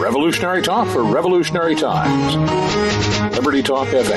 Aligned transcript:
Revolutionary 0.00 0.62
talk 0.62 0.88
for 0.88 1.04
revolutionary 1.04 1.74
times. 1.74 2.34
Liberty 3.36 3.62
Talk 3.62 3.86
FM. 3.88 4.16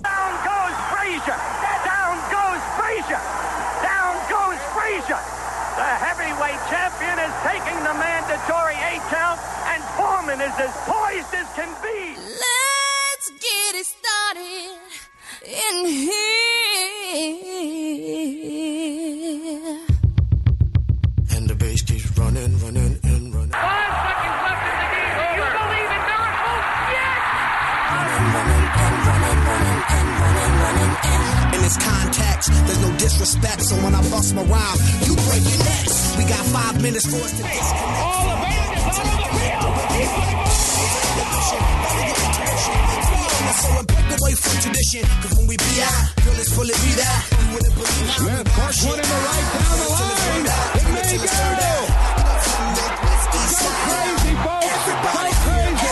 Down 0.00 0.32
goes 0.48 0.76
Frazier. 0.88 1.38
Down 1.84 2.16
goes 2.32 2.62
Frazier. 2.72 3.20
Down 3.84 4.16
goes 4.32 4.60
Frazier. 4.72 5.20
The 5.76 5.90
heavyweight 6.00 6.60
champion 6.72 7.20
is 7.20 7.34
taking 7.44 7.76
the 7.84 7.94
mandatory 8.00 8.80
eight 8.88 9.04
count, 9.12 9.36
and 9.76 9.84
Foreman 9.92 10.40
is 10.40 10.56
as 10.56 10.72
poised 10.88 11.11
disrespect. 33.22 33.62
So 33.62 33.76
when 33.76 33.94
I 33.94 34.02
bust 34.10 34.34
my 34.34 34.42
rhyme, 34.42 34.78
you 35.06 35.14
break 35.30 35.42
your 35.46 35.62
necks. 35.62 36.16
We 36.18 36.24
got 36.26 36.42
five 36.50 36.82
minutes 36.82 37.06
for 37.06 37.22
us 37.22 37.30
to 37.30 37.42
disconnect. 37.42 38.02
All 38.02 38.26
the 38.26 38.42
is 38.42 38.98
out 38.98 39.14
the 39.14 39.34
field. 39.38 39.78
He's 39.94 40.10
gonna. 40.10 40.42
So 43.52 43.68
and 43.78 44.38
from 44.38 44.56
tradition, 44.58 45.04
cause 45.22 45.38
when 45.38 45.46
we 45.46 45.56
be 45.56 45.74
out, 45.82 46.10
girl, 46.24 46.40
it's 46.40 46.50
fully 46.50 46.74
be 46.82 46.92
that. 46.98 47.22
You 47.30 47.46
wouldn't 47.54 47.74
believe 47.74 48.08
how 48.10 48.18
Smith 48.18 48.48
parks 48.58 48.82
one 48.82 48.98
in 48.98 49.06
the 49.06 49.18
right 49.22 49.46
down 49.54 49.76
the 49.78 49.88
line. 49.92 50.46
It 50.72 50.86
may 50.90 51.14
go. 51.22 51.36
Go 53.22 53.68
crazy, 53.86 54.34
folks. 54.42 54.82
Go 54.82 54.94
crazy. 55.06 55.82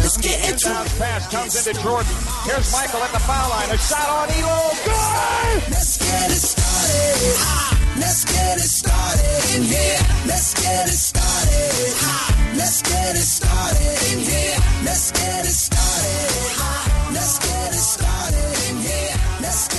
Let's 0.00 0.16
get 0.16 0.38
into 0.48 0.70
it. 0.70 0.88
Pass 0.98 1.28
comes 1.28 1.66
into 1.66 1.74
Jordan. 1.82 2.14
Here's 2.44 2.72
Michael 2.72 3.02
at 3.02 3.12
the 3.12 3.20
foul 3.20 3.50
line. 3.50 3.70
A 3.70 3.76
shot 3.76 4.08
on 4.08 4.28
Ehlo. 4.28 4.58
Good! 4.86 5.97
Get 6.08 6.30
it 6.32 6.40
started. 6.40 7.36
Ha! 7.44 7.76
Let's 8.00 8.24
get 8.24 8.56
it 8.56 8.62
started 8.62 9.56
in 9.56 9.62
here. 9.62 9.98
Let's 10.26 10.54
get 10.54 10.88
it 10.88 10.92
started. 10.96 11.92
Ha! 12.00 12.52
Let's 12.56 12.80
get 12.82 13.14
it 13.14 13.18
started 13.20 14.12
in 14.12 14.18
here. 14.24 14.56
Let's 14.84 15.12
get 15.12 15.44
it 15.44 15.52
started. 15.52 16.56
Ha! 16.56 17.10
Let's 17.12 17.38
get 17.38 17.72
it 17.72 17.76
started 17.76 18.70
in 18.70 18.76
here. 18.80 19.14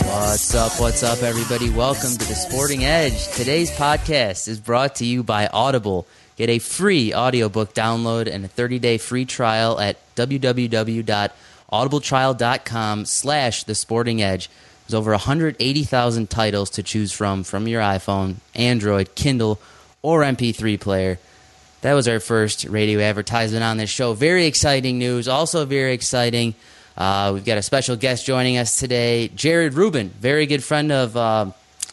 What's 0.06 0.54
up? 0.54 0.80
What's 0.80 1.02
up, 1.04 1.24
everybody? 1.24 1.70
Welcome 1.70 2.12
to 2.12 2.28
the 2.28 2.36
Sporting 2.36 2.84
Edge. 2.86 3.28
Today's 3.30 3.72
podcast 3.72 4.48
is 4.48 4.60
brought 4.60 4.96
to 4.96 5.06
you 5.06 5.24
by 5.24 5.48
Audible. 5.48 6.06
Get 6.36 6.50
a 6.50 6.60
free 6.60 7.12
audiobook 7.14 7.74
download 7.74 8.28
and 8.32 8.46
a 8.46 8.48
30-day 8.48 8.98
free 9.00 9.26
trial 9.26 9.80
at 9.80 9.98
www.audibletrial.com 10.16 13.06
slash 13.06 13.64
the 13.64 13.76
sporting 13.76 14.22
edge. 14.22 14.50
There's 14.90 14.98
over 15.00 15.12
180,000 15.12 16.32
titles 16.32 16.72
to 16.72 16.82
choose 16.82 17.12
from 17.12 17.44
from 17.44 17.68
your 17.68 17.80
iPhone, 17.80 18.38
Android, 18.56 19.14
Kindle, 19.14 19.60
or 20.02 20.24
MP3 20.24 20.80
player. 20.80 21.20
That 21.82 21.94
was 21.94 22.08
our 22.08 22.20
first 22.20 22.66
radio 22.66 23.00
advertisement 23.00 23.64
on 23.64 23.78
this 23.78 23.92
show. 23.92 24.14
Very 24.14 24.48
exciting 24.48 24.98
news. 24.98 25.28
Also, 25.28 25.64
very 25.66 25.94
exciting. 25.94 26.56
Uh, 26.98 27.30
we've 27.36 27.46
got 27.46 27.60
a 27.60 27.62
special 27.62 27.98
guest 27.98 28.26
joining 28.26 28.58
us 28.58 28.80
today, 28.80 29.28
Jared 29.28 29.76
Rubin, 29.76 30.10
very 30.10 30.48
good 30.48 30.64
friend 30.64 30.92
of 30.92 31.16
uh, 31.16 31.52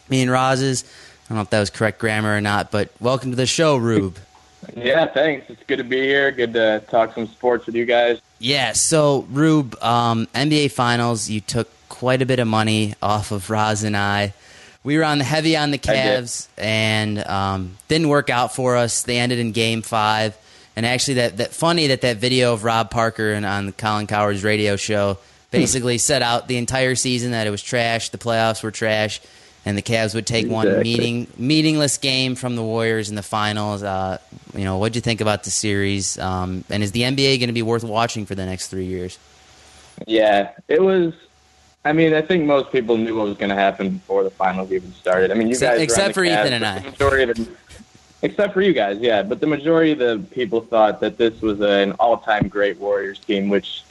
me 0.09 0.23
and 0.23 0.31
Roz's. 0.31 0.83
I 0.83 1.29
don't 1.29 1.35
know 1.35 1.41
if 1.43 1.51
that 1.51 1.59
was 1.59 1.69
correct 1.69 1.99
grammar 1.99 2.35
or 2.35 2.41
not, 2.41 2.71
but 2.71 2.89
welcome 2.99 3.29
to 3.29 3.37
the 3.37 3.45
show, 3.45 3.77
Rube. 3.77 4.17
Yeah, 4.75 5.05
thanks. 5.05 5.49
It's 5.49 5.63
good 5.63 5.77
to 5.77 5.83
be 5.83 6.01
here. 6.01 6.29
Good 6.31 6.53
to 6.53 6.83
talk 6.89 7.13
some 7.13 7.27
sports 7.27 7.67
with 7.67 7.75
you 7.75 7.85
guys. 7.85 8.19
Yeah, 8.39 8.73
so 8.73 9.25
Rube, 9.29 9.81
um, 9.81 10.25
NBA 10.33 10.71
Finals, 10.71 11.29
you 11.29 11.39
took 11.39 11.69
quite 11.89 12.21
a 12.21 12.25
bit 12.25 12.39
of 12.39 12.47
money 12.47 12.93
off 13.01 13.31
of 13.31 13.49
Roz 13.49 13.83
and 13.83 13.95
I. 13.95 14.33
We 14.83 14.97
were 14.97 15.03
on 15.03 15.17
the 15.17 15.23
heavy 15.23 15.57
on 15.57 15.71
the 15.71 15.77
Cavs, 15.77 16.47
and 16.57 17.19
um, 17.25 17.77
didn't 17.87 18.07
work 18.07 18.29
out 18.29 18.55
for 18.55 18.77
us. 18.77 19.03
They 19.03 19.17
ended 19.17 19.39
in 19.39 19.51
Game 19.51 19.81
Five, 19.81 20.37
and 20.75 20.85
actually, 20.85 21.15
that 21.15 21.37
that 21.37 21.53
funny 21.53 21.87
that 21.87 22.01
that 22.01 22.17
video 22.17 22.53
of 22.53 22.63
Rob 22.63 22.89
Parker 22.89 23.33
and 23.33 23.45
on 23.45 23.65
the 23.65 23.71
Colin 23.73 24.07
Cowherd's 24.07 24.43
radio 24.43 24.75
show 24.75 25.17
basically 25.51 25.97
set 25.97 26.21
out 26.21 26.47
the 26.47 26.57
entire 26.57 26.95
season 26.95 27.31
that 27.31 27.47
it 27.47 27.49
was 27.49 27.61
trash. 27.61 28.09
The 28.09 28.17
playoffs 28.17 28.63
were 28.63 28.71
trash, 28.71 29.19
and 29.65 29.77
the 29.77 29.81
Cavs 29.81 30.15
would 30.15 30.25
take 30.25 30.47
one 30.47 30.81
meeting 30.81 31.27
meaningless 31.37 31.97
game 31.97 32.35
from 32.35 32.55
the 32.55 32.63
Warriors 32.63 33.09
in 33.09 33.15
the 33.15 33.23
finals. 33.23 33.83
Uh, 33.83 34.19
you 34.55 34.63
know, 34.63 34.77
what'd 34.77 34.95
you 34.95 35.01
think 35.01 35.19
about 35.19 35.43
the 35.43 35.51
series? 35.51 36.17
Um, 36.17 36.63
and 36.69 36.81
is 36.81 36.91
the 36.93 37.01
NBA 37.01 37.39
going 37.39 37.47
to 37.47 37.53
be 37.53 37.61
worth 37.61 37.83
watching 37.83 38.25
for 38.25 38.35
the 38.35 38.45
next 38.45 38.67
three 38.67 38.85
years? 38.85 39.17
Yeah, 40.05 40.51
it 40.67 40.81
was. 40.81 41.13
I 41.87 41.93
mean, 41.93 42.13
I 42.13 42.21
think 42.21 42.43
most 42.43 42.69
people 42.71 42.97
knew 42.97 43.15
what 43.15 43.27
was 43.27 43.37
going 43.37 43.49
to 43.49 43.55
happen 43.55 43.91
before 43.91 44.23
the 44.23 44.29
finals 44.29 44.71
even 44.73 44.91
started. 44.93 45.31
I 45.31 45.35
mean, 45.35 45.47
you 45.47 45.53
Except- 45.53 45.75
guys, 45.77 45.83
except 45.83 46.13
for 46.13 46.23
Cavs, 46.23 46.41
Ethan 46.41 46.53
and 46.53 46.65
I. 46.65 46.79
the 46.79 46.91
majority 46.91 47.23
of 47.31 47.37
the, 47.37 47.47
except 48.23 48.53
for 48.53 48.61
you 48.61 48.73
guys, 48.73 48.99
yeah. 48.99 49.23
But 49.23 49.39
the 49.39 49.47
majority 49.47 49.93
of 49.93 49.99
the 49.99 50.21
people 50.31 50.61
thought 50.61 50.99
that 50.99 51.17
this 51.17 51.41
was 51.41 51.61
an 51.61 51.93
all-time 51.93 52.49
great 52.49 52.77
Warriors 52.77 53.19
team, 53.19 53.47
which, 53.47 53.83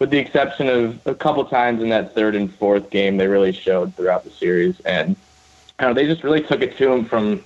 with 0.00 0.10
the 0.10 0.18
exception 0.18 0.68
of 0.68 1.06
a 1.06 1.14
couple 1.14 1.44
times 1.44 1.80
in 1.80 1.90
that 1.90 2.12
third 2.12 2.34
and 2.34 2.52
fourth 2.52 2.90
game, 2.90 3.16
they 3.18 3.28
really 3.28 3.52
showed 3.52 3.94
throughout 3.94 4.24
the 4.24 4.30
series. 4.30 4.80
And 4.80 5.14
I 5.78 5.84
don't 5.84 5.94
know, 5.94 6.02
they 6.02 6.08
just 6.08 6.24
really 6.24 6.42
took 6.42 6.60
it 6.60 6.76
to 6.78 6.86
them 6.86 7.04
from. 7.04 7.44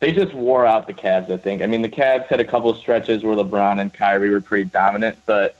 They 0.00 0.12
just 0.12 0.32
wore 0.32 0.64
out 0.64 0.86
the 0.86 0.94
Cavs. 0.94 1.28
I 1.32 1.36
think. 1.36 1.62
I 1.62 1.66
mean, 1.66 1.82
the 1.82 1.88
Cavs 1.88 2.26
had 2.28 2.38
a 2.38 2.44
couple 2.44 2.70
of 2.70 2.78
stretches 2.78 3.24
where 3.24 3.34
LeBron 3.34 3.80
and 3.80 3.92
Kyrie 3.92 4.30
were 4.30 4.40
pretty 4.40 4.70
dominant, 4.70 5.18
but 5.26 5.56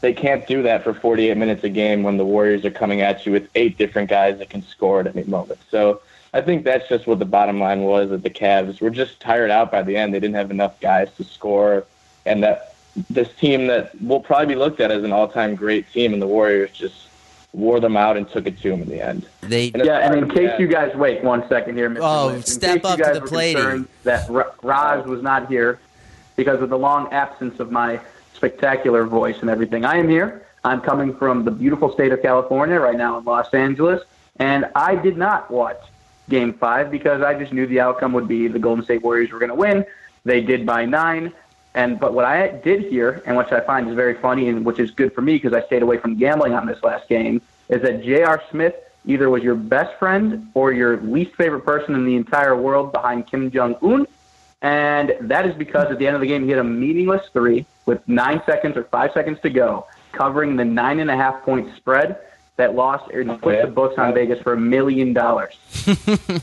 they 0.00 0.12
can't 0.12 0.46
do 0.46 0.62
that 0.62 0.84
for 0.84 0.94
48 0.94 1.36
minutes 1.36 1.64
a 1.64 1.68
game 1.68 2.02
when 2.02 2.16
the 2.16 2.24
Warriors 2.24 2.64
are 2.64 2.70
coming 2.70 3.00
at 3.00 3.24
you 3.26 3.32
with 3.32 3.48
eight 3.54 3.78
different 3.78 4.10
guys 4.10 4.38
that 4.38 4.50
can 4.50 4.62
score 4.62 5.00
at 5.00 5.06
any 5.06 5.24
moment. 5.24 5.58
So 5.70 6.00
I 6.34 6.42
think 6.42 6.64
that's 6.64 6.88
just 6.88 7.06
what 7.06 7.18
the 7.18 7.24
bottom 7.24 7.58
line 7.58 7.82
was 7.82 8.10
that 8.10 8.22
the 8.22 8.30
Cavs 8.30 8.80
were 8.80 8.90
just 8.90 9.20
tired 9.20 9.50
out 9.50 9.70
by 9.70 9.82
the 9.82 9.96
end. 9.96 10.12
They 10.12 10.20
didn't 10.20 10.36
have 10.36 10.50
enough 10.50 10.78
guys 10.80 11.08
to 11.16 11.24
score, 11.24 11.84
and 12.26 12.42
that 12.42 12.74
this 13.10 13.32
team 13.34 13.66
that 13.68 14.00
will 14.02 14.20
probably 14.20 14.46
be 14.46 14.54
looked 14.54 14.80
at 14.80 14.90
as 14.90 15.02
an 15.04 15.12
all-time 15.12 15.54
great 15.54 15.90
team, 15.92 16.12
and 16.12 16.20
the 16.20 16.26
Warriors 16.26 16.70
just 16.72 17.08
wore 17.52 17.80
them 17.80 17.96
out 17.96 18.18
and 18.18 18.28
took 18.30 18.46
it 18.46 18.60
to 18.60 18.70
them 18.70 18.82
in 18.82 18.88
the 18.88 19.00
end. 19.00 19.26
They 19.40 19.70
And 19.72 19.82
Yeah, 19.84 19.98
and 19.98 20.18
in 20.18 20.28
case 20.28 20.50
yeah. 20.50 20.58
you 20.58 20.66
guys 20.66 20.94
wait 20.94 21.24
one 21.24 21.48
second 21.48 21.76
here, 21.76 21.88
Mr. 21.88 22.00
Oh, 22.02 22.26
Lynch. 22.28 22.46
Step 22.46 22.84
up 22.84 22.98
to 22.98 23.18
the 23.18 23.22
plate. 23.22 23.56
That 24.04 24.28
Ra- 24.28 24.52
Raz 24.62 25.06
was 25.06 25.22
not 25.22 25.48
here 25.48 25.78
because 26.36 26.60
of 26.60 26.68
the 26.68 26.78
long 26.78 27.10
absence 27.12 27.58
of 27.60 27.70
my 27.70 27.98
spectacular 28.36 29.04
voice 29.04 29.38
and 29.40 29.50
everything. 29.50 29.84
I 29.84 29.96
am 29.96 30.08
here. 30.08 30.46
I'm 30.64 30.80
coming 30.80 31.14
from 31.16 31.44
the 31.44 31.50
beautiful 31.50 31.92
state 31.92 32.12
of 32.12 32.22
California 32.22 32.78
right 32.78 32.96
now 32.96 33.18
in 33.18 33.24
Los 33.24 33.52
Angeles, 33.54 34.02
and 34.38 34.66
I 34.74 34.96
did 34.96 35.16
not 35.16 35.50
watch 35.50 35.80
Game 36.28 36.52
Five 36.52 36.90
because 36.90 37.22
I 37.22 37.34
just 37.38 37.52
knew 37.52 37.66
the 37.66 37.80
outcome 37.80 38.12
would 38.12 38.28
be 38.28 38.48
the 38.48 38.58
Golden 38.58 38.84
State 38.84 39.02
Warriors 39.02 39.30
were 39.30 39.38
going 39.38 39.50
to 39.50 39.54
win. 39.54 39.84
They 40.24 40.40
did 40.40 40.66
by 40.66 40.84
nine. 40.84 41.32
And 41.74 42.00
but 42.00 42.14
what 42.14 42.24
I 42.24 42.48
did 42.48 42.84
hear, 42.84 43.22
and 43.26 43.36
which 43.36 43.52
I 43.52 43.60
find 43.60 43.88
is 43.88 43.94
very 43.94 44.14
funny, 44.14 44.48
and 44.48 44.64
which 44.64 44.78
is 44.78 44.90
good 44.90 45.12
for 45.12 45.20
me 45.20 45.34
because 45.34 45.52
I 45.52 45.64
stayed 45.66 45.82
away 45.82 45.98
from 45.98 46.16
gambling 46.16 46.54
on 46.54 46.66
this 46.66 46.82
last 46.82 47.08
game, 47.08 47.42
is 47.68 47.82
that 47.82 48.02
J.R. 48.02 48.42
Smith 48.50 48.74
either 49.04 49.30
was 49.30 49.42
your 49.42 49.54
best 49.54 49.96
friend 49.98 50.50
or 50.54 50.72
your 50.72 50.96
least 50.96 51.36
favorite 51.36 51.64
person 51.64 51.94
in 51.94 52.04
the 52.04 52.16
entire 52.16 52.56
world 52.56 52.92
behind 52.92 53.26
Kim 53.26 53.50
Jong 53.50 53.76
Un, 53.82 54.06
and 54.62 55.14
that 55.20 55.46
is 55.46 55.54
because 55.54 55.92
at 55.92 55.98
the 55.98 56.06
end 56.06 56.16
of 56.16 56.22
the 56.22 56.26
game 56.26 56.42
he 56.42 56.48
hit 56.48 56.58
a 56.58 56.64
meaningless 56.64 57.28
three 57.32 57.66
with 57.86 58.06
nine 58.08 58.42
seconds 58.44 58.76
or 58.76 58.84
five 58.84 59.12
seconds 59.12 59.38
to 59.42 59.50
go, 59.50 59.86
covering 60.12 60.56
the 60.56 60.64
nine 60.64 61.00
and 61.00 61.10
a 61.10 61.16
half 61.16 61.42
point 61.42 61.74
spread 61.76 62.18
that 62.56 62.74
lost 62.74 63.10
and 63.10 63.40
put 63.40 63.54
yeah. 63.54 63.66
the 63.66 63.70
books 63.70 63.98
on 63.98 64.12
Vegas 64.14 64.40
for 64.40 64.52
a 64.52 64.60
million 64.60 65.12
dollars. 65.12 65.56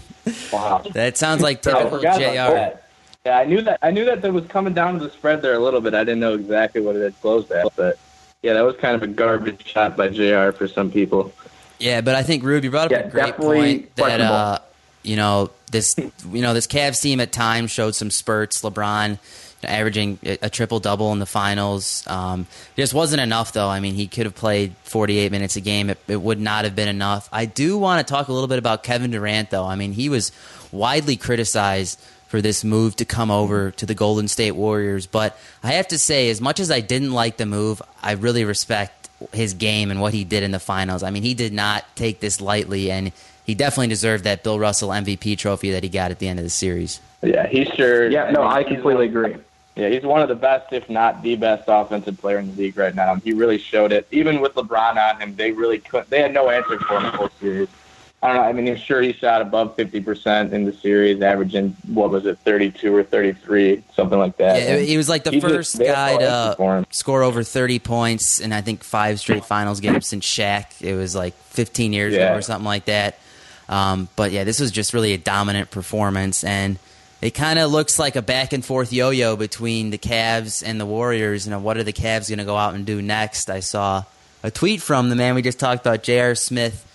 Wow. 0.54 0.82
that 0.94 1.18
sounds 1.18 1.42
like 1.42 1.58
I 1.68 1.72
typical 1.72 1.98
forgot 1.98 2.18
J.R. 2.18 2.80
Yeah, 3.26 3.40
I 3.40 3.44
knew 3.44 3.62
that. 3.62 3.80
I 3.82 3.92
knew 3.92 4.06
that 4.06 4.22
there 4.22 4.32
was 4.32 4.46
coming 4.48 4.74
down 4.74 4.98
to 4.98 5.06
the 5.06 5.10
spread 5.10 5.42
there 5.42 5.54
a 5.54 5.60
little 5.60 5.82
bit. 5.82 5.94
I 5.94 6.06
didn't 6.06 6.22
know 6.22 6.34
exactly 6.34 6.80
what 6.80 6.96
it 6.96 7.02
had 7.02 7.20
closed 7.20 7.52
at, 7.52 7.76
but 7.76 8.00
yeah, 8.42 8.54
that 8.54 8.62
was 8.62 8.78
kind 8.78 8.96
of 8.96 9.04
a 9.04 9.08
garbage 9.08 9.66
shot 9.66 9.98
by 9.98 10.08
J.R. 10.08 10.54
for 10.54 10.68
some 10.68 10.92
people. 10.92 11.34
Yeah, 11.80 12.02
but 12.02 12.16
I 12.16 12.24
think 12.24 12.44
Rube, 12.44 12.64
you 12.64 12.72
brought 12.72 12.86
up 12.86 12.92
Yeah, 12.92 13.00
a 13.00 13.10
great 13.10 13.36
point 13.36 13.96
that 13.98 14.22
uh, 14.22 14.60
you 15.04 15.18
know 15.18 15.50
this 15.72 15.94
you 15.98 16.42
know 16.42 16.54
this 16.54 16.68
Cavs 16.68 17.02
team 17.02 17.20
at 17.20 17.32
times 17.32 17.72
showed 17.72 17.96
some 17.96 18.12
spurts. 18.12 18.62
LeBron 18.62 19.20
averaging 19.66 20.20
a, 20.24 20.38
a 20.44 20.50
triple 20.50 20.80
double 20.80 21.12
in 21.12 21.20
the 21.20 21.26
finals. 21.26 22.06
Um, 22.08 22.48
just 22.76 22.94
wasn't 22.94 23.22
enough 23.22 23.54
though. 23.54 23.70
I 23.70 23.80
mean, 23.80 23.96
he 23.96 24.08
could 24.08 24.26
have 24.26 24.36
played 24.36 24.76
48 24.84 25.32
minutes 25.32 25.56
a 25.56 25.62
game. 25.62 25.90
It, 25.90 26.00
it 26.08 26.22
would 26.22 26.40
not 26.40 26.66
have 26.66 26.76
been 26.76 26.88
enough. 26.88 27.30
I 27.32 27.46
do 27.46 27.78
want 27.78 28.06
to 28.06 28.12
talk 28.12 28.28
a 28.28 28.34
little 28.34 28.48
bit 28.48 28.60
about 28.60 28.84
Kevin 28.84 29.12
Durant 29.12 29.50
though. 29.50 29.66
I 29.66 29.76
mean, 29.76 29.94
he 29.94 30.10
was 30.10 30.32
widely 30.72 31.16
criticized 31.16 32.00
for 32.28 32.42
this 32.42 32.64
move 32.64 32.96
to 32.96 33.06
come 33.06 33.30
over 33.30 33.70
to 33.70 33.86
the 33.86 33.94
Golden 33.94 34.28
State 34.28 34.54
Warriors, 34.54 35.06
but 35.06 35.38
I 35.62 35.74
have 35.74 35.88
to 35.90 36.00
say, 36.00 36.32
as 36.32 36.42
much 36.42 36.60
as 36.60 36.72
I 36.72 36.80
didn't 36.80 37.12
like 37.12 37.38
the 37.38 37.46
move, 37.46 37.80
I 38.02 38.14
really 38.14 38.44
respect 38.44 39.04
his 39.32 39.54
game 39.54 39.92
and 39.92 40.02
what 40.02 40.14
he 40.14 40.24
did 40.24 40.42
in 40.42 40.50
the 40.50 40.60
finals. 40.60 41.04
I 41.04 41.12
mean, 41.12 41.22
he 41.22 41.36
did 41.36 41.54
not 41.54 41.86
take 41.96 42.20
this 42.22 42.42
lightly, 42.42 42.90
and 42.92 43.12
he 43.46 43.56
definitely 43.56 43.88
deserved 43.88 44.24
that 44.24 44.44
Bill 44.44 44.60
Russell 44.60 44.90
MVP 44.90 45.38
trophy 45.38 45.72
that 45.72 45.84
he 45.84 45.90
got 45.90 46.12
at 46.12 46.20
the 46.20 46.28
end 46.28 46.40
of 46.40 46.44
the 46.44 46.50
series. 46.50 47.00
Yeah, 47.22 47.48
he 47.48 47.66
sure. 47.66 48.10
Yeah, 48.10 48.32
no, 48.32 48.44
I 48.44 48.64
completely 48.64 49.06
agree. 49.06 49.36
Yeah, 49.76 49.90
he's 49.90 50.04
one 50.04 50.22
of 50.22 50.30
the 50.30 50.36
best, 50.36 50.72
if 50.72 50.88
not 50.90 51.24
the 51.24 51.36
best, 51.36 51.64
offensive 51.68 52.20
player 52.20 52.38
in 52.38 52.56
the 52.56 52.62
league 52.62 52.78
right 52.78 52.94
now. 52.94 53.16
He 53.16 53.34
really 53.34 53.58
showed 53.58 53.92
it. 53.92 54.08
Even 54.12 54.40
with 54.40 54.54
LeBron 54.54 54.98
on 54.98 55.20
him, 55.20 55.36
they 55.36 55.52
really 55.52 55.80
couldn't. 55.80 56.10
They 56.12 56.22
had 56.22 56.34
no 56.34 56.50
answer 56.50 56.80
for 56.80 56.98
him 56.98 57.04
the 57.04 57.12
whole 57.12 57.30
series. 57.40 57.70
I 58.22 58.28
don't 58.28 58.38
know. 58.38 58.44
I 58.44 58.54
mean, 58.54 58.70
I'm 58.70 58.78
sure 58.78 59.02
he 59.02 59.12
shot 59.12 59.42
above 59.42 59.76
50% 59.76 60.54
in 60.54 60.64
the 60.64 60.72
series, 60.72 61.22
averaging 61.22 61.76
what 61.88 62.10
was 62.10 62.26
it, 62.26 62.40
32 62.40 62.96
or 62.96 63.04
33, 63.04 63.84
something 63.94 64.18
like 64.18 64.38
that. 64.38 64.62
Yeah, 64.62 64.78
he 64.78 64.96
was 64.96 65.10
like 65.10 65.26
the 65.26 65.32
He 65.32 65.42
first 65.42 65.78
had 65.78 65.88
guy 65.88 66.18
to 66.18 66.86
score 66.92 67.24
over 67.24 67.44
30 67.44 67.80
points 67.80 68.40
in 68.40 68.54
I 68.54 68.62
think 68.62 68.86
five 68.86 69.20
straight 69.20 69.44
finals 69.44 69.82
games 69.82 70.08
since 70.08 70.26
Shaq. 70.26 70.82
It 70.82 70.96
was 70.96 71.16
like 71.16 71.34
15 71.34 71.92
years 71.92 72.14
ago 72.14 72.34
or 72.34 72.42
something 72.42 72.66
like 72.66 72.86
that. 72.86 73.20
Um, 73.68 74.08
but 74.16 74.32
yeah, 74.32 74.46
this 74.46 74.60
was 74.62 74.72
just 74.72 74.94
really 74.94 75.12
a 75.14 75.18
dominant 75.18 75.70
performance, 75.70 76.46
and 76.46 76.78
it 77.24 77.34
kind 77.34 77.58
of 77.58 77.72
looks 77.72 77.98
like 77.98 78.18
a 78.18 78.22
back 78.22 78.52
and 78.52 78.66
forth 78.66 78.92
yo-yo 78.92 79.38
between 79.38 79.92
the 79.92 79.98
Cavs 79.98 80.62
and 80.62 80.78
the 80.78 80.86
Warriors. 80.86 81.46
You 81.46 81.52
know, 81.52 81.60
what 81.60 81.78
are 81.78 81.84
the 81.84 81.94
Cavs 81.94 82.28
going 82.28 82.40
to 82.40 82.44
go 82.44 82.58
out 82.58 82.76
and 82.76 82.86
do 82.86 83.02
next? 83.02 83.50
I 83.50 83.62
saw 83.62 84.04
a 84.44 84.52
tweet 84.52 84.82
from 84.82 85.08
the 85.08 85.16
man 85.16 85.34
we 85.34 85.42
just 85.42 85.58
talked 85.58 85.80
about, 85.86 86.04
J.R. 86.04 86.36
Smith, 86.36 86.86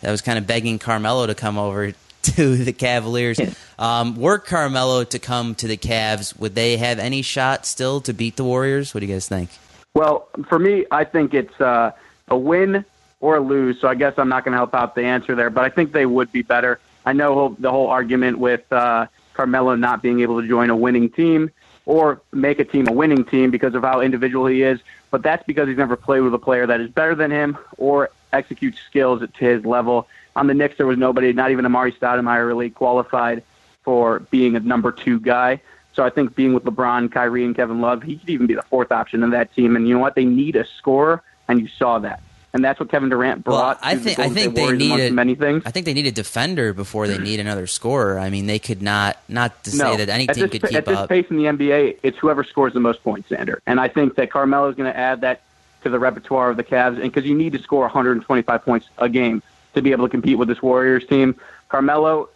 that 0.00 0.12
was 0.12 0.20
kind 0.22 0.38
of 0.38 0.46
begging 0.46 0.78
Carmelo 0.78 1.26
to 1.26 1.34
come 1.34 1.58
over 1.58 1.94
to 2.22 2.56
the 2.56 2.72
Cavaliers. 2.72 3.40
Um, 3.76 4.14
were 4.14 4.38
Carmelo 4.38 5.02
to 5.02 5.18
come 5.18 5.56
to 5.56 5.66
the 5.66 5.76
Cavs, 5.76 6.38
would 6.38 6.54
they 6.54 6.76
have 6.76 7.00
any 7.00 7.22
shot 7.22 7.66
still 7.66 8.00
to 8.02 8.12
beat 8.12 8.36
the 8.36 8.44
Warriors? 8.44 8.94
What 8.94 9.00
do 9.00 9.06
you 9.06 9.12
guys 9.12 9.26
think? 9.26 9.50
Well, 9.94 10.28
for 10.48 10.60
me, 10.60 10.86
I 10.92 11.02
think 11.02 11.34
it's 11.34 11.60
uh, 11.60 11.90
a 12.28 12.36
win 12.36 12.84
or 13.18 13.38
a 13.38 13.40
lose. 13.40 13.80
So 13.80 13.88
I 13.88 13.96
guess 13.96 14.14
I'm 14.16 14.28
not 14.28 14.44
going 14.44 14.52
to 14.52 14.58
help 14.58 14.76
out 14.76 14.94
the 14.94 15.02
answer 15.02 15.34
there, 15.34 15.50
but 15.50 15.64
I 15.64 15.70
think 15.70 15.90
they 15.90 16.06
would 16.06 16.30
be 16.30 16.42
better. 16.42 16.78
I 17.04 17.14
know 17.14 17.56
the 17.58 17.72
whole 17.72 17.88
argument 17.88 18.38
with 18.38 18.72
uh, 18.72 19.08
Carmelo 19.34 19.74
not 19.74 20.02
being 20.02 20.20
able 20.20 20.40
to 20.40 20.48
join 20.48 20.70
a 20.70 20.76
winning 20.76 21.10
team 21.10 21.50
or 21.84 22.20
make 22.32 22.58
a 22.58 22.64
team 22.64 22.86
a 22.88 22.92
winning 22.92 23.24
team 23.24 23.50
because 23.50 23.74
of 23.74 23.82
how 23.82 24.00
individual 24.00 24.46
he 24.46 24.62
is, 24.62 24.80
but 25.10 25.22
that's 25.22 25.44
because 25.44 25.68
he's 25.68 25.76
never 25.76 25.96
played 25.96 26.20
with 26.20 26.32
a 26.34 26.38
player 26.38 26.66
that 26.66 26.80
is 26.80 26.88
better 26.90 27.14
than 27.14 27.30
him 27.30 27.58
or 27.76 28.10
executes 28.32 28.78
skills 28.80 29.20
to 29.20 29.44
his 29.44 29.64
level. 29.64 30.06
On 30.36 30.46
the 30.46 30.54
Knicks, 30.54 30.76
there 30.76 30.86
was 30.86 30.98
nobody, 30.98 31.32
not 31.32 31.50
even 31.50 31.64
Amar'e 31.64 31.96
Stoudemire, 31.98 32.46
really 32.46 32.70
qualified 32.70 33.42
for 33.82 34.20
being 34.30 34.56
a 34.56 34.60
number 34.60 34.92
two 34.92 35.18
guy. 35.18 35.60
So 35.92 36.04
I 36.04 36.10
think 36.10 36.34
being 36.34 36.54
with 36.54 36.64
LeBron, 36.64 37.12
Kyrie, 37.12 37.44
and 37.44 37.54
Kevin 37.54 37.80
Love, 37.80 38.02
he 38.02 38.16
could 38.16 38.30
even 38.30 38.46
be 38.46 38.54
the 38.54 38.62
fourth 38.62 38.92
option 38.92 39.22
in 39.22 39.30
that 39.30 39.54
team. 39.54 39.76
And 39.76 39.86
you 39.86 39.94
know 39.94 40.00
what? 40.00 40.14
They 40.14 40.24
need 40.24 40.56
a 40.56 40.64
scorer, 40.78 41.22
and 41.48 41.60
you 41.60 41.68
saw 41.68 41.98
that. 41.98 42.22
And 42.54 42.62
that's 42.62 42.78
what 42.78 42.90
Kevin 42.90 43.08
Durant 43.08 43.46
Well, 43.46 43.56
brought. 43.58 43.78
I 43.82 43.96
think 43.96 44.18
I 44.18 44.28
think 44.28 44.54
they 44.54 44.72
needed 44.72 45.12
many 45.14 45.34
things. 45.34 45.62
I 45.64 45.70
think 45.70 45.86
they 45.86 45.94
need 45.94 46.06
a 46.06 46.12
defender 46.12 46.74
before 46.74 47.08
they 47.08 47.18
need 47.18 47.40
another 47.40 47.66
scorer. 47.66 48.18
I 48.18 48.28
mean, 48.28 48.46
they 48.46 48.58
could 48.58 48.82
not 48.82 49.16
not 49.28 49.64
to 49.64 49.70
say 49.70 49.78
no, 49.78 49.96
that 49.96 50.10
any 50.10 50.28
at 50.28 50.34
team 50.34 50.48
could 50.50 50.60
pa- 50.60 50.68
keep 50.68 50.76
at 50.76 50.84
this 50.84 51.06
pace 51.06 51.26
in 51.30 51.36
the 51.38 51.44
NBA, 51.44 51.98
it's 52.02 52.18
whoever 52.18 52.44
scores 52.44 52.74
the 52.74 52.80
most 52.80 53.02
points, 53.02 53.30
Xander. 53.30 53.60
And 53.66 53.80
I 53.80 53.88
think 53.88 54.16
that 54.16 54.30
Carmelo 54.30 54.68
is 54.68 54.76
going 54.76 54.92
to 54.92 54.96
add 54.96 55.22
that 55.22 55.40
to 55.82 55.90
the 55.90 55.98
repertoire 55.98 56.50
of 56.50 56.56
the 56.56 56.64
Cavs, 56.64 56.94
and 56.94 57.02
because 57.02 57.24
you 57.24 57.34
need 57.34 57.52
to 57.54 57.58
score 57.58 57.82
125 57.82 58.64
points 58.64 58.88
a 58.98 59.08
game 59.08 59.42
to 59.74 59.82
be 59.82 59.92
able 59.92 60.06
to 60.06 60.10
compete 60.10 60.36
with 60.36 60.48
this 60.48 60.62
Warriors 60.62 61.06
team. 61.06 61.34
Carmelo, 61.68 62.28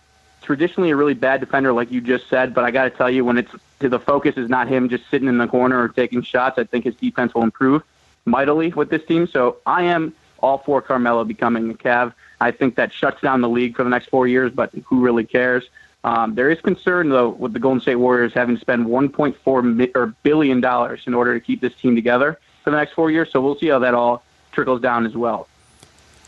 traditionally 0.43 0.91
a 0.91 0.97
really 0.97 1.15
bad 1.15 1.41
defender, 1.41 1.73
like 1.73 1.91
you 1.91 2.01
just 2.01 2.29
said, 2.29 2.55
but 2.55 2.65
I 2.65 2.71
got 2.71 2.85
to 2.85 2.91
tell 2.91 3.11
you, 3.11 3.25
when 3.25 3.37
it's 3.37 3.53
the 3.79 4.01
focus 4.01 4.37
is 4.39 4.49
not 4.49 4.69
him 4.69 4.89
just 4.89 5.09
sitting 5.11 5.29
in 5.29 5.37
the 5.37 5.47
corner 5.47 5.83
or 5.83 5.89
taking 5.89 6.23
shots, 6.23 6.59
I 6.59 6.65
think 6.65 6.85
his 6.85 6.95
defense 6.95 7.35
will 7.35 7.43
improve 7.43 7.83
mightily 8.27 8.69
with 8.69 8.91
this 8.91 9.05
team. 9.07 9.27
So 9.27 9.57
I 9.65 9.85
am 9.85 10.15
all 10.41 10.59
for 10.59 10.83
Carmelo 10.83 11.25
becoming 11.25 11.71
a 11.71 11.75
Cav. 11.75 12.13
I 12.41 12.51
think 12.51 12.77
that 12.77 12.93
shuts 12.93 13.23
down 13.23 13.41
the 13.41 13.49
league 13.49 13.77
for 13.77 13.85
the 13.85 13.91
next 13.91 14.11
four 14.11 14.29
years, 14.29 14.53
but 14.53 14.71
who 14.85 15.01
really 15.01 15.25
cares? 15.25 15.65
Um, 16.05 16.35
there 16.35 16.51
is 16.51 16.61
concern 16.61 17.09
though 17.09 17.31
with 17.31 17.53
the 17.53 17.59
Golden 17.59 17.81
State 17.81 17.97
Warriors 17.97 18.33
having 18.35 18.57
to 18.57 18.61
spend 18.61 18.87
1.4 18.87 19.77
mi- 19.77 19.91
or 19.95 20.15
billion 20.23 20.61
dollars 20.61 21.01
in 21.07 21.15
order 21.15 21.35
to 21.35 21.45
keep 21.45 21.61
this 21.61 21.75
team 21.75 21.97
together 21.97 22.39
for 22.63 22.71
the 22.71 22.77
next 22.77 22.93
four 22.93 23.11
years. 23.11 23.31
So 23.33 23.41
we'll 23.41 23.59
see 23.59 23.69
how 23.69 23.81
that 23.81 23.95
all 23.95 24.23
trickles 24.53 24.81
down 24.81 25.07
as 25.07 25.17
well. 25.17 25.49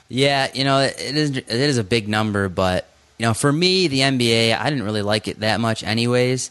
Yeah, 0.09 0.49
you 0.55 0.65
know, 0.65 0.81
it 0.81 0.99
is 0.99 1.37
it 1.37 1.49
is 1.49 1.77
a 1.77 1.85
big 1.85 2.09
number, 2.09 2.49
but 2.49 2.89
you 3.19 3.27
know, 3.27 3.35
for 3.35 3.53
me, 3.53 3.89
the 3.89 4.01
NBA, 4.01 4.59
I 4.59 4.71
didn't 4.71 4.85
really 4.85 5.03
like 5.03 5.29
it 5.29 5.41
that 5.41 5.61
much, 5.61 5.85
anyways. 5.85 6.51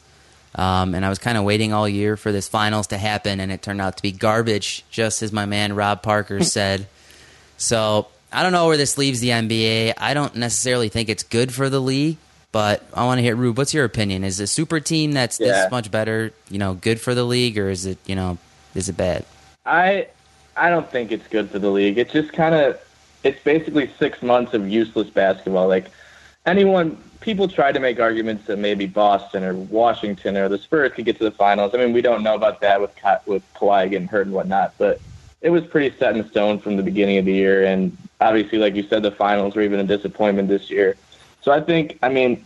Um, 0.56 0.96
and 0.96 1.06
I 1.06 1.10
was 1.10 1.20
kind 1.20 1.38
of 1.38 1.44
waiting 1.44 1.74
all 1.74 1.88
year 1.88 2.18
for 2.18 2.32
this 2.32 2.48
finals 2.48 2.88
to 2.88 2.98
happen, 2.98 3.40
and 3.40 3.52
it 3.52 3.62
turned 3.62 3.80
out 3.82 3.98
to 3.98 4.02
be 4.04 4.12
garbage, 4.12 4.84
just 4.90 5.22
as 5.22 5.32
my 5.32 5.46
man 5.46 5.76
Rob 5.76 6.02
Parker 6.02 6.44
said. 6.44 6.88
So 7.58 8.08
I 8.32 8.44
don't 8.44 8.52
know 8.52 8.68
where 8.68 8.78
this 8.78 8.98
leaves 8.98 9.20
the 9.20 9.30
NBA. 9.30 9.94
I 9.98 10.14
don't 10.14 10.36
necessarily 10.36 10.90
think 10.90 11.10
it's 11.10 11.24
good 11.24 11.54
for 11.54 11.70
the 11.70 11.80
league, 11.80 12.18
but 12.52 12.84
I 12.94 13.06
want 13.06 13.20
to 13.20 13.22
hear 13.24 13.36
Rube. 13.36 13.58
What's 13.58 13.74
your 13.74 13.86
opinion? 13.86 14.24
Is 14.24 14.40
a 14.40 14.48
super 14.48 14.80
team 14.80 15.12
that's 15.12 15.40
Yeah. 15.40 15.48
this 15.64 15.72
much 15.72 15.92
better, 15.92 16.32
you 16.50 16.58
know, 16.60 16.74
good 16.74 17.00
for 17.00 17.14
the 17.14 17.24
league, 17.24 17.58
or 17.58 17.70
is 17.70 17.86
it, 17.86 17.98
you 18.06 18.16
know, 18.16 18.38
is 18.74 18.90
it 18.90 18.98
bad? 18.98 19.26
I 19.66 20.08
I 20.56 20.70
don't 20.70 20.90
think 20.90 21.12
it's 21.12 21.28
good 21.28 21.52
for 21.52 21.60
the 21.60 21.70
league. 21.70 21.98
It's 22.00 22.14
just 22.14 22.34
kind 22.34 22.56
of 22.56 22.80
it's 23.24 23.42
basically 23.44 23.92
six 24.00 24.22
months 24.22 24.54
of 24.54 24.68
useless 24.70 25.10
basketball. 25.10 25.68
Like 25.68 25.86
anyone, 26.46 26.98
people 27.22 27.48
try 27.48 27.72
to 27.72 27.80
make 27.80 28.00
arguments 28.00 28.46
that 28.48 28.58
maybe 28.58 28.86
Boston 28.86 29.44
or 29.44 29.54
Washington 29.54 30.38
or 30.38 30.50
the 30.50 30.58
Spurs 30.58 30.94
could 30.94 31.06
get 31.06 31.18
to 31.18 31.24
the 31.24 31.32
finals. 31.32 31.74
I 31.74 31.78
mean, 31.78 31.94
we 31.94 32.02
don't 32.02 32.24
know 32.24 32.36
about 32.36 32.62
that 32.62 32.80
with 32.82 32.96
Ka- 32.96 33.22
with 33.26 33.44
Kawhi 33.56 33.90
getting 33.90 34.08
hurt 34.08 34.28
and 34.28 34.36
whatnot, 34.36 34.74
but 34.78 35.02
it 35.42 35.50
was 35.50 35.64
pretty 35.66 35.96
set 35.98 36.16
in 36.16 36.28
stone 36.30 36.60
from 36.60 36.78
the 36.78 36.84
beginning 36.84 37.18
of 37.18 37.26
the 37.26 37.34
year. 37.34 37.66
And 37.66 37.96
obviously, 38.20 38.58
like 38.58 38.76
you 38.76 38.84
said, 38.84 39.04
the 39.04 39.12
finals 39.12 39.56
were 39.56 39.62
even 39.62 39.80
a 39.80 39.84
disappointment 39.84 40.48
this 40.48 40.70
year. 40.70 40.96
So 41.42 41.52
I 41.52 41.62
think, 41.62 41.98
I 42.02 42.10
mean, 42.10 42.44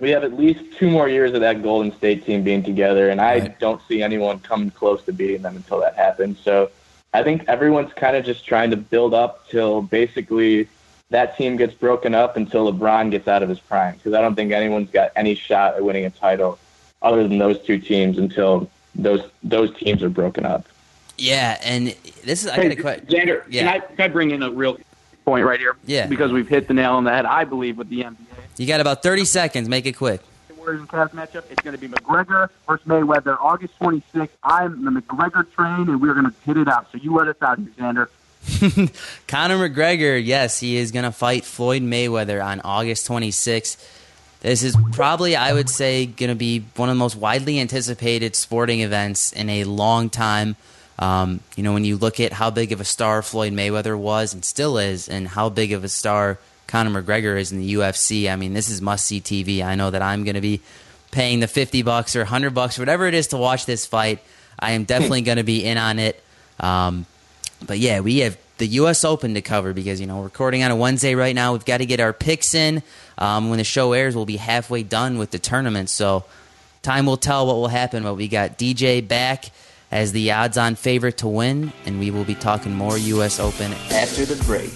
we 0.00 0.10
have 0.10 0.24
at 0.24 0.32
least 0.32 0.60
two 0.78 0.90
more 0.90 1.08
years 1.08 1.32
of 1.34 1.40
that 1.40 1.62
Golden 1.62 1.96
State 1.96 2.24
team 2.24 2.42
being 2.42 2.62
together, 2.62 3.10
and 3.10 3.20
I 3.20 3.38
Right. 3.38 3.58
don't 3.60 3.80
see 3.88 4.02
anyone 4.02 4.40
coming 4.40 4.70
close 4.70 5.02
to 5.04 5.12
beating 5.12 5.42
them 5.42 5.56
until 5.56 5.80
that 5.80 5.94
happens. 5.94 6.38
So 6.40 6.70
I 7.12 7.22
think 7.22 7.44
everyone's 7.46 7.92
kind 7.92 8.16
of 8.16 8.24
just 8.24 8.44
trying 8.44 8.70
to 8.70 8.76
build 8.76 9.14
up 9.14 9.48
till 9.48 9.82
basically 9.82 10.68
that 11.10 11.36
team 11.36 11.56
gets 11.56 11.74
broken 11.74 12.14
up 12.14 12.36
until 12.36 12.72
LeBron 12.72 13.10
gets 13.10 13.28
out 13.28 13.42
of 13.42 13.48
his 13.48 13.60
prime. 13.60 13.94
Because 13.96 14.14
I 14.14 14.20
don't 14.20 14.34
think 14.34 14.52
anyone's 14.52 14.90
got 14.90 15.12
any 15.16 15.34
shot 15.34 15.74
at 15.74 15.84
winning 15.84 16.04
a 16.04 16.10
title 16.10 16.58
other 17.02 17.26
than 17.28 17.38
those 17.38 17.60
two 17.60 17.78
teams 17.78 18.18
until 18.18 18.68
those 18.94 19.22
those 19.42 19.76
teams 19.76 20.02
are 20.02 20.08
broken 20.08 20.44
up. 20.46 20.66
Yeah, 21.18 21.60
and 21.62 21.88
this 22.24 22.42
is 22.44 22.48
I 22.48 22.56
Hey, 22.56 22.68
got 22.70 22.78
a 22.78 22.80
question. 22.82 23.06
Xander, 23.06 23.42
Yeah. 23.48 23.72
can, 23.72 23.82
I, 23.82 23.86
can 23.94 24.00
I 24.00 24.08
bring 24.08 24.30
in 24.32 24.42
a 24.42 24.50
real 24.50 24.78
point 25.24 25.44
right 25.46 25.60
here? 25.60 25.76
Yeah. 25.86 26.06
Because 26.06 26.32
we've 26.32 26.48
hit 26.48 26.66
the 26.66 26.74
nail 26.74 26.94
on 26.94 27.04
the 27.04 27.10
head, 27.12 27.24
I 27.26 27.44
believe, 27.44 27.76
with 27.78 27.88
the 27.88 28.02
NBA. 28.02 28.16
You 28.56 28.66
got 28.66 28.80
about 28.80 29.02
thirty 29.02 29.24
seconds. 29.24 29.68
Make 29.68 29.86
it 29.86 29.92
quick. 29.92 30.20
The 30.48 30.54
Warriors 30.54 30.80
and 30.80 30.88
Cavs 30.88 31.10
matchup. 31.10 31.44
It's 31.50 31.60
going 31.62 31.76
to 31.76 31.80
be 31.80 31.88
McGregor 31.88 32.48
versus 32.66 32.86
Mayweather, 32.86 33.36
August 33.40 33.78
26th. 33.80 34.28
I'm 34.42 34.84
the 34.84 34.90
McGregor 35.02 35.50
train, 35.52 35.88
and 35.88 36.00
we're 36.00 36.14
going 36.14 36.26
to 36.26 36.34
hit 36.44 36.56
it 36.56 36.68
out. 36.68 36.86
So 36.90 36.98
you 36.98 37.14
let 37.14 37.28
us 37.28 37.36
out 37.42 37.58
here, 37.58 37.68
Xander. 37.78 38.08
Conor 39.26 39.68
McGregor, 39.68 40.22
yes, 40.24 40.60
he 40.60 40.76
is 40.76 40.92
going 40.92 41.04
to 41.04 41.12
fight 41.12 41.44
Floyd 41.44 41.82
Mayweather 41.82 42.44
on 42.44 42.60
August 42.60 43.08
26th. 43.08 43.76
This 44.40 44.62
is 44.62 44.76
probably, 44.92 45.36
I 45.36 45.54
would 45.54 45.70
say, 45.70 46.04
going 46.04 46.28
to 46.28 46.34
be 46.34 46.64
one 46.76 46.90
of 46.90 46.94
the 46.94 46.98
most 46.98 47.16
widely 47.16 47.58
anticipated 47.58 48.36
sporting 48.36 48.80
events 48.80 49.32
in 49.32 49.48
a 49.48 49.64
long 49.64 50.10
time. 50.10 50.56
Um, 50.98 51.40
you 51.56 51.62
know, 51.62 51.72
when 51.72 51.86
you 51.86 51.96
look 51.96 52.20
at 52.20 52.32
how 52.34 52.50
big 52.50 52.70
of 52.72 52.80
a 52.80 52.84
star 52.84 53.22
Floyd 53.22 53.54
Mayweather 53.54 53.98
was 53.98 54.34
and 54.34 54.44
still 54.44 54.76
is, 54.76 55.08
and 55.08 55.26
how 55.26 55.48
big 55.48 55.72
of 55.72 55.82
a 55.82 55.88
star 55.88 56.38
Conor 56.66 57.02
McGregor 57.02 57.40
is 57.40 57.50
in 57.50 57.60
the 57.60 57.74
UFC, 57.74 58.30
I 58.30 58.36
mean, 58.36 58.52
this 58.52 58.68
is 58.68 58.82
must 58.82 59.06
see 59.06 59.20
TV. 59.20 59.64
I 59.64 59.74
know 59.74 59.90
that 59.90 60.02
I'm 60.02 60.24
going 60.24 60.34
to 60.34 60.42
be 60.42 60.60
paying 61.10 61.40
the 61.40 61.48
50 61.48 61.82
bucks 61.82 62.14
or 62.14 62.20
100 62.20 62.50
bucks, 62.50 62.78
whatever 62.78 63.06
it 63.06 63.14
is, 63.14 63.28
to 63.28 63.38
watch 63.38 63.64
this 63.64 63.86
fight. 63.86 64.18
I 64.58 64.72
am 64.72 64.84
definitely 64.84 65.22
going 65.28 65.38
to 65.38 65.44
be 65.44 65.64
in 65.64 65.78
on 65.78 65.98
it. 65.98 66.22
Um, 66.60 67.06
but 67.66 67.78
yeah, 67.78 68.00
we 68.00 68.18
have 68.18 68.36
the 68.58 68.66
U.S. 68.66 69.04
Open 69.04 69.34
to 69.34 69.42
cover 69.42 69.72
because 69.72 70.00
you 70.00 70.06
know 70.06 70.18
we're 70.18 70.24
recording 70.24 70.62
on 70.62 70.70
a 70.70 70.76
Wednesday 70.76 71.14
right 71.14 71.34
now. 71.34 71.52
We've 71.52 71.64
got 71.64 71.78
to 71.78 71.86
get 71.86 72.00
our 72.00 72.12
picks 72.12 72.54
in. 72.54 72.82
Um, 73.18 73.50
when 73.50 73.58
the 73.58 73.64
show 73.64 73.92
airs, 73.92 74.14
we'll 74.14 74.26
be 74.26 74.36
halfway 74.36 74.82
done 74.82 75.18
with 75.18 75.30
the 75.30 75.38
tournament. 75.38 75.90
So 75.90 76.24
time 76.82 77.06
will 77.06 77.16
tell 77.16 77.46
what 77.46 77.56
will 77.56 77.68
happen. 77.68 78.02
But 78.02 78.14
we 78.14 78.28
got 78.28 78.58
DJ 78.58 79.06
back 79.06 79.46
as 79.90 80.12
the 80.12 80.32
odds-on 80.32 80.74
favorite 80.74 81.18
to 81.18 81.28
win, 81.28 81.72
and 81.86 82.00
we 82.00 82.10
will 82.10 82.24
be 82.24 82.34
talking 82.34 82.74
more 82.74 82.98
U.S. 82.98 83.38
Open 83.38 83.72
after 83.90 84.24
the 84.24 84.42
break. 84.44 84.72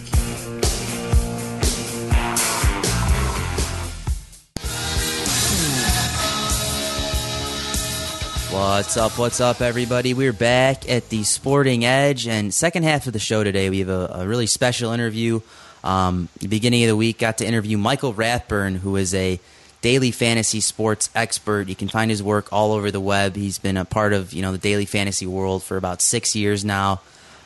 What's 8.59 8.97
up? 8.97 9.17
What's 9.17 9.41
up, 9.41 9.61
everybody? 9.61 10.15
We're 10.15 10.33
back 10.33 10.91
at 10.91 11.11
the 11.11 11.23
Sporting 11.23 11.85
Edge, 11.85 12.27
and 12.27 12.53
second 12.53 12.83
half 12.83 13.07
of 13.07 13.13
the 13.13 13.21
show 13.21 13.45
today, 13.45 13.71
we 13.71 13.79
have 13.79 13.89
a, 13.89 14.11
a 14.15 14.27
really 14.27 14.49
special 14.49 14.91
interview. 14.91 15.41
Um, 15.85 16.29
beginning 16.41 16.83
of 16.83 16.89
the 16.89 16.97
week, 16.97 17.19
got 17.19 17.39
to 17.39 17.47
interview 17.47 17.79
Michael 17.79 18.13
Rathburn, 18.13 18.75
who 18.75 18.97
is 18.97 19.15
a 19.15 19.39
daily 19.81 20.11
fantasy 20.11 20.59
sports 20.59 21.09
expert. 21.15 21.69
You 21.69 21.77
can 21.77 21.87
find 21.87 22.11
his 22.11 22.21
work 22.21 22.53
all 22.53 22.73
over 22.73 22.91
the 22.91 22.99
web. 23.01 23.37
He's 23.37 23.59
been 23.59 23.77
a 23.77 23.85
part 23.85 24.13
of 24.13 24.33
you 24.33 24.43
know 24.43 24.51
the 24.51 24.59
daily 24.59 24.87
fantasy 24.87 25.27
world 25.27 25.63
for 25.63 25.77
about 25.77 26.03
six 26.03 26.35
years 26.35 26.65
now. 26.65 27.01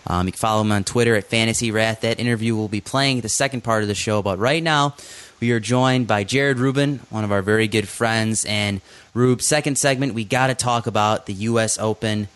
Um, 0.07 0.26
you 0.26 0.33
can 0.33 0.38
follow 0.38 0.62
him 0.62 0.73
on 0.73 0.83
Twitter 0.83 1.14
at 1.14 1.25
Fantasy 1.25 1.71
Rath. 1.71 2.00
That 2.00 2.21
interview 2.21 2.57
will 2.57 2.69
be 2.69 2.81
playing 2.81 3.21
the 3.21 3.28
second 3.28 3.62
part 3.62 3.83
of 3.83 3.88
the 3.88 3.95
show, 3.95 4.23
but 4.23 4.38
right 4.38 4.62
now 4.62 4.95
We 5.42 5.50
are 5.50 5.59
joined 5.59 6.07
by 6.07 6.23
Jared 6.23 6.61
Rubin, 6.61 7.00
one 7.11 7.25
of 7.25 7.33
our 7.33 7.42
very 7.42 7.66
good 7.66 7.88
friends. 7.88 8.45
And 8.45 8.81
Rube, 9.14 9.42
second 9.42 9.76
segment, 9.76 10.14
we 10.14 10.25
got 10.25 10.47
to 10.47 10.54
talk 10.54 10.87
about 10.87 11.26
the 11.26 11.35
U.S. 11.35 11.78
Open 11.78 12.28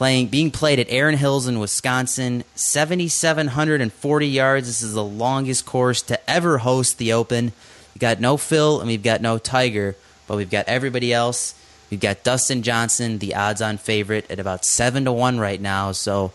playing 0.00 0.28
being 0.28 0.50
played 0.50 0.78
at 0.78 0.86
Erin 0.88 1.18
Hills 1.18 1.46
in 1.46 1.58
Wisconsin, 1.58 2.44
7,740 2.54 4.26
yards. 4.26 4.66
This 4.66 4.80
is 4.80 4.94
the 4.94 5.04
longest 5.04 5.66
course 5.66 6.00
to 6.02 6.30
ever 6.30 6.58
host 6.58 6.98
the 6.98 7.12
Open. 7.12 7.52
We've 7.92 8.00
got 8.00 8.20
no 8.20 8.36
Phil 8.36 8.80
and 8.80 8.88
we've 8.88 9.02
got 9.02 9.20
no 9.20 9.38
Tiger, 9.38 9.96
but 10.26 10.36
we've 10.36 10.48
got 10.48 10.68
everybody 10.68 11.12
else. 11.12 11.54
We've 11.90 12.00
got 12.00 12.22
Dustin 12.22 12.62
Johnson, 12.62 13.18
the 13.18 13.34
odds-on 13.34 13.76
favorite, 13.76 14.30
at 14.30 14.38
about 14.38 14.64
seven 14.64 15.04
to 15.06 15.12
one 15.12 15.40
right 15.40 15.60
now. 15.60 15.92
So 15.92 16.32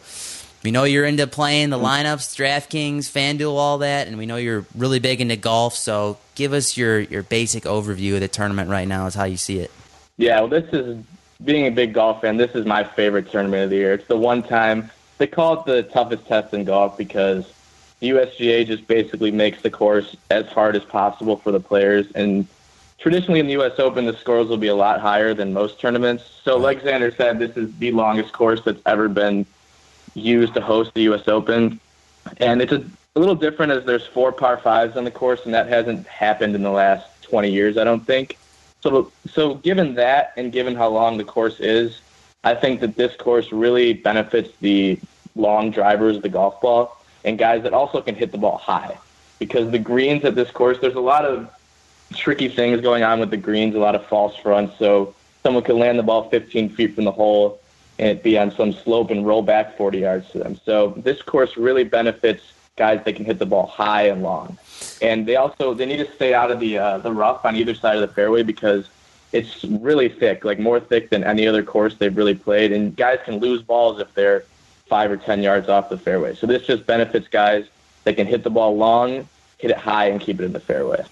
we 0.62 0.72
know 0.72 0.84
you're 0.84 1.06
into 1.06 1.26
playing 1.26 1.70
the 1.70 1.80
lineups, 1.80 2.36
DraftKings, 2.36 3.10
FanDuel, 3.10 3.56
all 3.56 3.78
that, 3.78 4.08
and 4.08 4.18
we 4.18 4.26
know 4.26 4.36
you're 4.36 4.66
really 4.76 5.00
big 5.00 5.22
into 5.22 5.38
golf. 5.38 5.74
So 5.74 6.18
give 6.36 6.54
us 6.54 6.76
your 6.76 7.00
your 7.00 7.24
basic 7.24 7.64
overview 7.64 8.14
of 8.16 8.20
the 8.20 8.28
tournament 8.28 8.70
right 8.70 8.88
now, 8.88 9.08
is 9.08 9.16
how 9.16 9.24
you 9.24 9.38
see 9.38 9.60
it. 9.60 9.72
Yeah, 10.18 10.40
well, 10.40 10.48
this 10.48 10.74
is 10.74 11.04
being 11.44 11.68
a 11.68 11.72
big 11.72 11.94
golf 11.94 12.22
fan. 12.22 12.38
This 12.38 12.56
is 12.56 12.66
my 12.66 12.84
favorite 12.84 13.30
tournament 13.30 13.66
of 13.66 13.70
the 13.70 13.76
year. 13.76 13.94
It's 13.94 14.08
the 14.08 14.18
one 14.18 14.44
time 14.44 14.90
they 15.18 15.28
call 15.28 15.60
it 15.60 15.66
the 15.66 15.84
toughest 15.84 16.26
test 16.26 16.54
in 16.54 16.64
golf 16.64 16.98
because 16.98 17.52
the 18.00 18.10
USGA 18.10 18.66
just 18.66 18.88
basically 18.88 19.32
makes 19.32 19.62
the 19.62 19.70
course 19.70 20.16
as 20.30 20.46
hard 20.48 20.76
as 20.76 20.84
possible 20.84 21.38
for 21.38 21.52
the 21.52 21.60
players. 21.60 22.08
And 22.14 22.48
traditionally 22.98 23.40
in 23.40 23.48
the 23.48 23.54
U.S. 23.54 23.80
Open, 23.80 24.06
the 24.06 24.16
scores 24.16 24.48
will 24.48 24.58
be 24.58 24.68
a 24.68 24.76
lot 24.76 25.02
higher 25.02 25.34
than 25.34 25.54
most 25.54 25.80
tournaments. 25.80 26.24
So, 26.44 26.58
like 26.58 26.82
Xander 26.82 27.16
said, 27.16 27.40
this 27.40 27.56
is 27.58 27.76
the 27.78 27.92
longest 27.92 28.34
course 28.34 28.62
that's 28.64 28.82
ever 28.86 29.10
been 29.10 29.46
used 30.14 30.54
to 30.54 30.62
host 30.62 30.94
the 30.94 31.04
U.S. 31.04 31.28
Open, 31.28 31.80
and 32.38 32.62
it's 32.62 32.72
a, 32.72 32.84
a 33.16 33.20
little 33.20 33.36
different 33.36 33.74
as 33.74 33.86
there's 33.86 34.06
four 34.06 34.32
par 34.32 34.58
fives 34.58 34.96
on 34.96 35.04
the 35.04 35.12
course, 35.12 35.42
and 35.46 35.54
that 35.54 35.68
hasn't 35.68 36.08
happened 36.08 36.56
in 36.56 36.64
the 36.64 36.72
last 36.72 37.06
20 37.24 37.52
years, 37.52 37.78
I 37.78 37.84
don't 37.84 38.06
think. 38.06 38.38
So, 38.86 39.12
so 39.28 39.56
given 39.56 39.96
that, 39.96 40.32
and 40.38 40.52
given 40.52 40.76
how 40.76 40.90
long 40.90 41.18
the 41.18 41.24
course 41.24 41.60
is, 41.60 42.02
I 42.44 42.54
think 42.54 42.82
that 42.82 42.96
this 42.96 43.16
course 43.16 43.52
really 43.52 43.94
benefits 43.94 44.56
the 44.62 45.00
long 45.36 45.72
drivers 45.72 46.22
the 46.22 46.30
golf 46.30 46.62
ball 46.62 46.96
and 47.24 47.40
guys 47.40 47.64
that 47.64 47.74
also 47.74 48.00
can 48.00 48.14
hit 48.14 48.32
the 48.32 48.38
ball 48.38 48.60
high. 48.60 48.96
Because 49.40 49.72
the 49.72 49.80
greens 49.80 50.24
at 50.24 50.36
this 50.36 50.52
course, 50.52 50.78
there's 50.82 50.94
a 50.94 51.00
lot 51.00 51.26
of 51.26 51.50
tricky 52.14 52.48
things 52.48 52.80
going 52.80 53.02
on 53.02 53.20
with 53.20 53.32
the 53.32 53.38
greens, 53.38 53.74
a 53.74 53.80
lot 53.80 53.96
of 53.96 54.06
false 54.06 54.36
fronts. 54.38 54.78
So 54.78 55.16
someone 55.42 55.64
could 55.64 55.78
land 55.78 55.98
the 55.98 56.04
ball 56.04 56.30
15 56.30 56.70
feet 56.70 56.94
from 56.94 57.06
the 57.06 57.12
hole 57.12 57.60
and 57.98 58.10
it 58.10 58.22
be 58.22 58.38
on 58.38 58.52
some 58.52 58.72
slope 58.72 59.10
and 59.10 59.26
roll 59.26 59.42
back 59.42 59.76
40 59.78 59.98
yards 59.98 60.30
to 60.30 60.38
them. 60.38 60.60
So 60.64 60.94
this 60.98 61.24
course 61.24 61.58
really 61.58 61.86
benefits 61.86 62.44
guys 62.76 63.02
that 63.06 63.16
can 63.16 63.26
hit 63.26 63.40
the 63.40 63.46
ball 63.46 63.68
high 63.68 64.04
and 64.08 64.22
long. 64.22 64.58
And 65.02 65.26
they 65.26 65.36
also 65.36 65.74
they 65.74 65.86
need 65.86 65.98
to 65.98 66.12
stay 66.14 66.34
out 66.34 66.52
of 66.52 66.60
the 66.60 66.78
uh, 66.78 66.98
the 67.00 67.12
rough 67.12 67.46
on 67.46 67.56
either 67.56 67.76
side 67.76 67.96
of 67.96 68.02
the 68.02 68.14
fairway 68.14 68.44
because 68.44 68.90
it's 69.32 69.64
really 69.66 70.10
thick, 70.10 70.46
like 70.46 70.60
more 70.60 70.80
thick 70.80 71.10
than 71.10 71.24
any 71.24 71.48
other 71.48 71.64
course 71.64 71.96
they've 71.96 72.16
really 72.16 72.36
played. 72.36 72.72
And 72.72 72.96
guys 72.96 73.20
can 73.26 73.38
lose 73.38 73.62
balls 73.62 74.00
if 74.00 74.14
they're 74.14 74.44
five 74.88 75.12
or 75.12 75.18
ten 75.18 75.42
yards 75.42 75.70
off 75.70 75.90
the 75.90 75.98
fairway. 75.98 76.36
So 76.36 76.48
this 76.48 76.66
just 76.66 76.86
benefits 76.86 77.28
guys 77.28 77.66
that 78.04 78.16
can 78.16 78.28
hit 78.28 78.44
the 78.44 78.50
ball 78.50 78.78
long, 78.78 79.28
hit 79.58 79.72
it 79.72 79.78
high, 79.78 80.08
and 80.08 80.22
keep 80.22 80.40
it 80.40 80.46
in 80.46 80.54
the 80.54 80.60
fairway. 80.60 81.04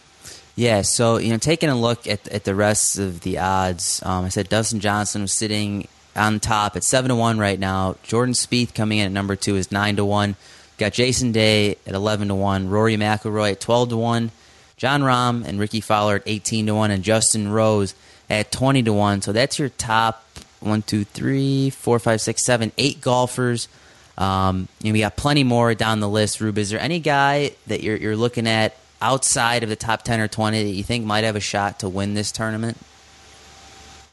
Yeah, 0.55 0.83
so 0.83 1.17
you 1.17 1.31
know, 1.31 1.37
taking 1.37 1.69
a 1.69 1.75
look 1.75 2.07
at 2.07 2.27
at 2.27 2.43
the 2.43 2.55
rest 2.55 2.99
of 2.99 3.21
the 3.21 3.39
odds, 3.39 4.01
um, 4.03 4.25
I 4.25 4.29
said 4.29 4.49
Dustin 4.49 4.79
Johnson 4.79 5.23
was 5.23 5.33
sitting 5.33 5.87
on 6.15 6.39
top 6.39 6.75
at 6.75 6.83
seven 6.83 7.09
to 7.09 7.15
one 7.15 7.39
right 7.39 7.59
now. 7.59 7.95
Jordan 8.03 8.33
Spieth 8.33 8.73
coming 8.75 8.99
in 8.99 9.07
at 9.07 9.11
number 9.11 9.35
two 9.35 9.55
is 9.55 9.71
nine 9.71 9.95
to 9.95 10.05
one. 10.05 10.35
Got 10.83 10.91
Jason 10.91 11.31
Day 11.31 11.77
at 11.87 11.93
eleven 11.93 12.27
to 12.27 12.35
one. 12.35 12.67
Rory 12.67 12.97
McIlroy 12.97 13.53
at 13.53 13.61
twelve 13.61 13.87
to 13.87 13.95
one. 13.95 14.31
Jon 14.75 15.01
Rahm 15.01 15.47
and 15.47 15.57
Rickie 15.57 15.79
Fowler 15.79 16.15
at 16.17 16.23
eighteen 16.25 16.65
to 16.65 16.75
one, 16.75 16.91
and 16.91 17.03
Justin 17.05 17.49
Rose 17.49 17.95
at 18.29 18.51
twenty 18.51 18.83
to 18.83 18.91
one. 18.91 19.21
So 19.21 19.31
that's 19.31 19.57
your 19.57 19.69
top 19.69 20.25
one, 20.59 20.81
two, 20.81 21.05
three, 21.05 21.69
four, 21.69 21.99
five, 21.99 22.19
six, 22.19 22.45
seven, 22.45 22.73
eight 22.77 22.99
golfers. 22.99 23.69
Um, 24.17 24.67
and 24.83 24.91
we 24.91 24.99
got 24.99 25.15
plenty 25.15 25.45
more 25.45 25.73
down 25.73 26.01
the 26.01 26.09
list. 26.09 26.41
Rube, 26.41 26.57
is 26.57 26.69
there 26.69 26.81
any 26.81 26.99
guy 26.99 27.53
that 27.67 27.81
you're 27.81 27.95
you're 27.95 28.17
looking 28.17 28.45
at 28.45 28.75
outside 29.01 29.63
of 29.63 29.69
the 29.69 29.77
top 29.77 30.01
ten 30.01 30.19
or 30.19 30.27
twenty 30.27 30.63
that 30.65 30.71
you 30.71 30.83
think 30.83 31.05
might 31.05 31.23
have 31.23 31.37
a 31.37 31.39
shot 31.39 31.79
to 31.79 31.87
win 31.87 32.13
this 32.13 32.29
tournament? 32.29 32.77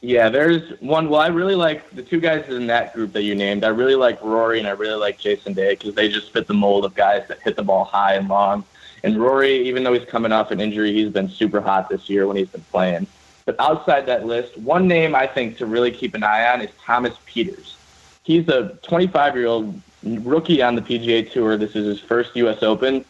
Yeah, 0.01 0.29
there's 0.29 0.79
one. 0.81 1.09
Well, 1.09 1.21
I 1.21 1.27
really 1.27 1.53
like 1.53 1.87
the 1.91 2.01
two 2.01 2.19
guys 2.19 2.49
in 2.49 2.65
that 2.67 2.93
group 2.95 3.13
that 3.13 3.21
you 3.21 3.35
named. 3.35 3.63
I 3.63 3.67
really 3.67 3.93
like 3.93 4.19
Rory 4.23 4.57
and 4.57 4.67
I 4.67 4.71
really 4.71 4.99
like 4.99 5.19
Jason 5.19 5.53
Day 5.53 5.75
because 5.75 5.93
they 5.93 6.09
just 6.09 6.33
fit 6.33 6.47
the 6.47 6.55
mold 6.55 6.85
of 6.85 6.95
guys 6.95 7.27
that 7.27 7.39
hit 7.41 7.55
the 7.55 7.63
ball 7.63 7.83
high 7.83 8.15
and 8.15 8.27
long. 8.27 8.63
And 9.03 9.21
Rory, 9.21 9.67
even 9.67 9.83
though 9.83 9.93
he's 9.93 10.07
coming 10.07 10.31
off 10.31 10.49
an 10.49 10.59
injury, 10.59 10.91
he's 10.91 11.11
been 11.11 11.29
super 11.29 11.61
hot 11.61 11.87
this 11.87 12.09
year 12.09 12.25
when 12.25 12.35
he's 12.35 12.49
been 12.49 12.65
playing. 12.71 13.05
But 13.45 13.59
outside 13.59 14.07
that 14.07 14.25
list, 14.25 14.57
one 14.57 14.87
name 14.87 15.13
I 15.13 15.27
think 15.27 15.57
to 15.57 15.67
really 15.67 15.91
keep 15.91 16.15
an 16.15 16.23
eye 16.23 16.51
on 16.51 16.61
is 16.61 16.71
Thomas 16.83 17.13
Pieters. 17.27 17.75
He's 18.23 18.47
a 18.49 18.79
25 18.81 19.35
year 19.35 19.45
old 19.45 19.79
rookie 20.03 20.63
on 20.63 20.73
the 20.73 20.81
PGA 20.81 21.31
Tour. 21.31 21.57
This 21.57 21.75
is 21.75 21.85
his 21.85 21.99
first 21.99 22.35
U.S. 22.37 22.63
Open. 22.63 23.05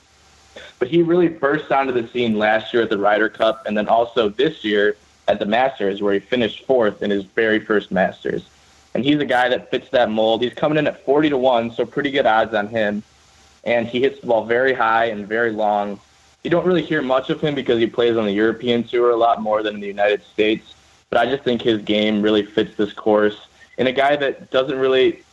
But 0.80 0.90
he 0.90 1.04
really 1.04 1.30
burst 1.30 1.72
onto 1.72 1.94
the 1.94 2.06
scene 2.10 2.38
last 2.38 2.74
year 2.74 2.84
at 2.84 2.90
the 2.90 2.98
Ryder 2.98 3.30
Cup 3.30 3.66
and 3.66 3.78
then 3.78 3.88
also 3.88 4.28
this 4.28 4.66
year 4.66 4.98
at 5.32 5.40
the 5.40 5.46
Masters, 5.46 6.02
where 6.02 6.14
he 6.14 6.20
finished 6.20 6.66
fourth 6.66 7.02
in 7.02 7.10
his 7.10 7.24
very 7.24 7.60
first 7.60 7.92
Masters. 7.92 8.46
And 8.94 9.04
he's 9.06 9.20
a 9.20 9.26
guy 9.26 9.48
that 9.50 9.72
fits 9.72 9.90
that 9.92 10.12
mold. 10.12 10.42
He's 10.42 10.54
coming 10.54 10.78
in 10.78 10.88
at 10.88 11.06
40 11.06 11.30
to 11.30 11.38
1, 11.38 11.72
so 11.72 11.86
pretty 11.86 12.12
good 12.12 12.26
odds 12.26 12.54
on 12.54 12.68
him. 12.68 13.04
And 13.64 13.88
he 13.88 14.02
hits 14.02 14.20
the 14.20 14.28
ball 14.28 14.46
very 14.46 14.74
high 14.74 15.06
and 15.06 15.26
very 15.28 15.52
long. 15.52 16.00
You 16.44 16.50
don't 16.50 16.66
really 16.66 16.82
hear 16.82 17.02
much 17.02 17.30
of 17.30 17.40
him 17.40 17.56
because 17.56 17.80
he 17.80 17.88
plays 17.88 18.18
on 18.18 18.26
the 18.26 18.34
European 18.34 18.84
Tour 18.84 19.12
a 19.12 19.16
lot 19.16 19.42
more 19.42 19.64
than 19.64 19.76
in 19.76 19.82
the 19.82 19.88
United 19.88 20.24
States. 20.24 20.76
But 21.10 21.20
I 21.20 21.32
just 21.32 21.44
think 21.44 21.62
his 21.62 21.82
game 21.82 22.22
really 22.22 22.44
fits 22.44 22.76
this 22.76 22.92
course. 22.92 23.48
And 23.78 23.88
a 23.88 23.94
guy 23.94 24.16
that 24.18 24.52
doesn't 24.52 24.78
really 24.78 25.24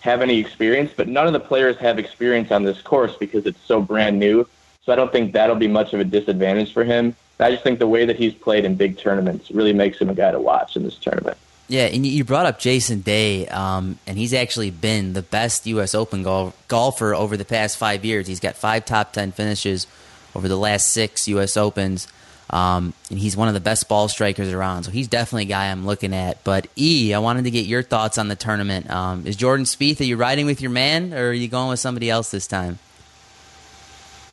have 0.00 0.20
any 0.20 0.38
experience, 0.38 0.92
but 0.96 1.06
none 1.06 1.26
of 1.26 1.32
the 1.32 1.40
players 1.40 1.76
have 1.76 1.98
experience 1.98 2.50
on 2.50 2.64
this 2.64 2.82
course 2.82 3.14
because 3.16 3.46
it's 3.46 3.60
so 3.64 3.80
brand 3.80 4.18
new. 4.18 4.48
So 4.84 4.92
I 4.92 4.96
don't 4.96 5.12
think 5.12 5.32
that'll 5.32 5.56
be 5.56 5.68
much 5.68 5.94
of 5.94 6.00
a 6.00 6.04
disadvantage 6.04 6.72
for 6.72 6.84
him. 6.84 7.14
I 7.40 7.50
just 7.50 7.62
think 7.62 7.78
the 7.78 7.88
way 7.88 8.04
that 8.04 8.16
he's 8.16 8.34
played 8.34 8.64
in 8.64 8.76
big 8.76 8.98
tournaments 8.98 9.50
really 9.50 9.72
makes 9.72 9.98
him 9.98 10.08
a 10.08 10.14
guy 10.14 10.30
to 10.30 10.40
watch 10.40 10.76
in 10.76 10.84
this 10.84 10.96
tournament. 10.96 11.36
Yeah, 11.66 11.86
and 11.86 12.06
you 12.06 12.24
brought 12.24 12.44
up 12.46 12.58
Jason 12.58 13.00
Day, 13.00 13.48
um, 13.48 13.98
and 14.06 14.18
he's 14.18 14.34
actually 14.34 14.70
been 14.70 15.14
the 15.14 15.22
best 15.22 15.66
U.S. 15.66 15.94
Open 15.94 16.22
gol- 16.22 16.52
golfer 16.68 17.14
over 17.14 17.36
the 17.38 17.44
past 17.44 17.78
five 17.78 18.04
years. 18.04 18.26
He's 18.26 18.40
got 18.40 18.54
five 18.54 18.84
top 18.84 19.14
ten 19.14 19.32
finishes 19.32 19.86
over 20.34 20.46
the 20.46 20.56
last 20.56 20.92
six 20.92 21.26
U.S. 21.28 21.56
Opens, 21.56 22.06
um, 22.50 22.92
and 23.08 23.18
he's 23.18 23.34
one 23.34 23.48
of 23.48 23.54
the 23.54 23.60
best 23.60 23.88
ball 23.88 24.08
strikers 24.08 24.52
around. 24.52 24.82
So 24.82 24.90
he's 24.90 25.08
definitely 25.08 25.44
a 25.44 25.46
guy 25.46 25.70
I'm 25.70 25.86
looking 25.86 26.12
at. 26.12 26.44
But 26.44 26.66
E, 26.76 27.14
I 27.14 27.18
wanted 27.18 27.44
to 27.44 27.50
get 27.50 27.64
your 27.64 27.82
thoughts 27.82 28.18
on 28.18 28.28
the 28.28 28.36
tournament. 28.36 28.90
Um, 28.90 29.26
is 29.26 29.34
Jordan 29.34 29.64
Spieth? 29.64 30.00
Are 30.00 30.04
you 30.04 30.16
riding 30.16 30.44
with 30.44 30.60
your 30.60 30.70
man, 30.70 31.14
or 31.14 31.30
are 31.30 31.32
you 31.32 31.48
going 31.48 31.70
with 31.70 31.80
somebody 31.80 32.10
else 32.10 32.30
this 32.30 32.46
time? 32.46 32.78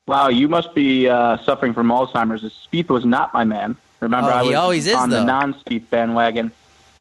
Wow, 0.07 0.29
you 0.29 0.47
must 0.47 0.73
be 0.73 1.07
uh, 1.07 1.37
suffering 1.39 1.73
from 1.73 1.87
Alzheimer's. 1.89 2.41
Spieth 2.43 2.89
was 2.89 3.05
not 3.05 3.33
my 3.33 3.43
man. 3.43 3.75
Remember, 3.99 4.31
Oh, 4.31 4.33
I 4.33 4.41
was 4.41 4.55
always 4.55 4.87
is, 4.87 4.95
on 4.95 5.09
though. 5.09 5.19
the 5.19 5.25
non-Spieth 5.25 5.89
bandwagon. 5.89 6.51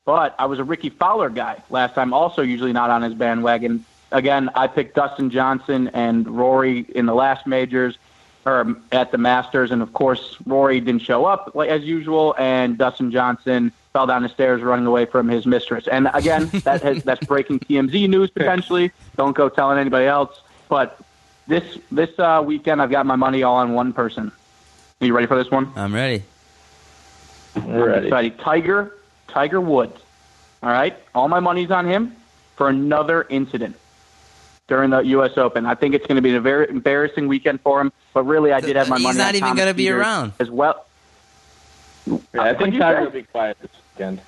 But 0.04 0.35
I 0.38 0.47
was 0.47 0.59
a 0.59 0.64
Rickie 0.64 0.90
Fowler 0.90 1.30
guy 1.30 1.62
last 1.71 1.95
time, 1.95 2.12
also 2.12 2.42
usually 2.42 2.73
not 2.73 2.90
on 2.90 3.02
his 3.02 3.14
bandwagon. 3.14 3.85
Again, 4.12 4.50
I 4.54 4.66
picked 4.66 4.97
Dustin 4.97 5.30
Johnson 5.30 5.88
and 5.95 6.28
Rory 6.28 6.80
in 6.95 7.07
the 7.07 7.14
last 7.14 7.47
majors, 7.47 7.97
or 8.45 8.76
at 8.92 9.12
the 9.12 9.19
Masters, 9.19 9.71
and 9.71 9.83
of 9.83 9.92
course 9.92 10.37
Rory 10.47 10.80
didn't 10.80 11.02
show 11.02 11.25
up 11.26 11.52
like 11.54 11.71
as 11.71 11.85
usual, 11.85 12.35
and 12.38 12.76
Dustin 12.76 13.11
Johnson 13.11 13.73
fell 13.92 14.07
down 14.07 14.23
the 14.23 14.28
stairs 14.28 14.62
running 14.62 14.87
away 14.87 15.04
from 15.04 15.28
his 15.28 15.47
mistress. 15.47 15.87
And 15.87 16.09
again, 16.12 16.47
that 16.64 16.83
has, 16.83 17.02
that's 17.02 17.25
breaking 17.26 17.61
TMZ 17.61 18.09
news 18.09 18.30
potentially. 18.30 18.90
Don't 19.16 19.37
go 19.37 19.49
telling 19.49 19.78
anybody 19.78 20.07
else. 20.07 20.40
But 20.69 20.99
this 21.50 21.78
this 21.90 22.19
uh, 22.19 22.42
weekend, 22.45 22.80
I've 22.80 22.90
got 22.90 23.04
my 23.04 23.16
money 23.16 23.42
all 23.42 23.57
on 23.57 23.75
one 23.75 23.92
person. 23.92 24.33
Are 25.00 25.07
you 25.07 25.12
ready 25.14 25.26
for 25.26 25.37
this 25.37 25.50
one? 25.50 25.71
I'm 25.76 25.95
ready. 25.95 26.23
We're 27.66 27.88
ready. 27.90 28.11
Ready. 28.11 28.30
Tiger, 28.30 28.95
Tiger 29.28 29.61
Woods. 29.61 30.00
All 30.62 30.71
right, 30.71 30.97
all 31.14 31.28
my 31.28 31.40
money's 31.40 31.71
on 31.71 31.87
him 31.87 32.14
for 32.57 32.69
another 32.69 33.26
incident 33.28 33.76
during 34.69 34.90
the 34.90 35.00
U.S. 35.00 35.37
Open. 35.37 35.66
I 35.66 35.75
think 35.75 35.95
it's 35.95 36.07
going 36.07 36.16
to 36.16 36.23
be 36.23 36.35
a 36.35 36.40
very 36.40 36.69
embarrassing 36.71 37.28
weekend 37.28 37.61
for 37.62 37.80
him. 37.80 37.92
But 38.14 38.25
really, 38.25 38.52
I 38.52 38.61
did 38.61 38.76
have 38.76 38.88
my 38.88 38.97
He's 38.97 39.04
money. 39.04 39.14
He's 39.16 39.25
not 39.25 39.35
even 39.35 39.49
Thomas 39.49 39.61
gonna 39.62 39.75
be 39.75 39.85
Pieters 39.87 39.99
around. 39.99 40.33
as 40.38 40.50
well. 40.50 40.87
Yeah, 42.07 42.19
I 42.42 42.54
think 42.54 42.78
Tiger 42.78 43.02
will 43.02 43.11
be 43.11 43.23
quiet 43.25 43.59
this 43.61 43.71
weekend. 43.95 44.21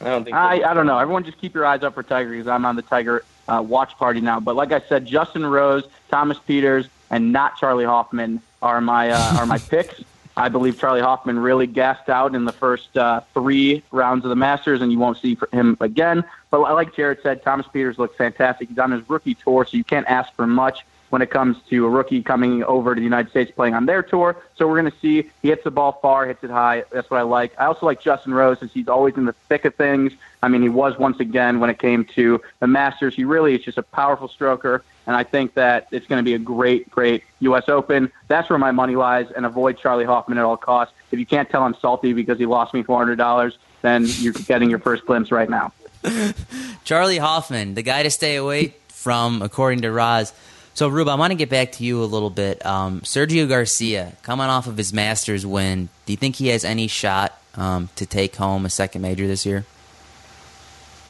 I 0.00 0.04
don't 0.06 0.24
think. 0.24 0.34
I, 0.34 0.62
I 0.62 0.74
don't 0.74 0.86
know. 0.86 0.98
Everyone 0.98 1.24
just 1.24 1.38
keep 1.38 1.54
your 1.54 1.66
eyes 1.66 1.82
up 1.82 1.94
for 1.94 2.02
Tiger 2.02 2.30
because 2.30 2.46
I'm 2.48 2.64
on 2.64 2.76
the 2.76 2.82
Tiger 2.82 3.24
uh, 3.48 3.62
watch 3.66 3.96
party 3.96 4.20
now. 4.20 4.40
But 4.40 4.56
like 4.56 4.72
I 4.72 4.80
said, 4.80 5.06
Justin 5.06 5.44
Rose, 5.44 5.84
Thomas 6.10 6.38
Pieters, 6.38 6.88
and 7.10 7.32
not 7.32 7.56
Charley 7.56 7.84
Hoffman 7.84 8.40
are 8.60 8.80
my 8.80 9.10
uh, 9.10 9.38
are 9.38 9.46
my 9.46 9.58
picks. 9.70 10.02
I 10.36 10.48
believe 10.48 10.78
Charley 10.78 11.02
Hoffman 11.02 11.38
really 11.38 11.66
gassed 11.66 12.08
out 12.08 12.34
in 12.34 12.46
the 12.46 12.52
first 12.52 12.96
uh, 12.96 13.20
three 13.34 13.82
rounds 13.90 14.24
of 14.24 14.30
the 14.30 14.36
Masters, 14.36 14.80
and 14.80 14.90
you 14.90 14.98
won't 14.98 15.18
see 15.18 15.36
him 15.52 15.76
again. 15.80 16.24
But 16.50 16.60
like 16.60 16.94
Jared 16.96 17.18
said, 17.22 17.42
Thomas 17.42 17.66
Pieters 17.66 17.98
looks 17.98 18.16
fantastic. 18.16 18.70
He's 18.70 18.78
on 18.78 18.92
his 18.92 19.08
rookie 19.10 19.34
tour, 19.34 19.66
so 19.66 19.76
you 19.76 19.84
can't 19.84 20.06
ask 20.06 20.32
for 20.34 20.46
much. 20.46 20.86
When 21.12 21.20
it 21.20 21.28
comes 21.28 21.58
to 21.68 21.84
a 21.84 21.90
rookie 21.90 22.22
coming 22.22 22.64
over 22.64 22.94
to 22.94 22.98
the 22.98 23.04
United 23.04 23.28
States 23.28 23.50
playing 23.54 23.74
on 23.74 23.84
their 23.84 24.02
tour. 24.02 24.34
So 24.56 24.66
we're 24.66 24.80
going 24.80 24.90
to 24.90 24.98
see. 24.98 25.30
He 25.42 25.48
hits 25.48 25.62
the 25.62 25.70
ball 25.70 25.98
far, 26.00 26.24
hits 26.24 26.42
it 26.42 26.48
high. 26.48 26.84
That's 26.90 27.10
what 27.10 27.20
I 27.20 27.22
like. 27.22 27.52
I 27.58 27.66
also 27.66 27.84
like 27.84 28.00
Justin 28.00 28.32
Rose 28.32 28.62
as 28.62 28.72
he's 28.72 28.88
always 28.88 29.18
in 29.18 29.26
the 29.26 29.34
thick 29.50 29.66
of 29.66 29.74
things. 29.74 30.14
I 30.42 30.48
mean, 30.48 30.62
he 30.62 30.70
was 30.70 30.96
once 30.96 31.20
again 31.20 31.60
when 31.60 31.68
it 31.68 31.78
came 31.78 32.06
to 32.16 32.40
the 32.60 32.66
Masters. 32.66 33.14
He 33.14 33.24
really 33.24 33.54
is 33.54 33.62
just 33.62 33.76
a 33.76 33.82
powerful 33.82 34.26
stroker, 34.26 34.80
and 35.06 35.14
I 35.14 35.22
think 35.22 35.52
that 35.52 35.86
it's 35.90 36.06
going 36.06 36.18
to 36.18 36.24
be 36.24 36.32
a 36.32 36.38
great, 36.38 36.90
great 36.90 37.24
U.S. 37.40 37.68
Open. 37.68 38.10
That's 38.28 38.48
where 38.48 38.58
my 38.58 38.70
money 38.70 38.96
lies, 38.96 39.30
and 39.36 39.44
avoid 39.44 39.76
Charley 39.76 40.06
Hoffman 40.06 40.38
at 40.38 40.44
all 40.46 40.56
costs. 40.56 40.94
If 41.10 41.18
you 41.18 41.26
can't 41.26 41.50
tell 41.50 41.62
I'm 41.62 41.74
salty 41.74 42.14
because 42.14 42.38
he 42.38 42.46
lost 42.46 42.72
me 42.72 42.82
$400, 42.82 43.52
then 43.82 44.06
you're 44.06 44.32
getting 44.32 44.70
your 44.70 44.78
first 44.78 45.04
glimpse 45.04 45.30
right 45.30 45.50
now. 45.50 45.72
Charley 46.84 47.18
Hoffman, 47.18 47.74
the 47.74 47.82
guy 47.82 48.02
to 48.02 48.10
stay 48.10 48.36
away 48.36 48.74
from, 48.88 49.42
according 49.42 49.82
to 49.82 49.92
Roz. 49.92 50.32
So, 50.74 50.88
Rube, 50.88 51.08
I 51.08 51.16
want 51.16 51.32
to 51.32 51.34
get 51.36 51.50
back 51.50 51.72
to 51.72 51.84
you 51.84 52.02
a 52.02 52.06
little 52.06 52.30
bit. 52.30 52.64
Um, 52.64 53.02
Sergio 53.02 53.48
Garcia, 53.48 54.12
coming 54.22 54.46
off 54.46 54.66
of 54.66 54.76
his 54.76 54.92
Masters 54.92 55.44
win, 55.44 55.88
do 56.06 56.12
you 56.12 56.16
think 56.16 56.36
he 56.36 56.48
has 56.48 56.64
any 56.64 56.86
shot 56.86 57.38
um, 57.54 57.90
to 57.96 58.06
take 58.06 58.36
home 58.36 58.64
a 58.64 58.70
second 58.70 59.02
major 59.02 59.26
this 59.26 59.44
year? 59.44 59.66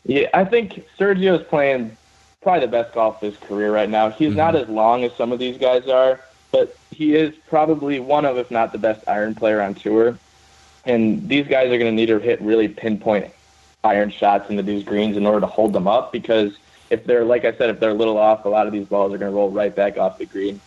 Yeah, 0.04 0.28
I 0.35 0.45
think 0.45 0.85
Sergio's 0.99 1.45
playing 1.47 1.97
probably 2.40 2.66
the 2.66 2.73
best 2.73 2.92
golf 2.92 3.23
of 3.23 3.33
his 3.33 3.40
career 3.49 3.73
right 3.73 3.88
now. 3.88 4.11
He's 4.11 4.31
mm-hmm. 4.31 4.38
not 4.38 4.57
as 4.57 4.69
long 4.69 5.04
as 5.04 5.14
some 5.14 5.31
of 5.31 5.38
these 5.38 5.59
guys 5.59 5.88
are, 5.88 6.21
but 6.50 6.76
he 6.90 7.14
is 7.14 7.35
probably 7.49 8.00
one 8.00 8.25
of, 8.25 8.37
if 8.37 8.50
not 8.50 8.73
the 8.73 8.78
best 8.78 9.07
iron 9.09 9.35
player 9.35 9.61
on 9.61 9.75
tour. 9.75 10.19
And 10.85 11.28
these 11.28 11.47
guys 11.47 11.66
are 11.66 11.78
going 11.78 11.90
to 11.90 11.92
need 11.92 12.07
to 12.07 12.19
hit 12.19 12.40
really 12.40 12.66
pinpoint 12.66 13.33
iron 13.85 14.11
shots 14.11 14.50
into 14.50 14.64
these 14.64 14.83
greens 14.83 15.16
in 15.16 15.25
order 15.25 15.40
to 15.40 15.47
hold 15.47 15.73
them 15.73 15.87
up 15.87 16.12
because 16.12 16.57
if 16.93 17.05
they're, 17.05 17.25
like 17.25 17.47
I 17.47 17.53
said, 17.57 17.71
if 17.71 17.81
they're 17.81 17.91
a 17.91 17.95
little 17.95 18.19
off, 18.19 18.45
a 18.45 18.49
lot 18.51 18.67
of 18.67 18.73
these 18.73 18.87
balls 18.87 19.15
are 19.15 19.19
going 19.19 19.33
to 19.33 19.35
roll 19.35 19.51
right 19.51 19.75
back 19.75 19.97
off 19.97 20.19
the 20.19 20.27
green. 20.27 20.61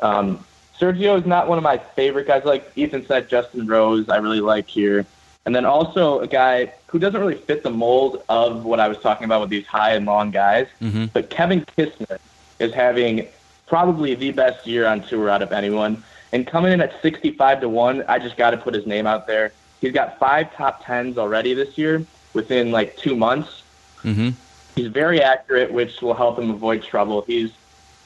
Um, 0.00 0.44
Sergio 0.78 1.18
is 1.18 1.24
not 1.24 1.48
one 1.48 1.56
of 1.56 1.64
my 1.64 1.78
favorite 1.78 2.26
guys. 2.26 2.44
Like 2.44 2.70
Ethan 2.74 3.06
said, 3.06 3.28
Justin 3.28 3.66
Rose, 3.66 4.08
I 4.08 4.16
really 4.16 4.40
like 4.40 4.66
here. 4.66 5.06
And 5.46 5.54
then 5.54 5.64
also 5.64 6.18
a 6.18 6.26
guy 6.26 6.72
who 6.88 6.98
doesn't 6.98 7.18
really 7.18 7.36
fit 7.36 7.62
the 7.62 7.70
mold 7.70 8.22
of 8.28 8.64
what 8.64 8.80
I 8.80 8.88
was 8.88 8.98
talking 8.98 9.24
about 9.24 9.40
with 9.40 9.50
these 9.50 9.66
high 9.66 9.94
and 9.94 10.04
long 10.04 10.30
guys. 10.30 10.66
Mm-hmm. 10.82 11.06
But 11.06 11.30
Kevin 11.30 11.64
Kisner 11.64 12.18
is 12.58 12.74
having 12.74 13.28
probably 13.66 14.14
the 14.14 14.32
best 14.32 14.66
year 14.66 14.86
on 14.86 15.02
tour 15.02 15.30
out 15.30 15.42
of 15.42 15.52
anyone. 15.52 16.02
And 16.32 16.46
coming 16.46 16.72
in 16.72 16.80
at 16.80 17.00
65 17.00 17.60
to 17.60 17.68
1, 17.68 18.04
I 18.08 18.18
just 18.18 18.36
got 18.36 18.50
to 18.50 18.56
put 18.56 18.74
his 18.74 18.86
name 18.86 19.06
out 19.06 19.26
there. 19.26 19.52
He's 19.80 19.92
got 19.92 20.18
five 20.18 20.52
top 20.54 20.84
tens 20.84 21.18
already 21.18 21.54
this 21.54 21.78
year 21.78 22.04
within 22.34 22.72
like 22.72 22.96
two 22.96 23.14
months. 23.14 23.62
Mm-hmm. 24.02 24.30
He's 24.78 24.86
very 24.86 25.20
accurate, 25.20 25.72
which 25.72 26.00
will 26.00 26.14
help 26.14 26.38
him 26.38 26.50
avoid 26.50 26.84
trouble. 26.84 27.22
He's 27.22 27.50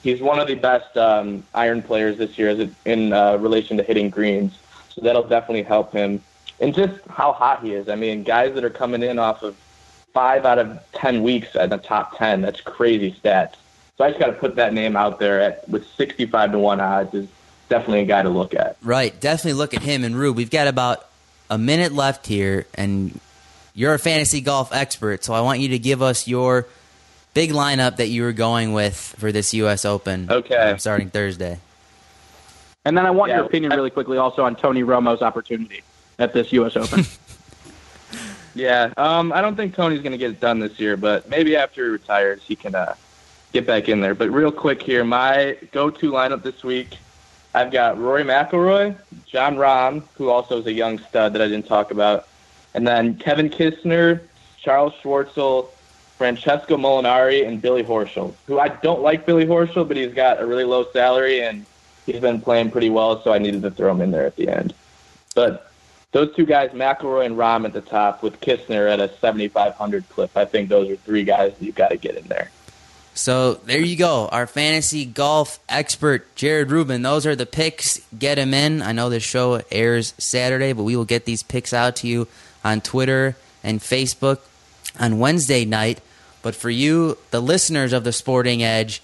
he's 0.03 0.23
one 0.23 0.39
of 0.39 0.49
the 0.49 0.55
best 0.55 0.97
um, 0.97 1.45
iron 1.55 1.83
players 1.83 2.17
this 2.17 2.39
year 2.39 2.71
in 2.87 3.13
uh, 3.13 3.37
relation 3.37 3.77
to 3.77 3.83
hitting 3.83 4.09
greens. 4.09 4.59
So 4.89 5.03
that'll 5.03 5.29
definitely 5.29 5.65
help 5.65 5.93
him. 5.93 6.23
And 6.61 6.75
just 6.75 6.99
how 7.11 7.33
hot 7.33 7.63
he 7.63 7.75
is. 7.75 7.91
I 7.91 7.97
mean, 7.97 8.23
guys 8.23 8.55
that 8.55 8.65
are 8.65 8.71
coming 8.71 9.03
in 9.03 9.19
off 9.19 9.43
of 9.43 9.55
five 10.15 10.47
out 10.47 10.59
of 10.59 10.79
ten 10.93 11.23
weeks 11.23 11.55
at 11.57 11.69
the 11.69 11.77
top 11.77 12.17
ten, 12.17 12.41
that's 12.41 12.63
crazy 12.63 13.15
stats. 13.23 13.57
So 13.99 14.05
I 14.05 14.09
just 14.09 14.19
got 14.19 14.29
to 14.29 14.33
put 14.33 14.57
that 14.57 14.73
name 14.73 14.97
out 14.97 15.19
there 15.19 15.43
at 15.43 15.69
with 15.69 15.87
65 15.87 16.53
to 16.53 16.59
1 16.59 16.81
odds 16.81 17.13
is 17.13 17.29
definitely 17.69 18.01
a 18.01 18.07
guy 18.07 18.23
to 18.23 18.31
look 18.31 18.55
at. 18.55 18.79
Right. 18.83 19.21
Definitely 19.21 19.59
look 19.59 19.75
at 19.75 19.83
him. 19.83 20.05
And 20.05 20.17
Rube, 20.17 20.39
we've 20.39 20.51
got 20.51 20.67
about 20.67 21.07
a 21.51 21.59
minute 21.59 21.93
left 21.93 22.27
here, 22.27 22.67
and 22.75 23.21
you're 23.75 23.95
a 23.95 23.99
fantasy 23.99 24.41
golf 24.41 24.73
expert, 24.73 25.25
so 25.25 25.35
I 25.35 25.41
want 25.41 25.61
you 25.61 25.69
to 25.69 25.79
give 25.79 26.03
us 26.03 26.29
your 26.29 26.67
big 27.35 27.51
lineup 27.51 27.97
that 27.97 28.09
you 28.09 28.23
were 28.23 28.33
going 28.33 28.73
with 28.73 28.97
for 29.19 29.33
this 29.33 29.55
U.S. 29.55 29.85
Open. 29.85 30.31
Okay. 30.31 30.77
starting 30.79 31.11
Thursday. 31.11 31.59
And 32.85 32.97
then 32.97 33.07
I 33.07 33.11
want 33.11 33.31
yeah. 33.31 33.37
your 33.37 33.47
opinion 33.47 33.73
really 33.73 33.91
quickly 33.91 34.19
also 34.19 34.45
on 34.45 34.57
Tony 34.57 34.83
Romo's 34.83 35.23
opportunity 35.23 35.83
at 36.19 36.33
this 36.33 36.53
U.S. 36.53 36.77
Open. 36.77 37.05
yeah, 38.55 38.93
um, 38.97 39.33
I 39.33 39.41
don't 39.41 39.57
think 39.57 39.75
Tony's 39.75 40.03
going 40.03 40.13
to 40.13 40.19
get 40.19 40.31
it 40.31 40.41
done 40.41 40.59
this 40.59 40.79
year, 40.81 40.97
but 40.97 41.29
maybe 41.29 41.57
after 41.57 41.85
he 41.85 41.91
retires, 41.91 42.43
he 42.43 42.57
can 42.57 42.75
uh, 42.75 42.95
get 43.53 43.67
back 43.67 43.89
in 43.89 44.01
there. 44.01 44.15
But 44.15 44.31
real 44.31 44.51
quick 44.51 44.83
here, 44.83 45.05
my 45.05 45.57
go-to 45.71 46.11
lineup 46.11 46.43
this 46.43 46.65
week, 46.65 46.99
I've 47.55 47.71
got 47.71 47.99
Rory 47.99 48.25
McIlroy, 48.25 48.97
Jon 49.27 49.57
Rahm, 49.57 50.03
who 50.17 50.31
also 50.31 50.59
is 50.59 50.67
a 50.67 50.73
young 50.73 50.99
stud 50.99 51.35
that 51.35 51.43
I 51.43 51.49
didn't 51.49 51.67
talk 51.67 51.91
about, 51.91 52.27
and 52.75 52.87
then 52.87 53.17
Kevin 53.17 53.51
Kisner, 53.51 54.21
Charl 54.59 54.93
Schwartzel, 55.03 55.69
Francesco 56.17 56.77
Molinari, 56.77 57.47
and 57.47 57.61
Billy 57.61 57.83
Horschel, 57.83 58.35
who 58.47 58.59
I 58.59 58.69
don't 58.69 59.03
like 59.03 59.27
Billy 59.27 59.47
Horschel, 59.47 59.87
but 59.87 59.97
he's 59.97 60.15
got 60.15 60.41
a 60.41 60.47
really 60.47 60.65
low 60.65 60.87
salary 60.93 61.43
and 61.43 61.67
he's 62.07 62.21
been 62.21 62.41
playing 62.41 62.71
pretty 62.71 62.91
well, 62.91 63.23
so 63.23 63.33
I 63.33 63.39
needed 63.39 63.63
to 63.63 63.71
throw 63.71 63.91
him 63.91 64.01
in 64.01 64.11
there 64.11 64.27
at 64.27 64.37
the 64.37 64.49
end. 64.49 64.75
But 65.35 65.71
those 66.13 66.35
two 66.37 66.47
guys, 66.47 66.71
McIlroy 66.71 67.27
and 67.27 67.37
Rahm 67.37 67.65
at 67.65 67.73
the 67.73 67.81
top, 67.81 68.23
with 68.23 68.41
Kisner 68.41 68.91
at 68.91 69.01
a 69.01 69.09
7,500 69.19 70.09
clip, 70.11 70.37
I 70.37 70.45
think 70.45 70.69
those 70.69 70.91
are 70.91 70.97
three 70.97 71.25
guys 71.25 71.55
that 71.55 71.65
you've 71.65 71.75
got 71.75 71.89
to 71.89 71.97
get 71.97 72.17
in 72.17 72.25
there. 72.29 72.51
So 73.15 73.55
there 73.55 73.81
you 73.81 73.97
go. 73.97 74.29
Our 74.29 74.47
fantasy 74.47 75.05
golf 75.05 75.59
expert, 75.69 76.35
Jared 76.35 76.71
Rubin. 76.71 77.03
Those 77.03 77.27
are 77.27 77.37
the 77.37 77.45
picks. 77.47 78.01
Get 78.19 78.37
them 78.37 78.55
in. 78.55 78.81
I 78.81 78.93
know 78.93 79.11
this 79.11 79.23
show 79.23 79.61
airs 79.71 80.15
Saturday, 80.17 80.73
but 80.73 80.85
we 80.85 80.97
will 80.97 81.05
get 81.05 81.27
these 81.27 81.43
picks 81.43 81.75
out 81.75 81.97
to 81.97 82.09
you 82.09 82.27
on 82.65 82.81
Twitter 82.81 83.37
and 83.63 83.81
Facebook 83.81 84.41
on 84.99 85.19
Wednesday 85.19 85.65
night. 85.65 86.01
But 86.43 86.55
for 86.55 86.71
you, 86.71 87.19
the 87.31 87.41
listeners 87.41 87.93
of 87.93 88.05
the 88.05 88.13
Sporting 88.13 88.63
Edge, 88.63 89.03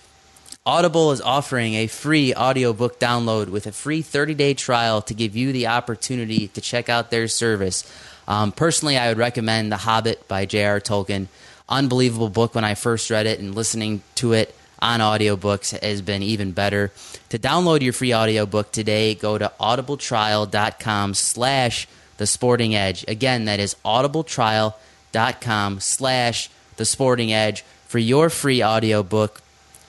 Audible 0.67 1.13
is 1.13 1.23
offering 1.23 1.75
a 1.75 1.87
free 1.87 2.35
audiobook 2.35 3.01
download 3.01 3.49
with 3.49 3.67
a 3.67 3.73
free 3.73 4.03
30 4.03 4.35
day 4.35 4.53
trial 4.53 5.01
to 5.03 5.15
give 5.15 5.35
you 5.35 5.51
the 5.51 5.67
opportunity 5.67 6.49
to 6.49 6.61
check 6.61 6.91
out 6.91 7.11
their 7.11 7.27
service. 7.27 7.91
Um, 8.27 8.53
personally, 8.53 8.99
I 8.99 9.09
would 9.09 9.17
recommend 9.17 9.73
The 9.73 9.79
Hobbit 9.79 10.29
by 10.29 10.45
J.R. 10.45 10.81
Tolkien. 10.81 11.29
Unbelievable 11.71 12.29
book 12.29 12.55
when 12.55 12.65
I 12.65 12.75
first 12.75 13.09
read 13.09 13.27
it, 13.27 13.41
and 13.41 13.55
listening 13.55 14.03
to 14.17 14.35
it 14.35 14.55
on 14.81 15.01
audiobooks 15.01 15.79
has 15.81 16.03
been 16.03 16.23
even 16.23 16.53
better. 16.53 16.93
To 17.31 17.39
download 17.39 17.81
your 17.81 17.95
free 17.95 18.15
audiobook 18.15 18.71
today, 18.71 19.15
go 19.15 19.39
to 19.39 19.51
audibletrial.com 19.59 21.15
slash 21.15 21.89
the 22.19 22.27
Sporting 22.27 22.75
Edge. 22.75 23.05
Again, 23.09 23.47
that 23.47 23.59
is 23.59 23.75
audibletrial.com 23.85 25.81
slash 25.81 26.51
The 26.77 26.85
Sporting 26.85 27.33
Edge 27.33 27.63
for 27.87 27.99
your 27.99 28.29
free 28.29 28.63
audiobook. 28.63 29.41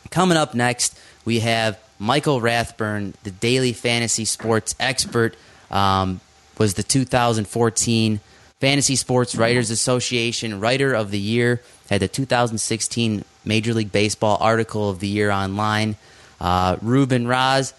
Coming 0.10 0.38
up 0.38 0.56
next, 0.56 0.98
we 1.26 1.42
have 1.42 1.78
Michael 2.00 2.40
Rathburn, 2.40 3.14
the 3.24 3.32
daily 3.32 3.74
fantasy 3.74 4.26
sports 4.26 4.74
expert, 4.80 5.36
um, 5.70 6.22
was 6.58 6.76
the 6.76 6.84
2014 6.84 8.20
Fantasy 8.60 8.96
Sports 8.96 9.36
Writers 9.36 9.70
Association 9.70 10.60
Writer 10.60 10.94
of 10.94 11.12
the 11.12 11.20
Year, 11.20 11.62
had 11.90 12.02
the 12.02 12.08
2016 12.08 13.24
Major 13.46 13.74
League 13.74 13.92
Baseball 13.92 14.38
Article 14.40 14.90
of 14.90 15.00
the 15.00 15.08
Year 15.08 15.32
online. 15.32 15.96
Uh, 16.40 16.78
Ruben 16.82 17.28
Raz, 17.28 17.74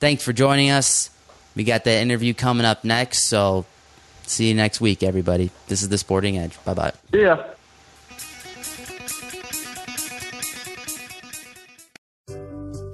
thanks 0.00 0.22
for 0.22 0.32
joining 0.32 0.70
us. 0.70 1.10
We 1.54 1.64
got 1.64 1.84
that 1.84 2.02
interview 2.02 2.34
coming 2.34 2.66
up 2.66 2.84
next, 2.84 3.28
so 3.28 3.64
See 4.26 4.48
you 4.48 4.54
next 4.54 4.80
week, 4.80 5.02
everybody. 5.02 5.50
This 5.68 5.82
is 5.82 5.88
the 5.88 5.98
Sporting 5.98 6.38
Edge. 6.38 6.62
Bye 6.64 6.74
bye. 6.74 6.92
Yeah. 7.12 7.44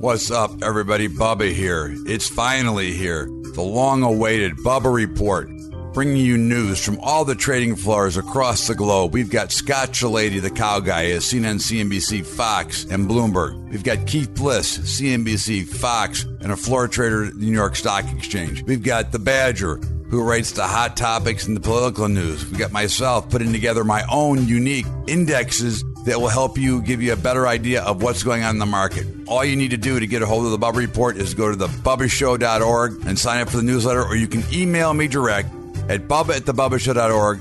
What's 0.01 0.31
up, 0.31 0.63
everybody? 0.63 1.09
Bubba 1.09 1.53
here. 1.53 1.95
It's 2.07 2.29
finally 2.29 2.93
here. 2.93 3.27
The 3.55 3.63
long 3.63 4.03
awaited 4.03 4.57
Bubba 4.57 4.93
Report 4.93 5.51
bringing 5.93 6.17
you 6.17 6.39
news 6.39 6.83
from 6.83 6.99
all 7.01 7.25
the 7.25 7.35
trading 7.35 7.77
floors 7.77 8.17
across 8.17 8.67
the 8.67 8.75
globe. 8.75 9.13
We've 9.13 9.31
got 9.31 9.53
Scott 9.53 9.91
Shellady, 9.91 10.41
the 10.41 10.51
cow 10.51 10.81
guy, 10.81 11.07
as 11.07 11.25
seen 11.25 11.45
on 11.45 11.57
CNBC, 11.57 12.25
Fox, 12.25 12.85
and 12.85 13.09
Bloomberg. 13.09 13.71
We've 13.71 13.83
got 13.83 14.07
Keith 14.07 14.35
Bliss, 14.35 14.79
CNBC, 14.79 15.67
Fox, 15.67 16.25
and 16.41 16.53
a 16.53 16.57
floor 16.57 16.89
trader 16.89 17.25
at 17.27 17.35
the 17.35 17.47
New 17.47 17.53
York 17.53 17.77
Stock 17.77 18.05
Exchange. 18.13 18.63
We've 18.65 18.83
got 18.83 19.13
the 19.13 19.19
Badger, 19.19 19.81
who 20.11 20.23
writes 20.23 20.53
the 20.53 20.67
hot 20.67 20.97
topics 20.97 21.47
and 21.47 21.57
the 21.57 21.61
political 21.61 22.09
news. 22.09 22.49
We 22.51 22.59
got 22.59 22.73
myself 22.73 23.31
putting 23.31 23.53
together 23.53 23.85
my 23.85 24.05
own 24.11 24.47
unique 24.47 24.87
indexes 25.07 25.85
that 26.05 26.21
will 26.21 26.29
help 26.29 26.59
you 26.59 26.83
give 26.83 27.01
you 27.03 27.13
a 27.13 27.17
better 27.17 27.47
idea 27.47 27.83
of 27.83 28.03
what's 28.03 28.23
going 28.23 28.43
on 28.43 28.57
in 28.57 28.59
the 28.59 28.67
market. 28.67 29.07
All 29.29 29.45
you 29.45 29.55
need 29.55 29.71
to 29.71 29.77
do 29.77 30.01
to 30.01 30.07
get 30.07 30.23
a 30.23 30.27
hold 30.27 30.47
of 30.47 30.51
the 30.51 30.59
Bubba 30.59 30.77
Report 30.77 31.17
is 31.17 31.35
go 31.35 31.51
to 31.51 31.57
the 31.57 31.69
thebubbashow.org 31.69 33.07
and 33.07 33.19
sign 33.19 33.41
up 33.41 33.51
for 33.51 33.59
the 33.59 33.63
newsletter, 33.63 34.05
or 34.05 34.17
you 34.17 34.27
can 34.27 34.43
email 34.53 34.93
me 34.93 35.07
direct 35.07 35.49
at 35.89 36.09
bubba 36.09 36.37
at 36.37 36.43
thebubbashow.org. 36.43 37.41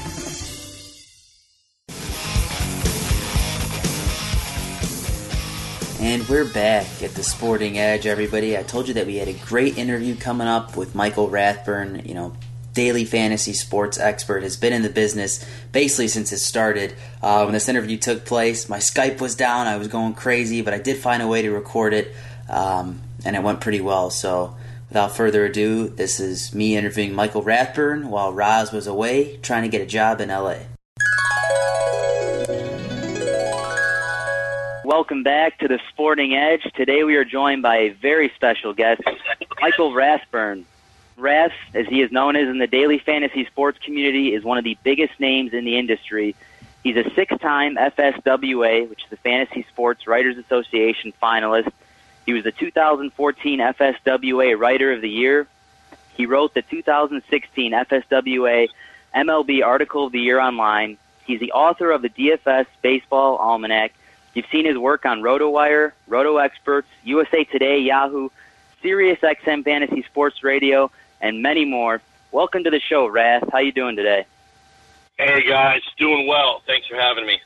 And 6.01 6.27
we're 6.27 6.51
back 6.51 7.03
at 7.03 7.11
the 7.11 7.21
Sporting 7.21 7.77
Edge, 7.77 8.07
everybody. 8.07 8.57
I 8.57 8.63
told 8.63 8.87
you 8.87 8.95
that 8.95 9.05
we 9.05 9.17
had 9.17 9.27
a 9.27 9.33
great 9.33 9.77
interview 9.77 10.15
coming 10.15 10.47
up 10.47 10.75
with 10.75 10.95
Michael 10.95 11.29
Rathburn, 11.29 12.01
you 12.05 12.15
know, 12.15 12.35
daily 12.73 13.05
fantasy 13.05 13.53
sports 13.53 13.99
expert, 13.99 14.41
has 14.41 14.57
been 14.57 14.73
in 14.73 14.81
the 14.81 14.89
business 14.89 15.45
basically 15.71 16.07
since 16.07 16.31
it 16.31 16.39
started. 16.39 16.95
Uh, 17.21 17.43
when 17.43 17.53
this 17.53 17.69
interview 17.69 17.97
took 17.97 18.25
place, 18.25 18.67
my 18.67 18.79
Skype 18.79 19.21
was 19.21 19.35
down, 19.35 19.67
I 19.67 19.77
was 19.77 19.89
going 19.89 20.15
crazy, 20.15 20.63
but 20.63 20.73
I 20.73 20.79
did 20.79 20.97
find 20.97 21.21
a 21.21 21.27
way 21.27 21.43
to 21.43 21.51
record 21.51 21.93
it, 21.93 22.15
um, 22.49 22.99
and 23.23 23.35
it 23.35 23.43
went 23.43 23.61
pretty 23.61 23.79
well. 23.79 24.09
So, 24.09 24.55
without 24.89 25.15
further 25.15 25.45
ado, 25.45 25.87
this 25.87 26.19
is 26.19 26.51
me 26.51 26.75
interviewing 26.75 27.13
Michael 27.13 27.43
Rathburn 27.43 28.09
while 28.09 28.33
Roz 28.33 28.71
was 28.71 28.87
away 28.87 29.37
trying 29.43 29.61
to 29.61 29.69
get 29.69 29.81
a 29.81 29.85
job 29.85 30.19
in 30.19 30.29
LA. 30.29 30.61
Welcome 34.91 35.23
back 35.23 35.57
to 35.59 35.69
the 35.69 35.79
Sporting 35.87 36.35
Edge. 36.35 36.63
Today 36.75 37.05
we 37.05 37.15
are 37.15 37.23
joined 37.23 37.61
by 37.61 37.77
a 37.77 37.89
very 37.91 38.29
special 38.35 38.73
guest, 38.73 39.01
Michael 39.61 39.93
Rathburn. 39.93 40.65
Rath, 41.15 41.53
as 41.73 41.87
he 41.87 42.01
is 42.01 42.11
known 42.11 42.35
as 42.35 42.49
in 42.49 42.57
the 42.57 42.67
daily 42.67 42.99
fantasy 42.99 43.45
sports 43.45 43.79
community, 43.79 44.33
is 44.33 44.43
one 44.43 44.57
of 44.57 44.65
the 44.65 44.77
biggest 44.83 45.17
names 45.17 45.53
in 45.53 45.63
the 45.63 45.77
industry. 45.77 46.35
He's 46.83 46.97
a 46.97 47.09
six-time 47.15 47.77
FSWA, 47.77 48.89
which 48.89 49.05
is 49.05 49.09
the 49.09 49.15
Fantasy 49.15 49.65
Sports 49.69 50.07
Writers 50.07 50.37
Association 50.37 51.13
finalist. 51.23 51.71
He 52.25 52.33
was 52.33 52.43
the 52.43 52.51
2014 52.51 53.59
FSWA 53.59 54.59
Writer 54.59 54.91
of 54.91 54.99
the 54.99 55.09
Year. 55.09 55.47
He 56.17 56.25
wrote 56.25 56.53
the 56.53 56.63
2016 56.63 57.71
FSWA 57.71 58.67
MLB 59.15 59.65
Article 59.65 60.07
of 60.07 60.11
the 60.11 60.19
Year 60.19 60.41
online. 60.41 60.97
He's 61.25 61.39
the 61.39 61.53
author 61.53 61.91
of 61.91 62.01
the 62.01 62.09
DFS 62.09 62.65
Baseball 62.81 63.37
Almanac. 63.37 63.93
You've 64.33 64.45
seen 64.51 64.65
his 64.65 64.77
work 64.77 65.05
on 65.05 65.21
RotoWire, 65.21 65.91
Roto 66.07 66.37
Experts, 66.37 66.87
USA 67.03 67.43
Today, 67.43 67.79
Yahoo, 67.79 68.29
Sirius 68.81 69.19
XM 69.19 69.63
Fantasy 69.65 70.03
Sports 70.03 70.43
Radio, 70.43 70.89
and 71.19 71.41
many 71.41 71.65
more. 71.65 72.01
Welcome 72.31 72.63
to 72.63 72.69
the 72.69 72.79
show, 72.79 73.07
Rath. 73.07 73.43
How 73.51 73.59
you 73.59 73.73
doing 73.73 73.97
today? 73.97 74.25
Hey 75.17 75.45
guys, 75.45 75.81
doing 75.97 76.27
well. 76.27 76.63
Thanks 76.65 76.87
for 76.87 76.95
having 76.95 77.25
me. 77.25 77.41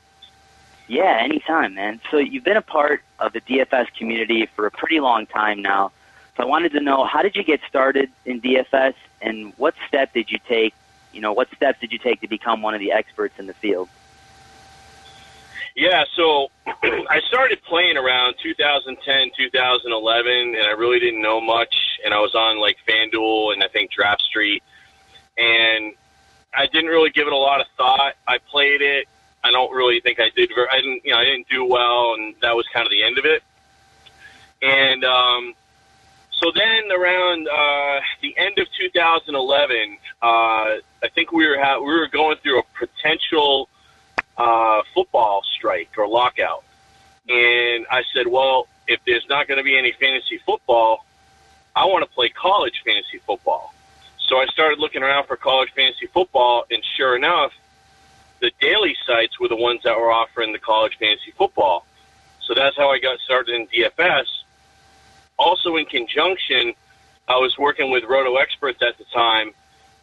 Yeah, 0.86 1.18
anytime, 1.20 1.74
man. 1.74 2.00
So 2.10 2.18
you've 2.18 2.44
been 2.44 2.56
a 2.56 2.62
part 2.62 3.02
of 3.18 3.32
the 3.32 3.40
DFS 3.40 3.92
community 3.98 4.46
for 4.46 4.66
a 4.66 4.70
pretty 4.70 5.00
long 5.00 5.26
time 5.26 5.60
now. 5.60 5.90
So 6.36 6.44
I 6.44 6.46
wanted 6.46 6.70
to 6.72 6.80
know 6.80 7.04
how 7.04 7.22
did 7.22 7.34
you 7.34 7.42
get 7.42 7.60
started 7.68 8.10
in 8.24 8.40
DFS, 8.40 8.94
and 9.20 9.52
what 9.56 9.74
step 9.88 10.12
did 10.14 10.30
you 10.30 10.38
take? 10.46 10.72
You 11.12 11.20
know, 11.20 11.32
what 11.32 11.48
steps 11.56 11.80
did 11.80 11.90
you 11.90 11.98
take 11.98 12.20
to 12.20 12.28
become 12.28 12.62
one 12.62 12.74
of 12.74 12.80
the 12.80 12.92
experts 12.92 13.40
in 13.40 13.46
the 13.46 13.54
field? 13.54 13.88
Yeah, 15.76 16.04
so 16.16 16.48
I 16.66 17.20
started 17.28 17.62
playing 17.62 17.98
around 17.98 18.36
2010, 18.42 19.30
2011, 19.36 20.32
and 20.32 20.56
I 20.56 20.70
really 20.70 20.98
didn't 20.98 21.20
know 21.20 21.38
much. 21.38 21.76
And 22.02 22.14
I 22.14 22.18
was 22.18 22.34
on 22.34 22.58
like 22.58 22.78
FanDuel 22.88 23.52
and 23.52 23.62
I 23.62 23.68
think 23.68 23.90
Draft 23.90 24.22
Street, 24.22 24.62
and 25.36 25.92
I 26.54 26.66
didn't 26.66 26.88
really 26.88 27.10
give 27.10 27.26
it 27.26 27.32
a 27.34 27.36
lot 27.36 27.60
of 27.60 27.66
thought. 27.76 28.14
I 28.26 28.38
played 28.38 28.80
it. 28.80 29.06
I 29.44 29.50
don't 29.50 29.70
really 29.70 30.00
think 30.00 30.18
I 30.18 30.30
did. 30.34 30.50
Very, 30.54 30.66
I 30.70 30.76
didn't, 30.76 31.04
you 31.04 31.12
know, 31.12 31.18
I 31.18 31.24
didn't 31.24 31.48
do 31.48 31.66
well, 31.66 32.14
and 32.14 32.34
that 32.40 32.56
was 32.56 32.66
kind 32.72 32.86
of 32.86 32.90
the 32.90 33.02
end 33.02 33.18
of 33.18 33.26
it. 33.26 33.42
And 34.62 35.04
um, 35.04 35.52
so 36.30 36.50
then 36.54 36.90
around 36.90 37.48
uh, 37.48 38.00
the 38.22 38.34
end 38.38 38.58
of 38.58 38.66
2011, 38.80 39.98
uh, 40.22 40.24
I 40.24 40.80
think 41.14 41.32
we 41.32 41.46
were 41.46 41.58
ha- 41.62 41.80
we 41.80 41.92
were 41.92 42.08
going 42.08 42.38
through 42.42 42.60
a 42.60 42.64
potential 42.78 43.68
uh, 44.36 44.82
football 44.94 45.42
strike 45.56 45.90
or 45.96 46.08
lockout. 46.08 46.64
And 47.28 47.86
I 47.90 48.02
said, 48.14 48.26
well, 48.26 48.68
if 48.86 49.00
there's 49.06 49.26
not 49.28 49.48
going 49.48 49.58
to 49.58 49.64
be 49.64 49.76
any 49.76 49.92
fantasy 49.92 50.38
football, 50.38 51.04
I 51.74 51.84
want 51.86 52.04
to 52.04 52.10
play 52.10 52.28
college 52.28 52.82
fantasy 52.84 53.18
football. 53.18 53.74
So 54.18 54.38
I 54.38 54.46
started 54.46 54.78
looking 54.78 55.02
around 55.02 55.26
for 55.26 55.36
college 55.36 55.70
fantasy 55.74 56.06
football, 56.06 56.64
and 56.70 56.82
sure 56.96 57.16
enough, 57.16 57.52
the 58.40 58.50
daily 58.60 58.96
sites 59.06 59.38
were 59.40 59.48
the 59.48 59.56
ones 59.56 59.82
that 59.84 59.96
were 59.96 60.10
offering 60.10 60.52
the 60.52 60.58
college 60.58 60.96
fantasy 60.98 61.32
football. 61.32 61.86
So 62.42 62.54
that's 62.54 62.76
how 62.76 62.90
I 62.90 62.98
got 62.98 63.18
started 63.20 63.54
in 63.54 63.66
DFS. 63.68 64.26
Also, 65.38 65.76
in 65.76 65.86
conjunction, 65.86 66.74
I 67.28 67.36
was 67.36 67.58
working 67.58 67.90
with 67.90 68.04
Roto 68.04 68.36
Experts 68.36 68.82
at 68.82 68.98
the 68.98 69.04
time, 69.12 69.50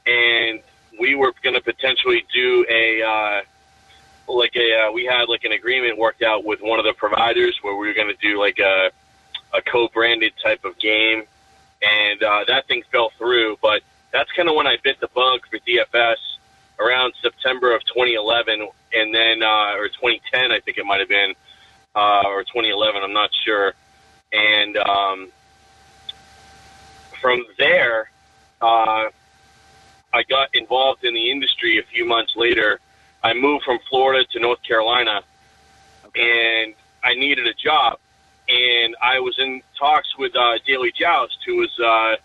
and 0.06 0.60
we 1.00 1.16
were 1.16 1.34
going 1.42 1.56
to 1.56 1.62
potentially 1.62 2.26
do 2.34 2.66
a 2.70 3.02
uh, 3.02 3.42
like 4.28 4.56
a 4.56 4.88
uh, 4.88 4.92
we 4.92 5.06
had 5.06 5.28
like 5.28 5.44
an 5.44 5.52
agreement 5.52 5.98
worked 5.98 6.22
out 6.22 6.46
with 6.46 6.62
one 6.62 6.80
of 6.80 6.86
the 6.86 6.94
providers 6.94 7.58
where 7.62 7.76
we 7.76 7.88
were 7.88 7.94
going 7.94 8.08
to 8.08 8.28
do 8.28 8.40
like 8.40 8.60
a 8.60 8.92
a 9.54 9.62
co-branded 9.62 10.34
type 10.42 10.66
of 10.66 10.78
game, 10.80 11.24
and 11.82 12.24
uh, 12.24 12.44
that 12.48 12.68
thing 12.68 12.84
fell 12.92 13.12
through. 13.18 13.58
But 13.62 13.84
that's 14.12 14.32
kind 14.32 14.50
of 14.50 14.56
when 14.56 14.68
I 14.68 14.78
bit 14.84 15.00
the 15.00 15.10
bug 15.10 15.42
for 15.50 15.60
DFS 15.60 16.18
around 16.80 17.14
September 17.22 17.76
of 17.76 17.84
2011, 17.86 18.68
and 18.94 19.14
then 19.14 19.44
uh, 19.44 19.76
or 19.76 19.88
2010, 19.88 20.52
I 20.52 20.60
think 20.60 20.78
it 20.78 20.86
might 20.86 21.00
have 21.00 21.10
been, 21.10 21.34
uh, 21.96 22.24
or 22.26 22.44
2011, 22.44 23.04
I'm 23.04 23.14
not 23.14 23.30
sure. 23.46 23.74
And 24.32 24.78
um, 24.78 25.28
from 27.22 27.46
there, 27.58 28.10
uh, 28.62 29.10
I 30.14 30.24
got 30.30 30.50
involved 30.54 31.04
in 31.04 31.14
the 31.14 31.32
industry 31.32 31.80
a 31.80 31.84
few 31.84 32.06
months 32.06 32.34
later. 32.36 32.80
I 33.24 33.34
moved 33.34 33.64
from 33.64 33.80
Florida 33.90 34.26
to 34.34 34.40
North 34.40 34.62
Carolina, 34.64 35.22
and 36.16 36.74
I 37.04 37.14
needed 37.14 37.48
a 37.48 37.54
job. 37.54 38.00
And 38.50 38.96
I 39.02 39.20
was 39.20 39.40
in 39.40 39.62
talks 39.80 40.18
with 40.18 40.36
uh, 40.36 40.58
Daily 40.68 40.92
Joust, 40.92 41.38
who 41.46 41.56
was 41.56 41.80
uh, 41.80 42.18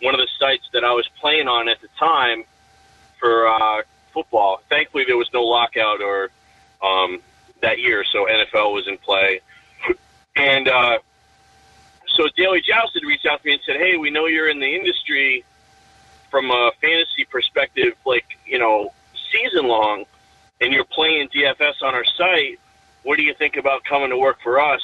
one 0.00 0.14
of 0.14 0.20
the 0.20 0.28
sites 0.38 0.68
that 0.72 0.84
I 0.84 0.92
was 0.92 1.08
playing 1.20 1.46
on 1.46 1.68
at 1.68 1.80
the 1.80 1.88
time 1.98 2.44
for 3.20 3.46
uh, 3.46 3.82
football. 4.12 4.60
Thankfully, 4.68 5.04
there 5.06 5.16
was 5.16 5.28
no 5.32 5.44
lockout 5.44 6.02
or 6.02 6.30
um, 6.82 7.20
that 7.60 7.78
year, 7.78 8.04
so 8.04 8.26
NFL 8.26 8.74
was 8.74 8.86
in 8.88 8.98
play. 8.98 9.40
And 10.34 10.66
uh, 10.66 10.98
so 12.08 12.26
Daily 12.38 12.62
Joust 12.62 12.94
had 12.94 13.02
reached 13.06 13.26
out 13.26 13.42
to 13.42 13.46
me 13.46 13.52
and 13.52 13.62
said, 13.66 13.76
"Hey, 13.76 13.98
we 13.98 14.08
know 14.08 14.24
you're 14.24 14.48
in 14.48 14.60
the 14.60 14.74
industry 14.74 15.44
from 16.30 16.50
a 16.50 16.70
fantasy 16.80 17.26
perspective, 17.26 17.92
like 18.06 18.24
you 18.46 18.58
know, 18.58 18.94
season 19.30 19.68
long, 19.68 20.06
and 20.62 20.72
you're 20.72 20.84
playing 20.84 21.28
DFS 21.28 21.82
on 21.82 21.94
our 21.94 22.04
site. 22.04 22.58
What 23.02 23.16
do 23.16 23.22
you 23.22 23.34
think 23.34 23.56
about 23.56 23.84
coming 23.84 24.10
to 24.10 24.16
work 24.16 24.38
for 24.42 24.60
us?" 24.60 24.80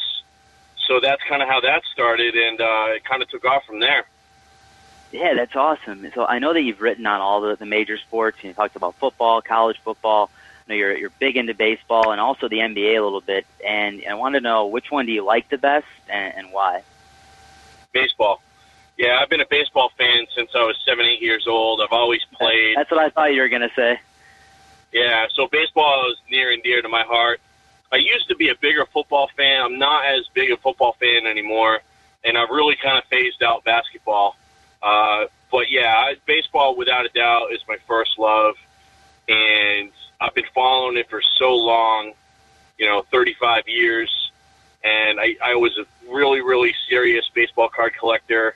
So 0.87 1.01
that's 1.01 1.23
kind 1.29 1.43
of 1.43 1.49
how 1.49 1.61
that 1.61 1.83
started, 1.93 2.35
and 2.35 2.61
uh, 2.61 2.97
it 2.97 3.05
kind 3.05 3.23
of 3.23 3.29
took 3.29 3.45
off 3.45 3.65
from 3.67 3.81
there. 3.81 4.07
Yeah, 5.13 5.35
that's 5.35 5.57
awesome. 5.57 6.11
So 6.15 6.27
I 6.27 6.39
know 6.39 6.53
that 6.53 6.63
you've 6.63 6.81
written 6.81 7.07
on 7.07 7.21
all 7.21 7.41
the, 7.41 7.57
the 7.57 7.67
major 7.67 7.97
sports. 7.97 8.39
You 8.43 8.53
talked 8.53 8.77
about 8.77 8.95
football, 8.97 9.41
college 9.41 9.79
football. 9.83 10.31
I 10.67 10.73
know 10.73 10.77
you're 10.77 10.97
you're 10.97 11.11
big 11.19 11.37
into 11.37 11.55
baseball 11.55 12.13
and 12.13 12.21
also 12.21 12.49
the 12.49 12.59
NBA 12.59 12.99
a 12.99 13.03
little 13.03 13.23
bit. 13.23 13.47
And 13.67 14.03
I 14.09 14.15
want 14.15 14.35
to 14.35 14.41
know 14.41 14.67
which 14.67 14.91
one 14.91 15.07
do 15.07 15.13
you 15.13 15.25
like 15.25 15.49
the 15.49 15.59
best 15.59 15.87
and, 16.11 16.35
and 16.37 16.53
why? 16.53 16.83
Baseball. 17.93 18.43
Yeah, 18.99 19.21
I've 19.23 19.31
been 19.31 19.41
a 19.41 19.47
baseball 19.49 19.93
fan 19.97 20.27
since 20.35 20.51
I 20.55 20.65
was 20.65 20.77
seven, 20.85 21.07
eight 21.07 21.23
years 21.23 21.47
old. 21.47 21.81
I've 21.81 21.93
always 21.93 22.21
played. 22.33 22.77
That's 22.77 22.91
what 22.91 23.01
I 23.01 23.11
thought 23.11 23.33
you 23.33 23.41
were 23.41 23.49
going 23.49 23.63
to 23.63 23.75
say. 23.75 24.01
Yeah, 24.93 25.27
so 25.35 25.49
baseball 25.49 26.11
is 26.11 26.17
near 26.31 26.53
and 26.53 26.63
dear 26.63 26.81
to 26.81 26.89
my 26.89 27.03
heart. 27.03 27.41
I 27.93 27.97
used 27.97 28.29
to 28.29 28.37
be 28.37 28.49
a 28.49 28.55
bigger 28.55 28.87
football 28.87 29.29
fan. 29.37 29.63
I'm 29.63 29.79
not 29.79 30.05
as 30.05 30.27
big 30.35 30.51
a 30.51 30.57
football 30.57 30.97
fan 30.99 31.27
anymore, 31.27 31.81
and 32.25 32.37
I've 32.37 32.51
really 32.51 32.77
kind 32.77 32.99
of 32.99 33.05
phased 33.05 33.43
out 33.43 33.65
basketball. 33.65 34.37
Uh, 34.83 35.27
but 35.51 35.71
yeah, 35.71 35.95
I, 35.95 36.17
baseball 36.27 36.77
without 36.77 37.07
a 37.07 37.09
doubt 37.11 37.53
is 37.53 37.61
my 37.69 37.77
first 37.87 38.19
love, 38.19 38.55
and 39.29 39.91
I've 40.21 40.35
been 40.35 40.45
following 40.55 40.97
it 40.97 41.09
for 41.09 41.23
so 41.39 41.55
long, 41.55 42.13
you 42.79 42.87
know, 42.87 43.05
35 43.11 43.69
years, 43.69 44.33
and 44.85 45.21
I, 45.21 45.37
I 45.45 45.55
was 45.55 45.77
a 45.79 45.87
really, 46.11 46.41
really 46.41 46.75
serious 46.89 47.29
baseball 47.35 47.69
card 47.69 47.95
collector. 47.99 48.55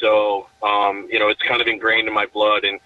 So, 0.00 0.48
um, 0.62 1.08
you 1.10 1.18
know, 1.18 1.28
it's 1.28 1.42
kind 1.42 1.60
of 1.60 1.66
ingrained 1.66 2.08
in 2.08 2.14
my 2.14 2.26
blood, 2.26 2.64
and 2.64 2.80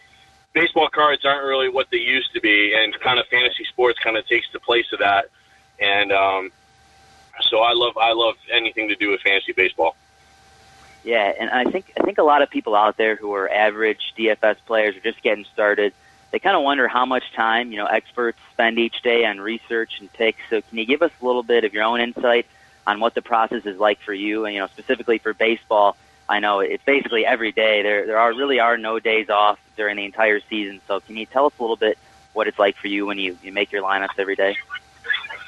baseball 0.58 0.88
cards 0.88 1.24
aren't 1.24 1.44
really 1.44 1.68
what 1.68 1.88
they 1.90 1.98
used 1.98 2.32
to 2.32 2.40
be, 2.40 2.74
and 2.74 2.98
kind 3.00 3.18
of 3.18 3.26
fantasy 3.26 3.64
sports 3.64 3.98
kind 4.00 4.16
of 4.16 4.26
takes 4.26 4.46
the 4.52 4.58
place 4.58 4.86
of 4.92 4.98
that. 4.98 5.30
And 5.78 6.10
um, 6.12 6.50
so, 7.42 7.60
I 7.60 7.72
love 7.72 7.96
I 7.96 8.12
love 8.12 8.34
anything 8.52 8.88
to 8.88 8.96
do 8.96 9.10
with 9.10 9.20
fantasy 9.20 9.52
baseball. 9.52 9.96
Yeah, 11.04 11.32
and 11.38 11.48
I 11.50 11.64
think 11.70 11.92
I 11.98 12.02
think 12.02 12.18
a 12.18 12.24
lot 12.24 12.42
of 12.42 12.50
people 12.50 12.74
out 12.74 12.96
there 12.96 13.14
who 13.14 13.32
are 13.34 13.48
average 13.48 14.14
DFS 14.18 14.56
players 14.66 14.96
are 14.96 15.00
just 15.00 15.22
getting 15.22 15.44
started. 15.44 15.92
They 16.32 16.40
kind 16.40 16.56
of 16.56 16.62
wonder 16.62 16.88
how 16.88 17.06
much 17.06 17.32
time 17.34 17.70
you 17.70 17.78
know 17.78 17.86
experts 17.86 18.38
spend 18.52 18.78
each 18.78 19.00
day 19.02 19.24
on 19.24 19.40
research 19.40 20.00
and 20.00 20.12
picks. 20.12 20.40
So, 20.50 20.60
can 20.60 20.78
you 20.78 20.86
give 20.86 21.02
us 21.02 21.12
a 21.22 21.24
little 21.24 21.44
bit 21.44 21.62
of 21.62 21.72
your 21.72 21.84
own 21.84 22.00
insight 22.00 22.46
on 22.84 22.98
what 22.98 23.14
the 23.14 23.22
process 23.22 23.64
is 23.64 23.78
like 23.78 24.00
for 24.00 24.12
you, 24.12 24.44
and 24.44 24.54
you 24.54 24.60
know 24.60 24.66
specifically 24.66 25.18
for 25.18 25.32
baseball? 25.32 25.96
I 26.28 26.40
know 26.40 26.60
it's 26.60 26.84
basically 26.84 27.24
every 27.24 27.52
day. 27.52 27.82
There 27.82 28.06
there 28.06 28.18
are 28.18 28.34
really 28.34 28.60
are 28.60 28.76
no 28.76 28.98
days 28.98 29.30
off 29.30 29.58
during 29.76 29.96
the 29.96 30.04
entire 30.04 30.40
season. 30.48 30.80
So, 30.86 31.00
can 31.00 31.16
you 31.16 31.26
tell 31.26 31.46
us 31.46 31.52
a 31.58 31.62
little 31.62 31.76
bit 31.76 31.98
what 32.34 32.46
it's 32.46 32.58
like 32.58 32.76
for 32.76 32.88
you 32.88 33.06
when 33.06 33.18
you 33.18 33.38
you 33.42 33.52
make 33.52 33.72
your 33.72 33.82
lineups 33.82 34.18
every 34.18 34.36
day? 34.36 34.56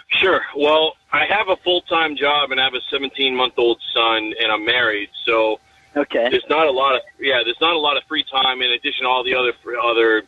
Sure. 0.09 0.41
Well, 0.57 0.97
I 1.13 1.27
have 1.27 1.49
a 1.49 1.57
full 1.57 1.83
time 1.83 2.17
job 2.17 2.51
and 2.51 2.61
I 2.61 2.65
have 2.65 2.75
a 2.75 2.81
17 2.91 3.35
month 3.37 3.55
old 3.59 3.81
son, 3.93 4.33
and 4.41 4.51
I'm 4.51 4.65
married, 4.65 5.11
so 5.25 5.61
okay. 5.97 6.29
there's 6.31 6.49
not 6.49 6.67
a 6.67 6.71
lot 6.71 6.95
of 6.97 7.03
yeah, 7.19 7.43
there's 7.45 7.61
not 7.61 7.75
a 7.75 7.79
lot 7.79 7.97
of 7.97 8.05
free 8.05 8.25
time 8.25 8.63
in 8.63 8.71
addition 8.73 9.05
to 9.05 9.09
all 9.09 9.23
the 9.23 9.35
other 9.35 9.53
other 9.83 10.23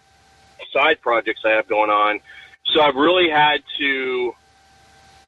side 0.70 1.00
projects 1.00 1.42
I 1.44 1.50
have 1.50 1.66
going 1.66 1.90
on. 1.90 2.20
So 2.66 2.80
I've 2.80 2.94
really 2.94 3.28
had 3.28 3.62
to, 3.78 4.34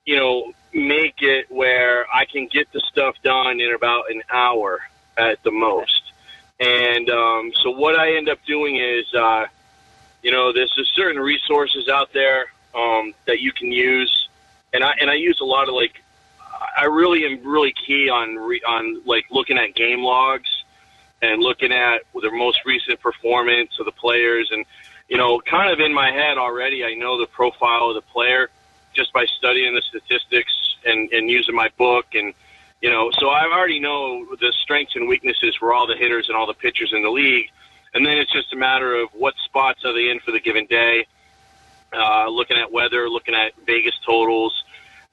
you 0.07 0.17
know, 0.17 0.53
make 0.73 1.23
it 1.23 1.51
where 1.51 2.07
I 2.15 2.27
can 2.27 2.47
get 2.47 2.71
the 2.73 2.81
stuff 2.81 3.17
done 3.23 3.61
in 3.61 3.75
about 3.75 4.11
an 4.11 4.23
hour 4.31 4.81
at 5.17 5.43
the 5.43 5.51
most. 5.51 6.13
And 6.61 7.11
um, 7.11 7.53
so 7.63 7.71
what 7.71 7.99
I 7.99 8.17
end 8.17 8.29
up 8.29 8.39
doing 8.47 8.77
is, 8.77 9.13
uh, 9.15 9.47
you 10.23 10.31
know, 10.31 10.53
there's 10.53 10.73
certain 10.95 11.21
resources 11.21 11.89
out 11.89 12.13
there 12.13 12.47
um, 12.75 13.13
that 13.27 13.41
you 13.41 13.53
can 13.53 13.71
use, 13.73 14.29
and 14.73 14.85
I 14.85 14.95
and 15.01 15.11
I 15.11 15.15
use 15.15 15.41
a 15.41 15.45
lot 15.45 15.69
of 15.69 15.75
like, 15.75 16.03
I 16.77 16.85
really 16.85 17.27
am 17.27 17.47
really 17.47 17.75
key 17.87 18.09
on 18.09 18.37
re, 18.37 18.61
on 18.67 19.03
like 19.05 19.27
looking 19.31 19.59
at 19.59 19.75
game 19.75 20.03
logs 20.03 20.49
and 21.23 21.43
looking 21.43 21.73
at 21.73 22.03
their 22.21 22.33
most 22.33 22.65
recent 22.65 23.01
performance 23.01 23.79
of 23.79 23.87
the 23.87 23.93
players, 23.93 24.51
and 24.51 24.65
you 25.09 25.19
know, 25.19 25.41
kind 25.41 25.73
of 25.73 25.81
in 25.81 25.93
my 25.93 26.11
head 26.11 26.39
already, 26.39 26.85
I 26.85 26.95
know 26.95 27.19
the 27.19 27.27
profile 27.27 27.91
of 27.91 27.95
the 27.95 28.03
player 28.03 28.49
just 28.95 29.13
by 29.13 29.27
studying 29.27 29.75
the 29.75 29.83
statistics 29.83 30.77
and, 30.87 31.13
and 31.13 31.29
using 31.29 31.55
my 31.55 31.69
book 31.77 32.07
and 32.15 32.33
you 32.85 32.91
know, 32.91 33.11
so 33.19 33.31
I 33.31 33.51
already 33.51 33.81
know 33.81 34.27
the 34.39 34.53
strengths 34.63 34.95
and 34.95 35.09
weaknesses 35.09 35.57
for 35.57 35.73
all 35.73 35.87
the 35.87 35.97
hitters 35.97 36.29
and 36.29 36.37
all 36.37 36.47
the 36.47 36.53
pitchers 36.53 36.93
in 36.93 37.03
the 37.03 37.09
league. 37.09 37.47
And 37.95 38.05
then 38.05 38.19
it's 38.19 38.31
just 38.31 38.53
a 38.53 38.57
matter 38.57 38.95
of 38.95 39.09
what 39.15 39.33
spots 39.43 39.87
are 39.87 39.95
they 39.95 40.11
in 40.11 40.21
for 40.21 40.33
the 40.33 40.39
given 40.39 40.67
day, 40.67 41.07
uh, 41.95 42.29
looking 42.29 42.59
at 42.59 42.71
weather, 42.71 43.09
looking 43.09 43.35
at 43.35 43.53
Vegas 43.65 43.95
totals, 44.05 44.65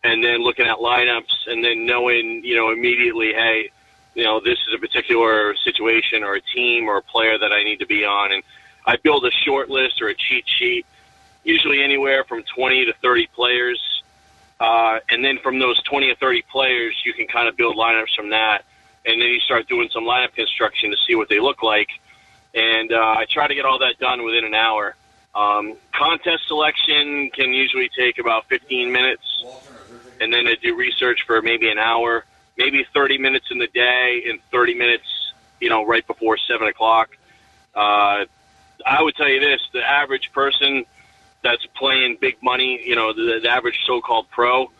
and 0.03 0.21
then 0.21 0.41
looking 0.41 0.65
at 0.65 0.79
lineups, 0.79 1.47
and 1.47 1.63
then 1.63 1.85
knowing, 1.85 2.43
you 2.43 2.57
know, 2.57 2.71
immediately, 2.71 3.31
hey, 3.31 3.71
you 4.15 4.25
know, 4.25 4.41
this 4.41 4.59
is 4.67 4.73
a 4.75 4.77
particular 4.77 5.55
situation 5.63 6.25
or 6.25 6.35
a 6.35 6.41
team 6.41 6.89
or 6.89 6.97
a 6.97 7.01
player 7.01 7.37
that 7.37 7.53
I 7.53 7.63
need 7.63 7.79
to 7.79 7.87
be 7.87 8.03
on. 8.03 8.33
And 8.33 8.43
I 8.85 8.97
build 8.97 9.23
a 9.23 9.31
short 9.45 9.69
list 9.69 10.01
or 10.01 10.09
a 10.09 10.13
cheat 10.13 10.43
sheet, 10.45 10.85
usually 11.45 11.81
anywhere 11.81 12.25
from 12.25 12.43
20 12.53 12.87
to 12.87 12.93
30 13.01 13.27
players. 13.27 14.00
Uh, 14.61 14.99
and 15.09 15.25
then 15.25 15.39
from 15.39 15.57
those 15.57 15.81
20 15.83 16.11
or 16.11 16.15
30 16.15 16.43
players, 16.43 16.95
you 17.03 17.13
can 17.13 17.25
kind 17.25 17.47
of 17.47 17.57
build 17.57 17.75
lineups 17.75 18.15
from 18.15 18.29
that. 18.29 18.63
And 19.07 19.19
then 19.19 19.29
you 19.29 19.39
start 19.39 19.67
doing 19.67 19.89
some 19.91 20.03
lineup 20.03 20.35
construction 20.35 20.91
to 20.91 20.97
see 21.07 21.15
what 21.15 21.29
they 21.29 21.39
look 21.39 21.63
like. 21.63 21.89
And 22.53 22.93
uh, 22.93 23.15
I 23.17 23.25
try 23.27 23.47
to 23.47 23.55
get 23.55 23.65
all 23.65 23.79
that 23.79 23.97
done 23.97 24.23
within 24.23 24.45
an 24.45 24.53
hour. 24.53 24.95
Um, 25.33 25.77
contest 25.95 26.47
selection 26.47 27.31
can 27.33 27.51
usually 27.53 27.89
take 27.97 28.19
about 28.19 28.45
15 28.49 28.91
minutes. 28.91 29.43
And 30.19 30.31
then 30.31 30.47
I 30.47 30.53
do 30.61 30.75
research 30.75 31.23
for 31.25 31.41
maybe 31.41 31.67
an 31.71 31.79
hour, 31.79 32.23
maybe 32.55 32.85
30 32.93 33.17
minutes 33.17 33.47
in 33.49 33.57
the 33.57 33.67
day 33.67 34.25
and 34.27 34.39
30 34.51 34.75
minutes, 34.75 35.33
you 35.59 35.69
know, 35.69 35.83
right 35.87 36.05
before 36.05 36.37
7 36.37 36.67
o'clock. 36.67 37.17
Uh, 37.73 38.25
I 38.85 39.01
would 39.01 39.15
tell 39.15 39.29
you 39.29 39.39
this 39.39 39.61
the 39.73 39.83
average 39.83 40.31
person 40.33 40.85
that's 41.43 41.65
playing 41.75 42.17
big 42.19 42.41
money, 42.41 42.81
you 42.85 42.95
know, 42.95 43.13
the, 43.13 43.39
the 43.41 43.49
average 43.49 43.79
so-called 43.85 44.29
pro 44.29 44.71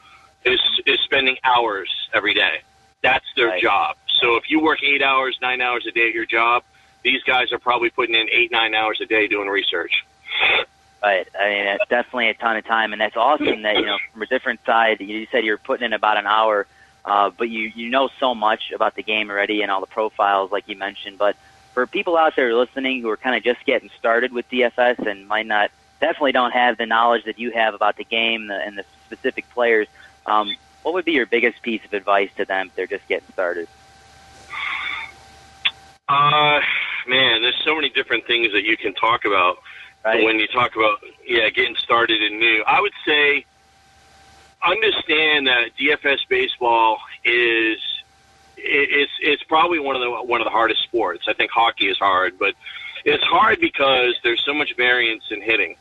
is 0.45 0.59
is 0.85 0.99
spending 1.01 1.37
hours 1.43 1.89
every 2.13 2.33
day. 2.33 2.61
That's 3.01 3.25
their 3.35 3.47
Right. 3.49 3.61
job. 3.61 3.97
So 4.21 4.35
if 4.35 4.49
you 4.49 4.59
work 4.61 4.83
eight 4.83 5.01
hours, 5.01 5.37
nine 5.41 5.61
hours 5.61 5.85
a 5.87 5.91
day 5.91 6.07
at 6.09 6.13
your 6.13 6.25
job, 6.25 6.63
these 7.03 7.23
guys 7.23 7.51
are 7.51 7.57
probably 7.59 7.89
putting 7.89 8.13
in 8.15 8.27
eight, 8.31 8.51
nine 8.51 8.75
hours 8.75 8.99
a 9.01 9.05
day 9.05 9.27
doing 9.27 9.47
research. 9.47 10.05
Right. 11.01 11.27
I 11.39 11.49
mean, 11.49 11.65
it's 11.65 11.87
definitely 11.89 12.29
a 12.29 12.35
ton 12.35 12.57
of 12.57 12.65
time, 12.65 12.93
and 12.93 13.01
that's 13.01 13.17
awesome 13.17 13.63
that 13.63 13.75
you 13.77 13.85
know 13.85 13.97
from 14.13 14.21
a 14.21 14.27
different 14.27 14.63
side. 14.65 15.01
You 15.01 15.25
said 15.31 15.43
you're 15.43 15.57
putting 15.57 15.85
in 15.85 15.93
about 15.93 16.17
an 16.17 16.27
hour, 16.27 16.67
uh, 17.05 17.31
but 17.31 17.49
you 17.49 17.71
you 17.73 17.89
know 17.89 18.09
so 18.19 18.35
much 18.35 18.71
about 18.71 18.95
the 18.95 19.01
game 19.03 19.31
already 19.31 19.63
and 19.63 19.71
all 19.71 19.79
the 19.81 19.87
profiles, 19.87 20.51
like 20.51 20.67
you 20.67 20.75
mentioned. 20.75 21.17
But 21.17 21.35
for 21.73 21.87
people 21.87 22.17
out 22.17 22.35
there 22.35 22.53
listening 22.53 23.01
who 23.01 23.09
are 23.09 23.17
kind 23.17 23.35
of 23.35 23.43
just 23.43 23.65
getting 23.65 23.89
started 23.97 24.31
with 24.31 24.47
DFS 24.51 24.99
and 25.07 25.27
might 25.27 25.47
not 25.47 25.71
definitely 26.01 26.33
don't 26.33 26.51
have 26.51 26.77
the 26.77 26.85
knowledge 26.85 27.23
that 27.25 27.39
you 27.39 27.51
have 27.51 27.73
about 27.73 27.95
the 27.95 28.03
game 28.03 28.51
and 28.51 28.77
the 28.77 28.83
specific 29.05 29.49
players, 29.51 29.87
um, 30.25 30.53
what 30.83 30.93
would 30.93 31.05
be 31.05 31.13
your 31.13 31.25
biggest 31.25 31.61
piece 31.61 31.83
of 31.85 31.93
advice 31.93 32.29
to 32.37 32.45
them 32.45 32.67
if 32.67 32.75
they're 32.75 32.87
just 32.87 33.07
getting 33.07 33.27
started? 33.31 33.67
Uh, 36.09 36.59
man, 37.07 37.41
there's 37.41 37.61
so 37.63 37.75
many 37.75 37.89
different 37.89 38.25
things 38.25 38.51
that 38.51 38.63
you 38.63 38.75
can 38.75 38.93
talk 38.93 39.23
about 39.25 39.57
Right. 40.03 40.23
when 40.23 40.39
you 40.39 40.47
talk 40.47 40.75
about 40.75 40.97
yeah 41.27 41.47
getting 41.51 41.75
started 41.75 42.23
and 42.23 42.39
new. 42.39 42.63
I 42.65 42.81
would 42.81 42.93
say 43.05 43.45
understand 44.65 45.45
that 45.45 45.75
DFS 45.79 46.27
baseball 46.27 46.97
is 47.23 47.77
it's 48.57 49.11
it's 49.21 49.43
probably 49.43 49.77
one 49.77 49.95
of 49.95 50.01
the 50.01 50.09
one 50.09 50.41
of 50.41 50.45
the 50.45 50.51
hardest 50.51 50.81
sports. 50.81 51.25
I 51.27 51.33
think 51.33 51.51
hockey 51.51 51.87
is 51.87 51.99
hard, 51.99 52.39
but 52.39 52.55
it's 53.05 53.23
hard 53.23 53.59
because 53.59 54.15
there's 54.23 54.43
so 54.43 54.55
much 54.55 54.75
variance 54.75 55.25
in 55.29 55.39
hitting, 55.39 55.75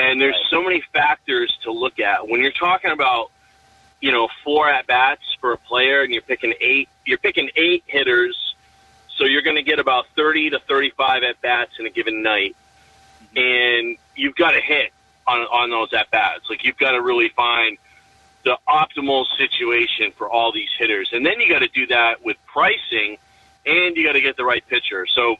and 0.00 0.20
there's 0.20 0.40
so 0.48 0.62
many 0.62 0.82
factors 0.94 1.56
to 1.62 1.72
look 1.72 2.00
at 2.00 2.26
when 2.26 2.40
you're 2.40 2.52
talking 2.52 2.90
about 2.90 3.30
you 4.00 4.10
know 4.10 4.28
four 4.42 4.68
at 4.68 4.86
bats 4.86 5.22
for 5.40 5.52
a 5.52 5.58
player, 5.58 6.02
and 6.02 6.12
you're 6.12 6.22
picking 6.22 6.54
eight. 6.60 6.88
You're 7.04 7.18
picking 7.18 7.50
eight 7.54 7.84
hitters, 7.86 8.54
so 9.16 9.24
you're 9.24 9.42
going 9.42 9.56
to 9.56 9.62
get 9.62 9.78
about 9.78 10.06
30 10.16 10.50
to 10.50 10.58
35 10.60 11.22
at 11.22 11.40
bats 11.42 11.72
in 11.78 11.86
a 11.86 11.90
given 11.90 12.22
night, 12.22 12.56
and 13.36 13.96
you've 14.16 14.36
got 14.36 14.52
to 14.52 14.60
hit 14.60 14.92
on 15.26 15.40
on 15.40 15.70
those 15.70 15.92
at 15.92 16.10
bats. 16.10 16.48
Like 16.48 16.64
you've 16.64 16.78
got 16.78 16.92
to 16.92 17.02
really 17.02 17.28
find 17.28 17.76
the 18.42 18.56
optimal 18.66 19.26
situation 19.36 20.12
for 20.16 20.30
all 20.30 20.50
these 20.50 20.70
hitters, 20.78 21.10
and 21.12 21.26
then 21.26 21.40
you 21.40 21.48
got 21.48 21.58
to 21.58 21.68
do 21.68 21.86
that 21.88 22.24
with 22.24 22.38
pricing, 22.46 23.18
and 23.66 23.96
you 23.96 24.06
got 24.06 24.14
to 24.14 24.22
get 24.22 24.38
the 24.38 24.46
right 24.46 24.66
pitcher. 24.66 25.06
So 25.06 25.36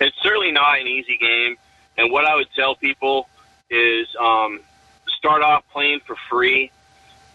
it's 0.00 0.16
certainly 0.22 0.52
not 0.52 0.78
an 0.78 0.86
easy 0.86 1.16
game. 1.16 1.56
And 1.96 2.12
what 2.12 2.24
I 2.24 2.36
would 2.36 2.46
tell 2.54 2.76
people 2.76 3.28
is 3.70 4.08
um, 4.20 4.60
start 5.06 5.42
off 5.42 5.64
playing 5.72 6.00
for 6.06 6.16
free, 6.28 6.70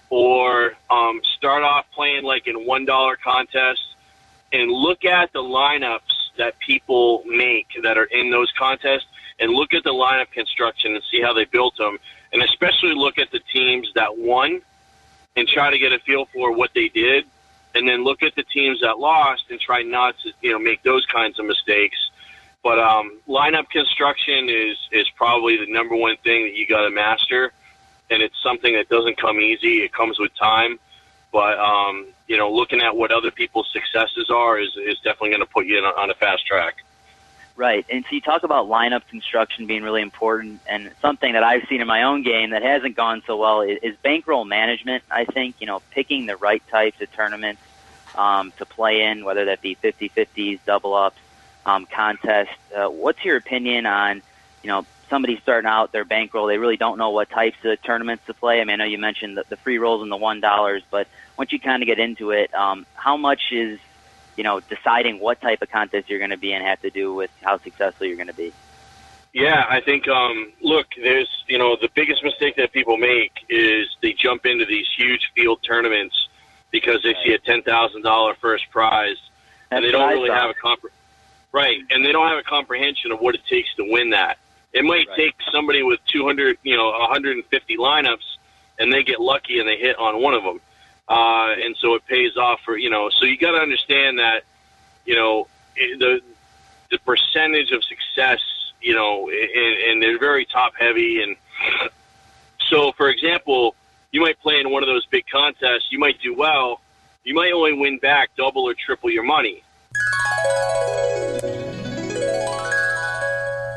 or 0.09 0.73
um, 0.89 1.21
start 1.23 1.63
off 1.63 1.85
playing 1.93 2.23
like 2.23 2.47
in 2.47 2.65
one 2.65 2.85
dollar 2.85 3.15
contests, 3.15 3.95
and 4.51 4.71
look 4.71 5.05
at 5.05 5.33
the 5.33 5.41
lineups 5.41 6.01
that 6.37 6.57
people 6.59 7.23
make 7.25 7.67
that 7.83 7.97
are 7.97 8.05
in 8.05 8.31
those 8.31 8.51
contests, 8.57 9.05
and 9.39 9.51
look 9.51 9.73
at 9.73 9.83
the 9.83 9.93
lineup 9.93 10.31
construction 10.31 10.95
and 10.95 11.03
see 11.11 11.21
how 11.21 11.33
they 11.33 11.45
built 11.45 11.77
them, 11.77 11.97
and 12.31 12.41
especially 12.43 12.93
look 12.93 13.17
at 13.17 13.31
the 13.31 13.39
teams 13.51 13.91
that 13.95 14.17
won, 14.17 14.61
and 15.35 15.47
try 15.47 15.69
to 15.69 15.79
get 15.79 15.91
a 15.91 15.99
feel 15.99 16.25
for 16.33 16.51
what 16.51 16.71
they 16.73 16.89
did, 16.89 17.25
and 17.75 17.87
then 17.87 18.03
look 18.03 18.23
at 18.23 18.35
the 18.35 18.43
teams 18.43 18.81
that 18.81 18.99
lost 18.99 19.43
and 19.49 19.59
try 19.59 19.81
not 19.81 20.15
to 20.19 20.31
you 20.41 20.51
know 20.51 20.59
make 20.59 20.83
those 20.83 21.05
kinds 21.05 21.39
of 21.39 21.45
mistakes. 21.45 21.97
But 22.63 22.79
um, 22.79 23.19
lineup 23.27 23.69
construction 23.69 24.49
is 24.49 24.77
is 24.91 25.09
probably 25.17 25.57
the 25.57 25.71
number 25.71 25.95
one 25.95 26.15
thing 26.23 26.45
that 26.45 26.55
you 26.55 26.65
got 26.65 26.83
to 26.83 26.89
master, 26.89 27.51
and 28.09 28.23
it's 28.23 28.41
something 28.41 28.73
that 28.73 28.87
doesn't 28.87 29.17
come 29.17 29.39
easy. 29.39 29.83
It 29.83 29.91
comes 29.91 30.17
with 30.17 30.33
time, 30.35 30.79
but 31.31 31.59
um, 31.59 32.07
you 32.27 32.37
know, 32.37 32.51
looking 32.51 32.81
at 32.81 32.95
what 32.95 33.11
other 33.11 33.31
people's 33.31 33.69
successes 33.73 34.29
are 34.29 34.57
is 34.57 34.77
is 34.77 34.95
definitely 35.03 35.31
going 35.31 35.41
to 35.41 35.45
put 35.45 35.65
you 35.65 35.77
in 35.77 35.83
on 35.83 36.09
a 36.09 36.13
fast 36.13 36.47
track. 36.47 36.75
Right. 37.55 37.85
And 37.87 38.03
so 38.05 38.15
you 38.15 38.21
talk 38.21 38.43
about 38.43 38.67
lineup 38.67 39.07
construction 39.09 39.67
being 39.67 39.83
really 39.83 40.01
important, 40.01 40.61
and 40.65 40.91
something 41.01 41.33
that 41.33 41.43
I've 41.43 41.67
seen 41.67 41.81
in 41.81 41.87
my 41.87 42.03
own 42.03 42.23
game 42.23 42.49
that 42.49 42.63
hasn't 42.63 42.95
gone 42.95 43.21
so 43.27 43.37
well 43.37 43.61
is, 43.61 43.77
is 43.83 43.95
bankroll 43.97 44.43
management. 44.43 45.03
I 45.11 45.25
think, 45.25 45.55
you 45.59 45.67
know, 45.67 45.81
picking 45.91 46.25
the 46.25 46.35
right 46.35 46.63
types 46.69 46.99
of 46.99 47.11
tournaments 47.11 47.61
um, 48.15 48.51
to 48.57 48.65
play 48.65 49.03
in, 49.03 49.23
whether 49.23 49.45
that 49.45 49.61
be 49.61 49.75
50 49.75 50.09
50s, 50.09 50.59
double 50.65 50.95
ups, 50.95 51.19
um, 51.65 51.85
contests. 51.85 52.55
Uh, 52.75 52.87
what's 52.87 53.23
your 53.23 53.37
opinion 53.37 53.85
on, 53.85 54.21
you 54.63 54.69
know, 54.69 54.85
somebody 55.09 55.39
starting 55.41 55.69
out 55.69 55.91
their 55.91 56.05
bankroll? 56.05 56.47
They 56.47 56.57
really 56.57 56.77
don't 56.77 56.97
know 56.97 57.11
what 57.11 57.29
types 57.29 57.57
of 57.63 57.81
tournaments 57.81 58.25
to 58.27 58.33
play. 58.33 58.61
I 58.61 58.63
mean, 58.63 58.73
I 58.73 58.75
know 58.77 58.85
you 58.85 58.97
mentioned 58.97 59.37
the, 59.37 59.45
the 59.49 59.57
free 59.57 59.77
rolls 59.77 60.01
and 60.01 60.11
the 60.11 60.17
$1, 60.17 60.81
but 60.89 61.07
once 61.37 61.51
you 61.51 61.59
kind 61.59 61.83
of 61.83 61.87
get 61.87 61.99
into 61.99 62.31
it, 62.31 62.53
um, 62.53 62.85
how 62.95 63.17
much 63.17 63.51
is 63.51 63.79
you 64.35 64.43
know, 64.43 64.59
deciding 64.61 65.19
what 65.19 65.41
type 65.41 65.61
of 65.61 65.69
contest 65.69 66.09
you're 66.09 66.19
going 66.19 66.31
to 66.31 66.37
be 66.37 66.53
in 66.53 66.61
have 66.61 66.81
to 66.81 66.89
do 66.89 67.13
with 67.13 67.29
how 67.41 67.59
successful 67.59 68.07
you're 68.07 68.15
going 68.15 68.27
to 68.27 68.33
be. 68.33 68.51
Yeah, 69.33 69.65
I 69.67 69.81
think. 69.81 70.07
Um, 70.07 70.51
look, 70.61 70.87
there's 70.95 71.43
you 71.47 71.57
know 71.57 71.75
the 71.75 71.89
biggest 71.95 72.23
mistake 72.23 72.55
that 72.57 72.71
people 72.71 72.97
make 72.97 73.31
is 73.49 73.87
they 74.01 74.13
jump 74.13 74.45
into 74.45 74.65
these 74.65 74.85
huge 74.95 75.31
field 75.35 75.59
tournaments 75.63 76.29
because 76.71 77.01
they 77.01 77.15
see 77.25 77.33
a 77.33 77.39
ten 77.39 77.63
thousand 77.63 78.03
dollar 78.03 78.35
first 78.35 78.69
prize, 78.69 79.17
and 79.71 79.83
they 79.83 79.91
don't 79.91 80.09
really 80.09 80.29
have 80.29 80.51
a 80.51 80.53
compre- 80.53 80.91
right, 81.53 81.79
and 81.89 82.05
they 82.05 82.11
don't 82.11 82.27
have 82.27 82.37
a 82.39 82.43
comprehension 82.43 83.11
of 83.11 83.19
what 83.21 83.35
it 83.35 83.41
takes 83.47 83.73
to 83.75 83.85
win 83.89 84.09
that. 84.09 84.37
It 84.73 84.83
might 84.83 85.07
Right. 85.09 85.17
take 85.17 85.35
somebody 85.51 85.83
with 85.83 85.99
two 86.05 86.25
hundred, 86.25 86.57
you 86.63 86.75
know, 86.75 86.89
one 86.91 87.09
hundred 87.09 87.37
and 87.37 87.45
fifty 87.45 87.77
lineups, 87.77 88.37
and 88.79 88.91
they 88.91 89.03
get 89.03 89.19
lucky 89.21 89.59
and 89.59 89.67
they 89.69 89.77
hit 89.77 89.97
on 89.97 90.21
one 90.21 90.33
of 90.33 90.43
them, 90.43 90.59
uh, 91.07 91.53
and 91.63 91.75
so 91.77 91.95
it 91.95 92.05
pays 92.07 92.35
off 92.37 92.59
for 92.65 92.75
you 92.75 92.89
know. 92.89 93.09
So 93.09 93.25
you 93.25 93.37
got 93.37 93.51
to 93.51 93.59
understand 93.59 94.19
that 94.19 94.43
you 95.05 95.15
know 95.15 95.47
the 95.75 96.21
the 96.91 96.97
percentage 96.99 97.71
of 97.71 97.83
success, 97.83 98.39
you 98.81 98.93
know, 98.93 99.29
and, 99.29 99.91
and 99.91 100.03
they're 100.03 100.19
very 100.19 100.45
top 100.45 100.73
heavy. 100.77 101.23
And 101.23 101.35
so, 102.69 102.91
for 102.91 103.09
example, 103.09 103.75
you 104.11 104.21
might 104.21 104.39
play 104.39 104.59
in 104.59 104.69
one 104.69 104.83
of 104.83 104.87
those 104.87 105.05
big 105.07 105.25
contests. 105.31 105.87
You 105.91 105.99
might 105.99 106.21
do 106.21 106.35
well. 106.35 106.81
You 107.23 107.33
might 107.33 107.51
only 107.51 107.73
win 107.73 107.97
back 107.97 108.29
double 108.37 108.63
or 108.69 108.73
triple 108.75 109.09
your 109.09 109.23
money. 109.23 109.63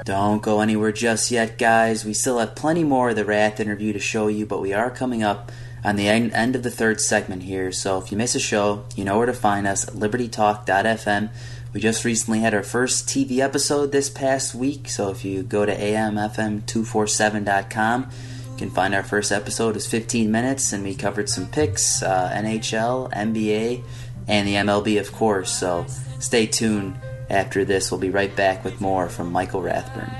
Don't 0.05 0.41
go 0.41 0.61
anywhere 0.61 0.93
just 0.93 1.33
yet, 1.33 1.59
guys. 1.59 2.05
We 2.05 2.15
still 2.15 2.39
have 2.39 2.55
plenty 2.55 2.85
more 2.85 3.11
of 3.11 3.17
the 3.17 3.25
Rath 3.25 3.59
interview 3.59 3.93
to 3.93 3.99
show 3.99 4.29
you, 4.29 4.47
but 4.47 4.61
we 4.61 4.73
are 4.73 4.89
coming 4.89 5.25
up 5.25 5.51
on 5.83 5.97
the 5.97 6.09
end 6.09 6.55
of 6.55 6.63
the 6.63 6.71
third 6.71 7.01
segment 7.01 7.43
here. 7.43 7.73
So 7.73 7.99
if 7.99 8.13
you 8.13 8.19
miss 8.19 8.35
a 8.35 8.41
show, 8.41 8.85
you 8.95 9.05
know 9.05 9.19
where 9.19 9.27
to 9.27 9.33
find 9.33 9.67
us 9.67 9.87
libertytalk.fm. 9.87 11.31
We 11.73 11.81
just 11.81 12.05
recently 12.05 12.41
had 12.41 12.55
our 12.55 12.63
first 12.63 13.09
TV 13.09 13.39
episode 13.39 13.91
this 13.93 14.09
past 14.09 14.55
week, 14.55 14.89
so 14.89 15.11
if 15.11 15.25
you 15.25 15.43
go 15.43 15.67
to 15.67 15.77
amfm247.com, 15.77 18.11
you 18.51 18.57
can 18.57 18.71
find 18.71 18.95
our 18.95 19.03
first 19.03 19.31
episode 19.31 19.77
is 19.77 19.87
15 19.87 20.31
minutes, 20.31 20.73
and 20.73 20.83
we 20.85 20.95
covered 20.95 21.29
some 21.29 21.47
picks, 21.49 22.03
uh, 22.03 22.33
NHL, 22.35 23.13
NBA, 23.13 23.83
and 24.29 24.47
the 24.47 24.55
MLB, 24.55 25.01
of 25.01 25.13
course. 25.13 25.53
So 25.53 25.87
stay 26.19 26.47
tuned. 26.47 26.99
After 27.29 27.65
this, 27.65 27.91
we'll 27.91 28.01
be 28.01 28.11
right 28.11 28.35
back 28.37 28.65
with 28.65 28.81
more 28.81 29.09
from 29.09 29.33
Michael 29.33 29.61
Rathburn. 29.61 30.11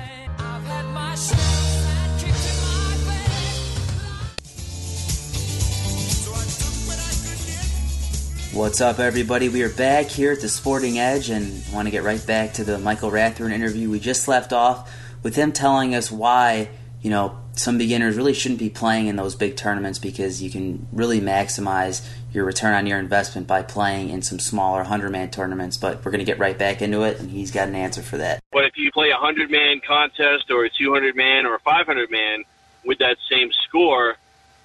What's 8.53 8.81
up, 8.81 8.99
everybody? 8.99 9.49
We 9.49 9.61
are 9.61 9.69
back 9.69 10.07
here 10.07 10.31
at 10.31 10.41
the 10.41 10.49
Sporting 10.49 10.97
Edge 10.97 11.29
and 11.29 11.63
want 11.71 11.85
to 11.85 11.91
get 11.91 12.03
right 12.03 12.25
back 12.25 12.53
to 12.53 12.63
the 12.63 12.79
Michael 12.79 13.11
Rathburn 13.11 13.51
interview. 13.51 13.89
We 13.89 13.99
just 13.99 14.27
left 14.27 14.51
off 14.51 14.91
with 15.21 15.35
him 15.35 15.51
telling 15.51 15.93
us 15.93 16.11
why, 16.11 16.69
you 17.01 17.11
know, 17.11 17.37
some 17.57 17.77
beginners 17.77 18.15
really 18.15 18.33
shouldn't 18.33 18.59
be 18.59 18.69
playing 18.69 19.07
in 19.07 19.15
those 19.15 19.35
big 19.35 19.55
tournaments 19.55 19.99
because 19.99 20.41
you 20.41 20.49
can 20.49 20.87
really 20.91 21.19
maximize 21.19 22.07
your 22.31 22.45
return 22.45 22.73
on 22.73 22.85
your 22.85 22.99
investment 22.99 23.47
by 23.47 23.63
playing 23.63 24.09
in 24.09 24.21
some 24.21 24.39
smaller 24.39 24.79
100 24.79 25.09
man 25.09 25.29
tournaments. 25.31 25.77
But 25.77 26.05
we're 26.05 26.11
going 26.11 26.19
to 26.19 26.25
get 26.25 26.39
right 26.39 26.57
back 26.57 26.81
into 26.81 27.03
it, 27.03 27.19
and 27.19 27.29
he's 27.31 27.51
got 27.51 27.67
an 27.67 27.75
answer 27.75 28.01
for 28.01 28.17
that. 28.17 28.41
But 28.51 28.65
if 28.65 28.77
you 28.77 28.91
play 28.91 29.09
a 29.09 29.15
100 29.15 29.49
man 29.49 29.81
contest 29.85 30.51
or 30.51 30.65
a 30.65 30.69
200 30.69 31.15
man 31.15 31.45
or 31.45 31.55
a 31.55 31.59
500 31.59 32.11
man 32.11 32.43
with 32.85 32.99
that 32.99 33.17
same 33.29 33.51
score, 33.51 34.15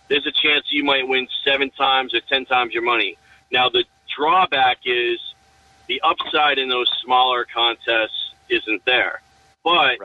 there's 0.09 0.26
a 0.26 0.33
chance 0.33 0.66
you 0.70 0.85
might 0.85 1.09
win 1.09 1.26
seven 1.44 1.70
times 1.70 2.14
or 2.14 2.20
10 2.20 2.44
times 2.46 2.74
your 2.74 2.83
money. 2.83 3.16
Now, 3.50 3.68
the 3.68 3.85
drawback 4.14 4.78
is 4.85 5.18
the 5.87 6.00
upside 6.02 6.59
in 6.59 6.68
those 6.68 6.90
smaller 7.02 7.46
contests 7.52 8.35
isn't 8.48 8.85
there. 8.85 9.22
But 9.64 9.98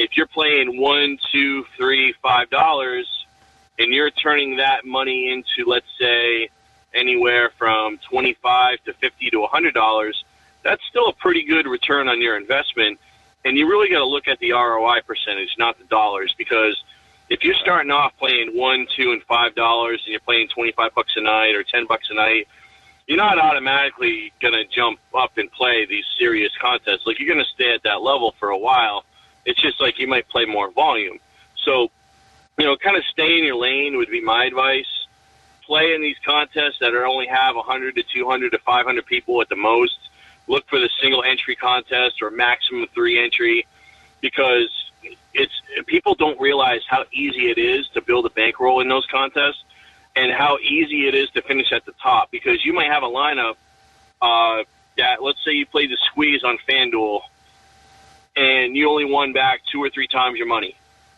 if 0.00 0.16
you're 0.16 0.26
playing 0.26 0.80
one, 0.80 1.18
two, 1.30 1.62
three, 1.76 2.14
five 2.22 2.48
dollars, 2.48 3.06
and 3.78 3.92
you're 3.92 4.10
turning 4.10 4.56
that 4.56 4.86
money 4.86 5.30
into, 5.30 5.68
let's 5.68 5.92
say, 6.00 6.48
anywhere 6.94 7.50
from 7.58 7.98
twenty-five 8.08 8.78
to 8.86 8.94
fifty 8.94 9.28
to 9.28 9.44
a 9.44 9.46
hundred 9.46 9.74
dollars, 9.74 10.24
that's 10.64 10.82
still 10.88 11.08
a 11.08 11.12
pretty 11.12 11.44
good 11.44 11.66
return 11.66 12.08
on 12.08 12.18
your 12.22 12.38
investment. 12.38 12.98
And 13.44 13.58
you 13.58 13.68
really 13.68 13.90
got 13.90 13.98
to 13.98 14.06
look 14.06 14.26
at 14.26 14.38
the 14.38 14.52
ROI 14.52 15.02
percentage, 15.06 15.54
not 15.58 15.78
the 15.78 15.84
dollars, 15.84 16.34
because 16.38 16.82
if 17.28 17.44
you're 17.44 17.54
starting 17.54 17.90
off 17.90 18.16
playing 18.18 18.56
one, 18.56 18.86
two, 18.96 19.12
and 19.12 19.22
five 19.24 19.54
dollars, 19.54 20.00
and 20.06 20.12
you're 20.12 20.20
playing 20.20 20.48
twenty-five 20.48 20.94
bucks 20.94 21.12
a 21.16 21.20
night 21.20 21.54
or 21.54 21.62
ten 21.62 21.84
bucks 21.86 22.08
a 22.10 22.14
night, 22.14 22.48
you're 23.06 23.18
not 23.18 23.38
automatically 23.38 24.32
going 24.40 24.54
to 24.54 24.64
jump 24.64 24.98
up 25.14 25.36
and 25.36 25.52
play 25.52 25.84
these 25.84 26.06
serious 26.18 26.52
contests. 26.58 27.02
Like 27.04 27.18
you're 27.20 27.28
going 27.28 27.44
to 27.44 27.50
stay 27.52 27.74
at 27.74 27.82
that 27.82 28.00
level 28.00 28.34
for 28.38 28.48
a 28.48 28.58
while. 28.58 29.04
It's 29.44 29.60
just 29.60 29.80
like 29.80 29.98
you 29.98 30.06
might 30.06 30.28
play 30.28 30.44
more 30.44 30.70
volume. 30.70 31.18
So, 31.56 31.90
you 32.58 32.64
know, 32.64 32.76
kind 32.76 32.96
of 32.96 33.04
stay 33.04 33.38
in 33.38 33.44
your 33.44 33.56
lane 33.56 33.96
would 33.96 34.10
be 34.10 34.20
my 34.20 34.44
advice. 34.44 35.06
Play 35.64 35.94
in 35.94 36.02
these 36.02 36.16
contests 36.24 36.78
that 36.80 36.94
are 36.94 37.06
only 37.06 37.26
have 37.26 37.56
100 37.56 37.94
to 37.96 38.02
200 38.02 38.52
to 38.52 38.58
500 38.58 39.06
people 39.06 39.40
at 39.40 39.48
the 39.48 39.56
most. 39.56 39.98
Look 40.46 40.68
for 40.68 40.78
the 40.78 40.90
single 41.00 41.22
entry 41.22 41.54
contest 41.54 42.22
or 42.22 42.30
maximum 42.30 42.86
three 42.92 43.22
entry 43.22 43.66
because 44.20 44.68
it's 45.32 45.52
people 45.86 46.14
don't 46.14 46.38
realize 46.40 46.82
how 46.88 47.04
easy 47.12 47.50
it 47.50 47.58
is 47.58 47.88
to 47.90 48.00
build 48.00 48.26
a 48.26 48.30
bankroll 48.30 48.80
in 48.80 48.88
those 48.88 49.06
contests 49.06 49.64
and 50.16 50.32
how 50.32 50.58
easy 50.58 51.06
it 51.06 51.14
is 51.14 51.30
to 51.30 51.42
finish 51.42 51.72
at 51.72 51.84
the 51.86 51.92
top 52.02 52.30
because 52.30 52.64
you 52.64 52.72
might 52.72 52.90
have 52.90 53.02
a 53.02 53.06
lineup 53.06 53.54
uh, 54.20 54.64
that 54.96 55.22
let's 55.22 55.42
say 55.44 55.52
you 55.52 55.66
play 55.66 55.86
the 55.86 55.96
squeeze 56.10 56.42
on 56.44 56.58
FanDuel 56.68 57.22
and 58.40 58.74
you 58.74 58.88
only 58.88 59.04
won 59.04 59.34
back 59.34 59.60
two 59.70 59.82
or 59.84 59.90
three 59.90 60.08
times 60.08 60.38
your 60.38 60.46
money. 60.46 60.74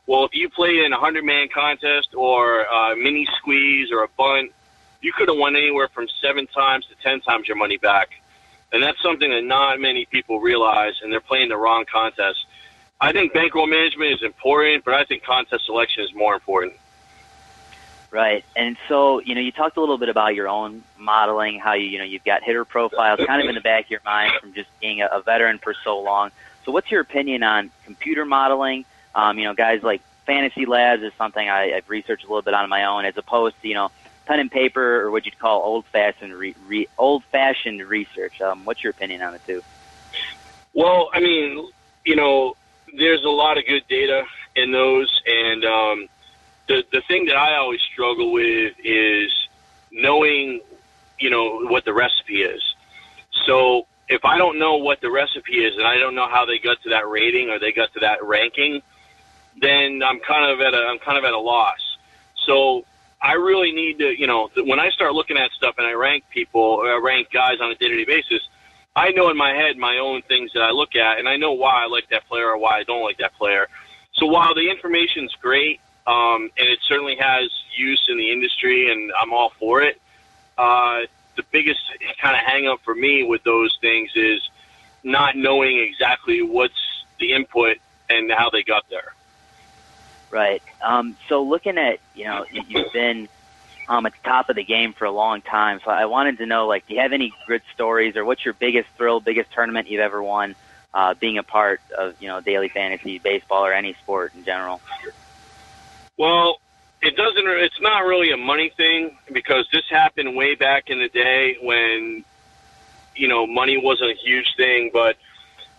Well, 0.09 0.25
if 0.25 0.35
you 0.35 0.49
played 0.49 0.81
in 0.85 0.93
a 0.93 0.99
hundred 0.99 1.25
man 1.25 1.49
contest 1.55 2.09
or 2.15 2.65
a 2.65 2.97
mini 2.97 3.27
squeeze 3.39 3.93
or 3.93 4.03
a 4.03 4.09
bunt, 4.19 4.51
you 5.01 5.13
could 5.13 5.29
have 5.29 5.39
won 5.39 5.55
anywhere 5.55 5.89
from 5.89 6.09
seven 6.21 6.49
times 6.49 6.87
to 6.87 6.95
ten 7.01 7.21
times 7.21 7.47
your 7.47 7.57
money 7.57 7.77
back. 7.77 8.09
And 8.73 8.83
that's 8.83 9.01
something 9.01 9.31
that 9.31 9.45
not 9.45 9.79
many 9.79 10.05
people 10.07 10.41
realize, 10.41 10.95
and 11.03 11.13
they're 11.13 11.21
playing 11.21 11.51
the 11.51 11.57
wrong 11.57 11.85
contest. 11.85 12.45
I 13.01 13.13
think 13.13 13.33
bankroll 13.33 13.67
management 13.67 14.13
is 14.13 14.23
important, 14.23 14.85
but 14.85 14.95
I 14.95 15.05
think 15.05 15.23
contest 15.23 15.67
selection 15.67 16.03
is 16.05 16.15
more 16.15 16.35
important. 16.35 16.75
Right. 18.11 18.45
And 18.57 18.77
so, 18.89 19.21
you 19.21 19.35
know, 19.35 19.41
you 19.41 19.53
talked 19.53 19.77
a 19.77 19.81
little 19.81 19.99
bit 19.99 20.09
about 20.09 20.35
your 20.35 20.49
own 20.49 20.83
modeling, 20.99 21.59
how 21.59 21.75
you, 21.75 21.87
you 21.87 21.99
know, 21.99 22.05
you've 22.05 22.25
got 22.25 22.43
hitter 22.43 22.65
profiles 22.65 23.21
kind 23.27 23.41
of 23.41 23.49
in 23.49 23.55
the 23.55 23.61
back 23.61 23.87
of 23.87 23.91
your 23.91 24.03
mind 24.05 24.33
from 24.41 24.53
just 24.53 24.69
being 24.81 25.01
a, 25.01 25.07
a 25.07 25.23
veteran 25.23 25.59
for 25.59 25.75
so 25.83 26.01
long. 26.01 26.31
So 26.65 26.73
what's 26.73 26.91
your 26.91 27.01
opinion 27.01 27.43
on 27.43 27.71
computer 27.85 28.25
modeling? 28.25 28.85
Um, 29.15 29.39
you 29.39 29.45
know, 29.45 29.55
guys 29.55 29.83
like 29.83 30.01
Fantasy 30.27 30.67
Labs 30.67 31.03
is 31.03 31.13
something 31.19 31.49
I, 31.49 31.75
I've 31.75 31.89
researched 31.89 32.25
a 32.25 32.29
little 32.29 32.43
bit 32.43 32.55
on 32.55 32.69
my 32.69 32.85
own 32.85 33.05
as 33.05 33.17
opposed 33.17 33.61
to, 33.63 33.69
you 33.69 33.75
know, 33.75 33.91
pen 34.27 34.41
and 34.41 34.51
paper 34.51 35.01
or 35.01 35.11
what 35.11 35.25
you'd 35.25 35.39
call 35.39 35.63
old 35.63 35.85
fashioned 35.87 36.35
re, 36.35 36.55
re, 36.67 36.87
old 36.99 37.25
fashioned 37.25 37.83
research. 37.83 38.41
Um, 38.41 38.65
what's 38.65 38.83
your 38.83 38.91
opinion 38.91 39.23
on 39.23 39.35
it 39.35 39.43
too? 39.47 39.63
Well, 40.75 41.11
I 41.13 41.21
mean, 41.21 41.69
you 42.05 42.17
know, 42.17 42.57
there's 42.97 43.25
a 43.25 43.29
lot 43.29 43.59
of 43.59 43.67
good 43.67 43.83
data 43.89 44.25
in 44.55 44.71
those, 44.73 45.23
and 45.27 45.65
um, 45.65 46.09
the 46.69 46.85
the 46.93 47.01
thing 47.03 47.27
that 47.27 47.37
I 47.37 47.57
always 47.57 47.81
struggle 47.81 48.33
with 48.33 48.75
is 48.83 49.33
knowing, 49.91 50.61
you 51.19 51.31
know, 51.31 51.67
what 51.67 51.85
the 51.85 51.93
recipe 51.93 52.43
is. 52.43 52.63
So 53.47 53.87
if 54.09 54.25
I 54.25 54.39
don't 54.39 54.59
know 54.59 54.77
what 54.77 55.01
the 55.01 55.11
recipe 55.11 55.65
is, 55.65 55.77
and 55.77 55.87
I 55.87 55.99
don't 55.99 56.15
know 56.15 56.29
how 56.29 56.45
they 56.45 56.59
got 56.59 56.83
to 56.83 56.91
that 56.91 57.09
rating 57.09 57.51
or 57.51 57.59
they 57.59 57.73
got 57.73 57.93
to 57.95 58.01
that 58.01 58.25
ranking, 58.25 58.83
then 59.61 60.03
I'm 60.03 60.21
kind 60.21 60.51
of 60.51 60.61
at 60.61 60.75
a 60.75 60.79
I'm 60.79 60.99
kind 60.99 61.19
of 61.19 61.25
at 61.25 61.33
a 61.33 61.39
loss. 61.39 61.99
So 62.47 62.85
I 63.21 63.35
really 63.35 63.73
need 63.73 63.99
to, 63.99 64.19
you 64.19 64.27
know, 64.27 64.51
when 64.57 64.81
I 64.81 64.91
start 64.91 65.13
looking 65.13 65.37
at 65.37 65.51
stuff 65.53 65.77
and 65.79 65.87
I 65.87 65.93
rank 65.93 66.25
people 66.31 66.61
or 66.61 66.93
I 66.93 66.99
rank 66.99 67.31
guys 67.31 67.61
on 67.61 67.71
a 67.71 67.75
day-to-day 67.77 68.05
basis, 68.05 68.43
I 68.97 69.11
know 69.13 69.31
in 69.31 69.37
my 69.37 69.53
head 69.55 69.77
my 69.77 69.99
own 69.99 70.23
things 70.23 70.53
that 70.55 70.63
I 70.63 70.71
look 70.71 70.97
at, 70.97 71.19
and 71.19 71.29
I 71.29 71.37
know 71.37 71.53
why 71.53 71.85
I 71.85 71.87
like 71.87 72.09
that 72.11 72.27
player 72.27 72.49
or 72.49 72.59
why 72.59 72.79
I 72.79 72.83
don't 72.83 73.03
like 73.03 73.19
that 73.19 73.35
player. 73.35 73.69
So 74.15 74.27
while 74.27 74.55
the 74.55 74.69
information's 74.69 75.35
great, 75.41 75.81
um, 76.07 76.51
and 76.59 76.69
it 76.69 76.81
certainly 76.83 77.17
has 77.17 77.49
use 77.77 78.05
in 78.09 78.19
the 78.19 78.33
industry, 78.33 78.91
and 78.91 79.13
I'm 79.19 79.33
all 79.33 79.51
for 79.59 79.83
it, 79.83 80.01
uh, 80.59 81.03
the 81.37 81.45
biggest 81.53 81.81
kind 82.21 82.37
of 82.37 82.43
hang 82.45 82.67
up 82.67 82.79
for 82.85 82.95
me 82.95 83.23
with 83.25 83.43
those 83.45 83.77
things 83.81 84.11
is 84.15 84.41
not 85.05 85.37
knowing 85.37 85.79
exactly 85.79 86.43
what's 86.43 86.75
the 87.19 87.33
input 87.33 87.77
and 88.09 88.31
how 88.31 88.51
they 88.51 88.63
got 88.63 88.85
there. 88.91 89.15
Right. 90.31 90.63
Um, 90.85 91.17
so 91.29 91.43
looking 91.43 91.77
at, 91.79 91.99
you 92.15 92.25
know, 92.25 92.47
you- 92.51 92.65
you've 92.69 92.93
been 92.93 93.29
um, 93.89 94.07
at 94.07 94.13
the 94.13 94.29
top 94.29 94.49
of 94.49 94.57
the 94.57 94.65
game 94.65 94.95
for 94.95 95.07
a 95.07 95.11
long 95.11 95.43
time. 95.43 95.81
So 95.85 95.91
I 95.91 96.05
wanted 96.05 96.39
to 96.39 96.47
know, 96.47 96.67
like, 96.69 96.87
do 96.87 96.95
you 96.95 97.01
have 97.01 97.13
any 97.13 97.33
good 97.49 97.63
stories 97.75 98.17
or 98.17 98.25
what's 98.25 98.45
your 98.45 98.55
biggest 98.55 98.89
thrill, 98.97 99.21
biggest 99.21 99.51
tournament 99.53 99.89
you've 99.89 100.01
ever 100.01 100.23
won 100.23 100.55
uh, 100.95 101.15
being 101.21 101.39
a 101.39 101.43
part 101.43 101.81
of, 101.99 102.15
you 102.19 102.29
know, 102.29 102.41
daily 102.41 102.69
fantasy 102.69 103.19
baseball 103.19 103.65
or 103.67 103.73
any 103.73 103.95
sport 104.01 104.35
in 104.35 104.45
general? 104.45 104.81
Well, 106.17 106.59
it 107.03 107.17
doesn't. 107.17 107.45
It's 107.47 107.81
not 107.81 108.05
really 108.05 108.31
a 108.31 108.37
money 108.37 108.73
thing 108.77 109.19
because 109.33 109.67
this 109.73 109.83
happened 109.91 110.37
way 110.37 110.55
back 110.55 110.89
in 110.89 111.01
the 111.01 111.09
day 111.09 111.57
when, 111.61 112.25
you 113.17 113.27
know, 113.29 113.47
money 113.47 113.77
wasn't 113.77 114.11
a 114.11 114.15
huge 114.15 114.55
thing. 114.57 114.91
But 114.93 115.17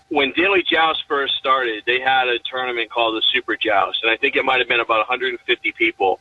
when 0.09 0.33
Daily 0.33 0.63
Joust 0.69 1.05
first 1.07 1.35
started, 1.37 1.83
they 1.85 2.01
had 2.01 2.27
a 2.27 2.39
tournament 2.39 2.91
called 2.91 3.15
the 3.15 3.23
Super 3.33 3.55
Joust, 3.55 4.03
and 4.03 4.11
I 4.11 4.17
think 4.17 4.35
it 4.35 4.43
might 4.43 4.59
have 4.59 4.67
been 4.67 4.81
about 4.81 4.99
150 5.09 5.71
people, 5.71 6.19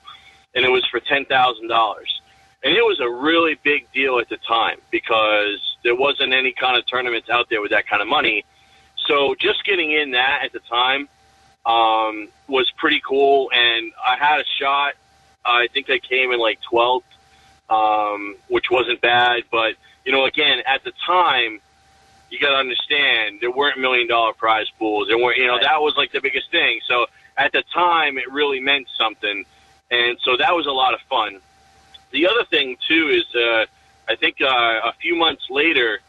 and 0.55 0.65
it 0.65 0.71
was 0.71 0.87
for 0.87 1.01
ten 1.01 1.25
thousand 1.25 1.67
dollars. 1.67 2.21
And 2.65 2.77
it 2.77 2.83
was 2.83 3.01
a 3.01 3.11
really 3.11 3.59
big 3.65 3.91
deal 3.93 4.21
at 4.21 4.29
the 4.29 4.37
time 4.37 4.79
because 4.93 5.77
there 5.83 5.97
wasn't 5.97 6.33
any 6.33 6.53
kind 6.53 6.79
of 6.79 6.87
tournaments 6.87 7.29
out 7.29 7.51
there 7.51 7.61
with 7.61 7.73
that 7.73 7.89
kind 7.89 8.01
of 8.01 8.07
money. 8.07 8.45
So 9.09 9.35
just 9.35 9.65
getting 9.65 9.91
in 9.91 10.13
that 10.13 10.43
at 10.45 10.53
the 10.53 10.61
time 10.61 11.09
um, 11.65 12.29
was 12.49 12.71
pretty 12.77 13.01
cool, 13.07 13.51
and 13.53 13.93
I 14.05 14.17
had 14.17 14.41
a 14.41 14.45
shot. 14.59 14.95
I 15.45 15.69
think 15.73 15.91
I 15.91 15.99
came 15.99 16.33
in 16.33 16.39
like 16.39 16.59
12th, 16.73 17.03
um, 17.71 18.37
which 18.49 18.71
wasn't 18.71 19.01
bad. 19.01 19.45
But 19.51 19.77
you 20.05 20.13
know, 20.13 20.25
again, 20.25 20.59
at 20.67 20.85
the 20.85 20.93
time, 21.07 21.61
you 22.31 22.39
got 22.39 22.51
to 22.51 22.57
understand 22.57 23.39
there 23.41 23.51
weren't 23.51 23.79
million 23.79 24.09
dollar 24.09 24.33
prize 24.33 24.67
pools. 24.79 25.09
There 25.09 25.19
weren't, 25.19 25.39
you 25.39 25.47
know, 25.47 25.59
that 25.61 25.81
was 25.81 25.97
like 25.97 26.13
the 26.13 26.21
biggest 26.21 26.51
thing. 26.51 26.81
So 26.87 27.07
at 27.37 27.53
the 27.53 27.63
time, 27.75 28.19
it 28.19 28.31
really 28.33 28.61
meant 28.61 28.89
something, 28.97 29.45
and 29.91 30.19
so 30.23 30.37
that 30.37 30.55
was 30.55 30.67
a 30.67 30.73
lot 30.73 30.95
of 30.95 31.01
fun. 31.03 31.41
the 32.11 32.27
other 32.27 32.45
thing 32.45 32.77
too 32.89 33.09
is 33.09 33.25
uh, 33.35 33.67
I 34.09 34.17
think 34.17 34.41
uh, 34.41 34.81
a 34.85 34.93
few 35.01 35.15
months 35.17 35.45
later 35.49 36.01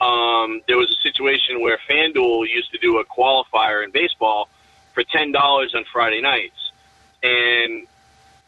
um, 0.00 0.60
there 0.66 0.76
was 0.76 0.90
a 0.90 1.00
situation 1.02 1.60
where 1.60 1.78
FanDuel 1.88 2.48
used 2.48 2.70
to 2.72 2.78
do 2.78 2.98
a 2.98 3.04
qualifier 3.04 3.84
in 3.84 3.90
baseball 3.90 4.48
for 4.98 5.04
ten 5.04 5.30
dollars 5.30 5.74
on 5.76 5.84
Friday 5.92 6.20
nights, 6.20 6.72
and 7.22 7.86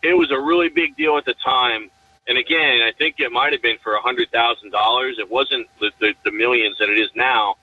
it 0.02 0.14
was 0.14 0.32
a 0.32 0.40
really 0.40 0.68
big 0.68 0.96
deal 0.96 1.16
at 1.16 1.24
the 1.24 1.34
time. 1.34 1.90
And 2.26 2.36
again, 2.36 2.80
I 2.82 2.90
think 2.90 3.20
it 3.20 3.30
might 3.30 3.52
have 3.52 3.62
been 3.62 3.78
for 3.78 3.94
a 3.94 4.00
hundred 4.00 4.32
thousand 4.32 4.70
dollars. 4.70 5.20
It 5.20 5.30
wasn't 5.30 5.68
the, 5.78 5.92
the 6.00 6.14
the 6.24 6.32
millions 6.32 6.78
that 6.78 6.88
it 6.88 6.98
is 6.98 7.10
now, 7.14 7.54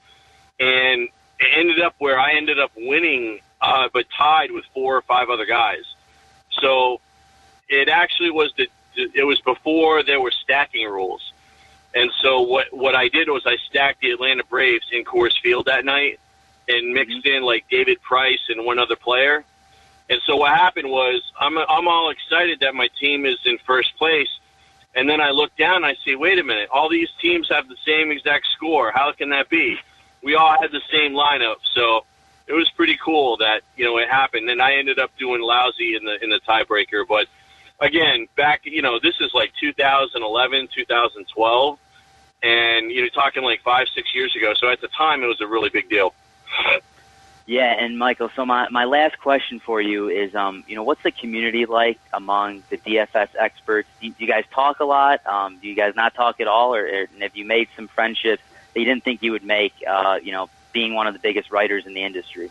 and 0.58 1.02
it 1.38 1.50
ended 1.54 1.82
up 1.82 1.96
where 1.98 2.18
I 2.18 2.32
ended 2.32 2.58
up 2.58 2.72
winning, 2.76 3.40
uh, 3.60 3.90
but 3.92 4.06
tied 4.16 4.52
with 4.52 4.64
four 4.72 4.96
or 4.96 5.02
five 5.02 5.28
other 5.28 5.44
guys. 5.44 5.84
So 6.50 7.02
it 7.68 7.90
actually 7.90 8.30
was 8.30 8.54
the 8.56 8.68
it 8.96 9.24
was 9.24 9.38
before 9.42 10.02
there 10.02 10.20
were 10.20 10.30
stacking 10.30 10.86
rules. 10.86 11.34
And 11.94 12.10
so 12.22 12.40
what 12.40 12.72
what 12.72 12.94
I 12.94 13.08
did 13.08 13.28
was 13.28 13.42
I 13.44 13.56
stacked 13.68 14.00
the 14.00 14.12
Atlanta 14.12 14.44
Braves 14.44 14.86
in 14.92 15.04
Coors 15.04 15.38
Field 15.42 15.66
that 15.66 15.84
night 15.84 16.20
and 16.68 16.92
mixed 16.92 17.26
in 17.26 17.42
like 17.42 17.64
David 17.70 18.00
Price 18.02 18.40
and 18.48 18.64
one 18.64 18.78
other 18.78 18.96
player. 18.96 19.44
And 20.10 20.20
so 20.26 20.36
what 20.36 20.54
happened 20.54 20.90
was 20.90 21.22
I'm 21.38 21.58
I'm 21.58 21.88
all 21.88 22.10
excited 22.10 22.60
that 22.60 22.74
my 22.74 22.88
team 23.00 23.26
is 23.26 23.38
in 23.44 23.58
first 23.66 23.96
place. 23.96 24.28
And 24.94 25.08
then 25.08 25.20
I 25.20 25.30
look 25.30 25.54
down 25.56 25.76
and 25.76 25.86
I 25.86 25.96
see, 26.04 26.16
wait 26.16 26.38
a 26.38 26.42
minute, 26.42 26.70
all 26.72 26.88
these 26.88 27.10
teams 27.20 27.48
have 27.50 27.68
the 27.68 27.76
same 27.86 28.10
exact 28.10 28.46
score. 28.56 28.90
How 28.90 29.12
can 29.12 29.28
that 29.30 29.48
be? 29.48 29.78
We 30.22 30.34
all 30.34 30.60
had 30.60 30.72
the 30.72 30.80
same 30.90 31.12
lineup. 31.12 31.56
So 31.72 32.04
it 32.46 32.54
was 32.54 32.68
pretty 32.70 32.98
cool 33.04 33.36
that, 33.36 33.60
you 33.76 33.84
know, 33.84 33.98
it 33.98 34.08
happened. 34.08 34.48
And 34.48 34.60
I 34.62 34.74
ended 34.74 34.98
up 34.98 35.10
doing 35.18 35.42
lousy 35.42 35.94
in 35.94 36.04
the 36.04 36.22
in 36.22 36.30
the 36.30 36.40
tiebreaker, 36.48 37.06
but 37.06 37.28
again, 37.80 38.26
back, 38.36 38.62
you 38.64 38.82
know, 38.82 38.98
this 38.98 39.14
is 39.20 39.32
like 39.34 39.52
2011, 39.60 40.68
2012, 40.74 41.78
and 42.42 42.90
you 42.90 43.02
know 43.02 43.08
talking 43.08 43.42
like 43.42 43.62
five, 43.62 43.88
six 43.94 44.14
years 44.14 44.34
ago. 44.36 44.54
So 44.54 44.68
at 44.68 44.80
the 44.80 44.88
time, 44.88 45.22
it 45.22 45.26
was 45.26 45.40
a 45.40 45.46
really 45.46 45.70
big 45.70 45.88
deal. 45.88 46.14
Yeah, 47.46 47.74
and 47.78 47.98
Michael, 47.98 48.30
so 48.36 48.44
my, 48.44 48.68
my 48.68 48.84
last 48.84 49.18
question 49.18 49.58
for 49.58 49.80
you 49.80 50.08
is, 50.08 50.34
um, 50.34 50.64
you 50.68 50.76
know, 50.76 50.82
what's 50.82 51.02
the 51.02 51.10
community 51.10 51.64
like 51.64 51.98
among 52.12 52.62
the 52.68 52.76
DFS 52.76 53.28
experts? 53.38 53.88
Do 54.02 54.12
you 54.18 54.26
guys 54.26 54.44
talk 54.52 54.80
a 54.80 54.84
lot? 54.84 55.26
Um, 55.26 55.58
do 55.58 55.66
you 55.66 55.74
guys 55.74 55.94
not 55.96 56.14
talk 56.14 56.40
at 56.40 56.46
all? 56.46 56.74
Or, 56.74 56.84
or 56.84 57.06
have 57.20 57.34
you 57.34 57.46
made 57.46 57.68
some 57.74 57.88
friendships 57.88 58.42
that 58.74 58.80
you 58.80 58.84
didn't 58.84 59.02
think 59.02 59.22
you 59.22 59.32
would 59.32 59.44
make, 59.44 59.72
uh, 59.88 60.18
you 60.22 60.32
know, 60.32 60.50
being 60.72 60.94
one 60.94 61.06
of 61.06 61.14
the 61.14 61.20
biggest 61.20 61.50
writers 61.50 61.86
in 61.86 61.94
the 61.94 62.04
industry? 62.04 62.50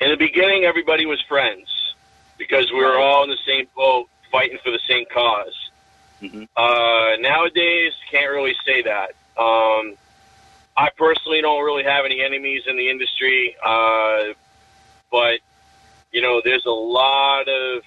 In 0.00 0.10
the 0.10 0.18
beginning, 0.18 0.64
everybody 0.64 1.06
was 1.06 1.22
friends 1.22 1.94
because 2.36 2.70
we 2.70 2.80
were 2.80 2.98
all 2.98 3.24
in 3.24 3.30
the 3.30 3.38
same 3.46 3.66
boat 3.74 4.10
fighting 4.30 4.58
for 4.62 4.70
the 4.70 4.80
same 4.86 5.04
because 5.08 5.54
Mm-hmm. 6.24 6.44
Uh, 6.56 7.16
nowadays, 7.20 7.92
can't 8.10 8.30
really 8.30 8.54
say 8.64 8.82
that. 8.82 9.10
Um, 9.36 9.96
I 10.76 10.90
personally 10.96 11.40
don't 11.40 11.64
really 11.64 11.84
have 11.84 12.04
any 12.04 12.20
enemies 12.20 12.62
in 12.66 12.76
the 12.76 12.90
industry, 12.90 13.56
uh, 13.64 14.34
but 15.10 15.40
you 16.12 16.20
know, 16.22 16.40
there's 16.44 16.66
a 16.66 16.70
lot 16.70 17.48
of 17.48 17.82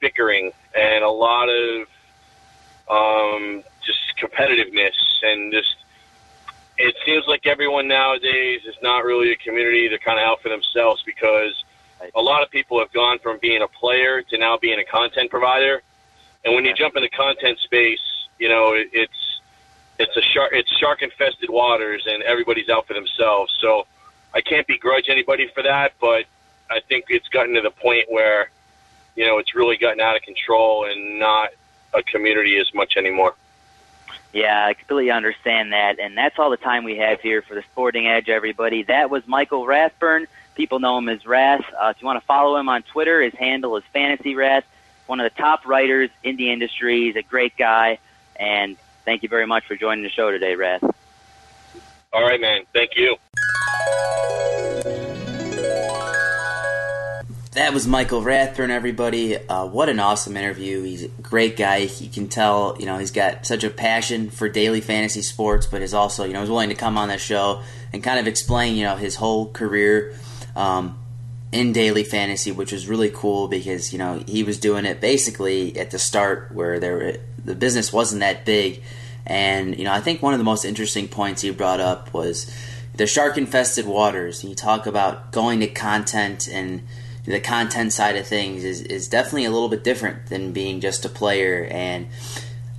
bickering 0.00 0.52
and 0.74 1.04
a 1.04 1.10
lot 1.10 1.48
of 1.48 1.88
um, 2.90 3.62
just 3.84 4.00
competitiveness 4.20 4.94
and 5.22 5.52
just. 5.52 5.76
It 6.76 6.96
seems 7.06 7.24
like 7.28 7.46
everyone 7.46 7.86
nowadays 7.86 8.62
is 8.66 8.74
not 8.82 9.04
really 9.04 9.30
a 9.30 9.36
community. 9.36 9.86
They're 9.86 9.98
kind 9.98 10.18
of 10.18 10.24
out 10.26 10.42
for 10.42 10.48
themselves 10.48 11.04
because 11.06 11.62
a 12.16 12.20
lot 12.20 12.42
of 12.42 12.50
people 12.50 12.80
have 12.80 12.92
gone 12.92 13.20
from 13.20 13.38
being 13.40 13.62
a 13.62 13.68
player 13.68 14.22
to 14.22 14.38
now 14.38 14.58
being 14.58 14.80
a 14.80 14.84
content 14.84 15.30
provider. 15.30 15.82
And 16.44 16.52
when 16.54 16.64
you 16.64 16.74
jump 16.74 16.96
in 16.96 17.02
the 17.02 17.08
content 17.08 17.60
space, 17.60 18.00
you 18.40 18.48
know 18.48 18.72
it, 18.72 18.88
it's 18.92 19.23
it's 19.98 20.16
a 20.16 20.22
shark 20.22 20.50
it's 20.52 20.70
shark 20.76 21.02
infested 21.02 21.50
waters, 21.50 22.06
and 22.06 22.22
everybody's 22.22 22.68
out 22.68 22.86
for 22.86 22.94
themselves. 22.94 23.52
So 23.60 23.86
I 24.34 24.40
can't 24.40 24.66
begrudge 24.66 25.08
anybody 25.08 25.48
for 25.54 25.62
that, 25.62 25.92
but 26.00 26.24
I 26.70 26.80
think 26.80 27.06
it's 27.08 27.28
gotten 27.28 27.54
to 27.54 27.60
the 27.60 27.70
point 27.70 28.06
where 28.10 28.50
you 29.16 29.26
know 29.26 29.38
it's 29.38 29.54
really 29.54 29.76
gotten 29.76 30.00
out 30.00 30.16
of 30.16 30.22
control 30.22 30.86
and 30.86 31.18
not 31.18 31.50
a 31.92 32.02
community 32.02 32.58
as 32.58 32.72
much 32.74 32.96
anymore. 32.96 33.34
Yeah, 34.32 34.66
I 34.66 34.74
completely 34.74 35.12
understand 35.12 35.72
that. 35.72 36.00
And 36.00 36.18
that's 36.18 36.40
all 36.40 36.50
the 36.50 36.56
time 36.56 36.82
we 36.82 36.96
have 36.96 37.20
here 37.20 37.40
for 37.40 37.54
the 37.54 37.62
Sporting 37.62 38.08
Edge, 38.08 38.28
everybody. 38.28 38.82
That 38.82 39.08
was 39.08 39.24
Michael 39.28 39.64
Rathburn. 39.64 40.26
People 40.56 40.80
know 40.80 40.98
him 40.98 41.08
as 41.08 41.24
Rath. 41.24 41.64
Uh, 41.80 41.92
if 41.94 42.02
you 42.02 42.06
want 42.06 42.20
to 42.20 42.26
follow 42.26 42.56
him 42.56 42.68
on 42.68 42.82
Twitter, 42.82 43.22
his 43.22 43.32
handle 43.34 43.76
is 43.76 43.84
Fantasy 43.92 44.34
Rath. 44.34 44.64
One 45.06 45.20
of 45.20 45.32
the 45.32 45.40
top 45.40 45.66
writers 45.66 46.10
in 46.24 46.36
the 46.36 46.50
industry. 46.50 47.02
He's 47.04 47.16
a 47.16 47.22
great 47.22 47.56
guy. 47.56 47.98
And 48.34 48.76
thank 49.04 49.22
you 49.22 49.28
very 49.28 49.46
much 49.46 49.64
for 49.66 49.76
joining 49.76 50.04
the 50.04 50.10
show 50.10 50.30
today, 50.30 50.54
Rath. 50.54 50.82
All 52.12 52.22
right, 52.22 52.40
man. 52.40 52.62
Thank 52.72 52.92
you. 52.96 53.16
That 57.54 57.72
was 57.72 57.86
Michael 57.86 58.20
Rathburn, 58.20 58.72
everybody. 58.72 59.36
Uh, 59.36 59.66
what 59.66 59.88
an 59.88 60.00
awesome 60.00 60.36
interview. 60.36 60.82
He's 60.82 61.04
a 61.04 61.08
great 61.08 61.56
guy. 61.56 61.88
You 62.00 62.08
can 62.08 62.28
tell, 62.28 62.76
you 62.80 62.86
know, 62.86 62.98
he's 62.98 63.12
got 63.12 63.46
such 63.46 63.62
a 63.62 63.70
passion 63.70 64.30
for 64.30 64.48
daily 64.48 64.80
fantasy 64.80 65.22
sports, 65.22 65.66
but 65.66 65.80
is 65.80 65.94
also, 65.94 66.24
you 66.24 66.32
know, 66.32 66.40
he's 66.40 66.50
willing 66.50 66.70
to 66.70 66.74
come 66.74 66.98
on 66.98 67.10
the 67.10 67.18
show 67.18 67.62
and 67.92 68.02
kind 68.02 68.18
of 68.18 68.26
explain, 68.26 68.74
you 68.74 68.82
know, 68.82 68.96
his 68.96 69.14
whole 69.14 69.52
career 69.52 70.14
um, 70.56 70.98
in 71.54 71.72
daily 71.72 72.02
fantasy, 72.02 72.50
which 72.50 72.72
was 72.72 72.88
really 72.88 73.10
cool 73.10 73.46
because, 73.46 73.92
you 73.92 73.98
know, 73.98 74.18
he 74.26 74.42
was 74.42 74.58
doing 74.58 74.84
it 74.84 75.00
basically 75.00 75.78
at 75.78 75.92
the 75.92 76.00
start 76.00 76.50
where 76.52 76.80
there 76.80 77.18
the 77.44 77.54
business 77.54 77.92
wasn't 77.92 78.20
that 78.20 78.44
big. 78.44 78.82
And, 79.24 79.78
you 79.78 79.84
know, 79.84 79.92
I 79.92 80.00
think 80.00 80.20
one 80.20 80.34
of 80.34 80.40
the 80.40 80.44
most 80.44 80.64
interesting 80.64 81.06
points 81.06 81.42
he 81.42 81.50
brought 81.52 81.78
up 81.78 82.12
was 82.12 82.52
the 82.96 83.06
shark 83.06 83.38
infested 83.38 83.86
waters. 83.86 84.42
You 84.42 84.56
talk 84.56 84.86
about 84.86 85.30
going 85.30 85.60
to 85.60 85.68
content 85.68 86.48
and 86.48 86.82
the 87.24 87.38
content 87.38 87.92
side 87.92 88.16
of 88.16 88.26
things 88.26 88.64
is, 88.64 88.82
is 88.82 89.08
definitely 89.08 89.44
a 89.44 89.50
little 89.50 89.68
bit 89.68 89.84
different 89.84 90.26
than 90.26 90.52
being 90.52 90.80
just 90.80 91.04
a 91.04 91.08
player. 91.08 91.68
And 91.70 92.08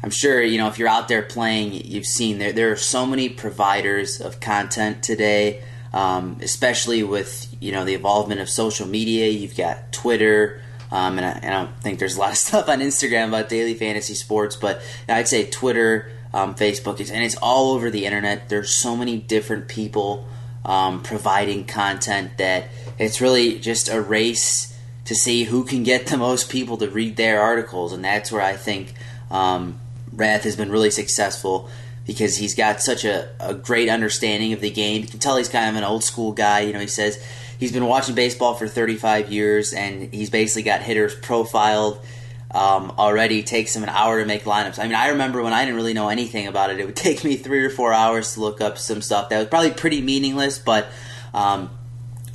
I'm 0.03 0.11
sure, 0.11 0.43
you 0.43 0.57
know, 0.57 0.67
if 0.67 0.77
you're 0.77 0.89
out 0.89 1.07
there 1.07 1.21
playing, 1.21 1.71
you've 1.73 2.05
seen 2.05 2.39
there, 2.39 2.51
there 2.51 2.73
are 2.73 2.75
so 2.75 3.05
many 3.05 3.29
providers 3.29 4.19
of 4.19 4.41
content 4.41 5.01
today, 5.01 5.63
um, 5.95 6.37
especially 6.41 7.03
with, 7.03 7.55
you 7.61 7.71
know, 7.71 7.85
the 7.85 7.93
involvement 7.93 8.41
of 8.41 8.49
social 8.49 8.85
media. 8.85 9.29
You've 9.29 9.55
got 9.55 9.93
Twitter. 9.93 10.61
Um, 10.91 11.17
and, 11.17 11.25
I, 11.25 11.29
and 11.41 11.53
I 11.55 11.63
don't 11.63 11.81
think 11.81 11.99
there's 11.99 12.17
a 12.17 12.19
lot 12.19 12.31
of 12.31 12.37
stuff 12.47 12.67
on 12.67 12.81
Instagram 12.81 13.29
about 13.29 13.49
daily 13.49 13.73
fantasy 13.73 14.13
sports, 14.13 14.57
but 14.57 14.81
I'd 15.07 15.29
say 15.29 15.49
Twitter, 15.49 16.11
um, 16.33 16.53
Facebook, 16.53 16.99
and 16.99 17.23
it's 17.23 17.37
all 17.37 17.71
over 17.71 17.89
the 17.89 18.05
internet. 18.05 18.49
There's 18.49 18.75
so 18.75 18.95
many 18.97 19.17
different 19.17 19.69
people 19.69 20.27
um, 20.65 21.01
providing 21.01 21.65
content 21.65 22.37
that 22.39 22.67
it's 22.99 23.21
really 23.21 23.57
just 23.57 23.87
a 23.87 24.01
race 24.01 24.77
to 25.05 25.15
see 25.15 25.45
who 25.45 25.63
can 25.63 25.83
get 25.83 26.07
the 26.07 26.17
most 26.17 26.49
people 26.49 26.75
to 26.77 26.89
read 26.89 27.15
their 27.15 27.41
articles, 27.41 27.93
and 27.93 28.03
that's 28.03 28.31
where 28.31 28.41
I 28.41 28.57
think 28.57 28.93
um, 29.31 29.79
Rath 30.11 30.43
has 30.43 30.57
been 30.57 30.71
really 30.71 30.91
successful 30.91 31.69
because 32.05 32.37
he's 32.37 32.55
got 32.55 32.81
such 32.81 33.03
a, 33.03 33.29
a 33.39 33.53
great 33.53 33.89
understanding 33.89 34.53
of 34.53 34.61
the 34.61 34.69
game. 34.69 35.01
You 35.01 35.07
can 35.07 35.19
tell 35.19 35.37
he's 35.37 35.49
kind 35.49 35.69
of 35.69 35.75
an 35.75 35.83
old 35.83 36.03
school 36.03 36.31
guy. 36.31 36.61
You 36.61 36.73
know, 36.73 36.79
he 36.79 36.87
says 36.87 37.23
he's 37.59 37.71
been 37.71 37.85
watching 37.85 38.15
baseball 38.15 38.53
for 38.53 38.67
35 38.67 39.31
years, 39.31 39.73
and 39.73 40.13
he's 40.13 40.29
basically 40.29 40.63
got 40.63 40.81
hitters 40.81 41.15
profiled 41.15 41.99
um, 42.51 42.91
already. 42.97 43.43
Takes 43.43 43.75
him 43.75 43.83
an 43.83 43.89
hour 43.89 44.19
to 44.19 44.25
make 44.25 44.43
lineups. 44.43 44.79
I 44.79 44.83
mean, 44.83 44.95
I 44.95 45.09
remember 45.09 45.41
when 45.41 45.53
I 45.53 45.65
didn't 45.65 45.75
really 45.75 45.93
know 45.93 46.09
anything 46.09 46.47
about 46.47 46.69
it, 46.69 46.79
it 46.79 46.85
would 46.85 46.95
take 47.07 47.23
me 47.23 47.37
three 47.37 47.63
or 47.65 47.69
four 47.69 47.91
hours 47.91 48.33
to 48.35 48.41
look 48.41 48.61
up 48.61 48.77
some 48.77 49.01
stuff 49.01 49.29
that 49.29 49.39
was 49.39 49.47
probably 49.47 49.71
pretty 49.71 50.01
meaningless, 50.01 50.59
but 50.59 50.87
um, 51.33 51.69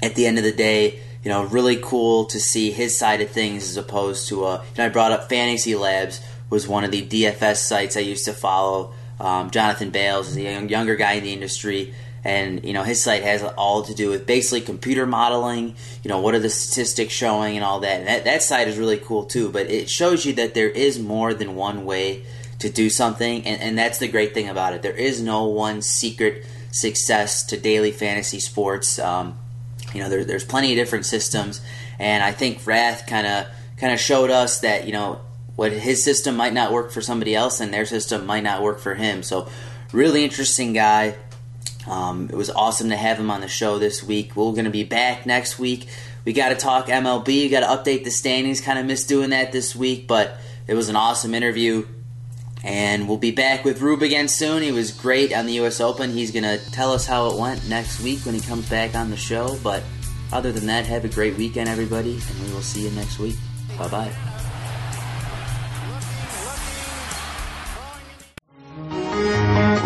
at 0.02 0.14
the 0.14 0.26
end 0.26 0.38
of 0.38 0.44
the 0.44 0.52
day, 0.52 1.00
you 1.22 1.28
know, 1.28 1.44
really 1.44 1.76
cool 1.76 2.24
to 2.26 2.40
see 2.40 2.70
his 2.70 2.98
side 2.98 3.20
of 3.20 3.30
things 3.30 3.64
as 3.64 3.76
opposed 3.76 4.28
to, 4.28 4.44
uh, 4.44 4.62
you 4.62 4.78
know, 4.78 4.86
I 4.86 4.88
brought 4.88 5.12
up 5.12 5.28
Fantasy 5.28 5.74
Labs 5.74 6.20
was 6.48 6.66
one 6.66 6.82
of 6.82 6.90
the 6.90 7.06
DFS 7.06 7.56
sites 7.56 7.96
I 7.96 8.00
used 8.00 8.24
to 8.24 8.32
follow. 8.32 8.94
Um, 9.20 9.50
Jonathan 9.50 9.90
Bales 9.90 10.28
is 10.28 10.36
a 10.36 10.42
young, 10.42 10.68
younger 10.68 10.96
guy 10.96 11.12
in 11.12 11.24
the 11.24 11.32
industry. 11.32 11.94
And 12.22 12.62
you 12.64 12.74
know 12.74 12.82
his 12.82 13.02
site 13.02 13.22
has 13.22 13.42
all 13.42 13.82
to 13.84 13.94
do 13.94 14.10
with 14.10 14.26
basically 14.26 14.60
computer 14.60 15.06
modeling 15.06 15.74
you 16.02 16.10
know 16.10 16.20
what 16.20 16.34
are 16.34 16.38
the 16.38 16.50
statistics 16.50 17.14
showing 17.14 17.56
and 17.56 17.64
all 17.64 17.80
that. 17.80 18.00
And 18.00 18.06
that, 18.08 18.24
that 18.24 18.42
site 18.42 18.68
is 18.68 18.76
really 18.76 18.98
cool 18.98 19.24
too. 19.24 19.48
But 19.48 19.70
it 19.70 19.88
shows 19.88 20.26
you 20.26 20.34
that 20.34 20.52
there 20.52 20.68
is 20.68 20.98
more 20.98 21.32
than 21.32 21.54
one 21.54 21.86
way 21.86 22.24
to 22.58 22.68
do 22.68 22.90
something. 22.90 23.46
And, 23.46 23.62
and 23.62 23.78
that's 23.78 23.98
the 23.98 24.08
great 24.08 24.34
thing 24.34 24.50
about 24.50 24.74
it. 24.74 24.82
There 24.82 24.92
is 24.92 25.22
no 25.22 25.44
one 25.44 25.80
secret 25.80 26.44
success 26.72 27.42
to 27.46 27.56
daily 27.56 27.90
fantasy 27.90 28.38
sports. 28.38 28.98
Um, 28.98 29.38
you 29.94 30.02
know 30.02 30.08
there, 30.08 30.24
there's 30.24 30.44
plenty 30.44 30.72
of 30.72 30.76
different 30.76 31.06
systems. 31.06 31.60
And 31.98 32.22
i 32.22 32.32
think 32.32 32.66
rath 32.66 33.06
kind 33.06 33.26
of 33.26 33.46
kind 33.76 33.92
of 33.92 34.00
showed 34.00 34.30
us 34.30 34.60
that 34.60 34.86
you 34.86 34.92
know 34.92 35.20
what 35.60 35.72
his 35.72 36.02
system 36.02 36.36
might 36.36 36.54
not 36.54 36.72
work 36.72 36.90
for 36.90 37.02
somebody 37.02 37.34
else 37.34 37.60
and 37.60 37.72
their 37.72 37.84
system 37.84 38.24
might 38.24 38.42
not 38.42 38.62
work 38.62 38.78
for 38.78 38.94
him 38.94 39.22
so 39.22 39.48
really 39.92 40.24
interesting 40.24 40.72
guy 40.72 41.14
um, 41.86 42.28
it 42.30 42.36
was 42.36 42.50
awesome 42.50 42.90
to 42.90 42.96
have 42.96 43.18
him 43.18 43.30
on 43.30 43.40
the 43.40 43.48
show 43.48 43.78
this 43.78 44.02
week. 44.02 44.36
We're 44.36 44.52
going 44.52 44.64
to 44.64 44.70
be 44.70 44.84
back 44.84 45.26
next 45.26 45.58
week. 45.58 45.88
We 46.24 46.32
got 46.32 46.50
to 46.50 46.54
talk 46.54 46.86
MLB. 46.86 47.26
We 47.26 47.48
got 47.48 47.60
to 47.60 47.90
update 47.90 48.04
the 48.04 48.10
standings. 48.10 48.60
Kind 48.60 48.78
of 48.78 48.86
missed 48.86 49.08
doing 49.08 49.30
that 49.30 49.52
this 49.52 49.74
week, 49.74 50.06
but 50.06 50.38
It 50.66 50.74
was 50.74 50.88
an 50.88 50.96
awesome 50.96 51.34
interview. 51.34 51.86
And 52.62 53.08
we'll 53.08 53.18
be 53.18 53.30
back 53.30 53.64
with 53.64 53.80
Rube 53.80 54.02
again 54.02 54.28
soon. 54.28 54.62
He 54.62 54.70
was 54.70 54.92
great 54.92 55.34
on 55.34 55.46
the 55.46 55.54
U.S. 55.54 55.80
Open. 55.80 56.10
He's 56.12 56.30
going 56.30 56.44
to 56.44 56.58
tell 56.70 56.92
us 56.92 57.06
how 57.06 57.30
it 57.30 57.38
went 57.38 57.66
next 57.68 58.00
week 58.00 58.20
when 58.20 58.34
he 58.34 58.40
comes 58.40 58.68
back 58.68 58.94
on 58.94 59.10
the 59.10 59.16
show. 59.16 59.58
But 59.64 59.82
other 60.30 60.52
than 60.52 60.66
that, 60.66 60.86
have 60.86 61.06
a 61.06 61.08
great 61.08 61.36
weekend, 61.36 61.70
everybody, 61.70 62.12
and 62.12 62.46
we 62.46 62.52
will 62.52 62.60
see 62.60 62.82
you 62.82 62.90
next 62.90 63.18
week. 63.18 63.36
Bye 63.78 63.88
bye. 63.88 64.29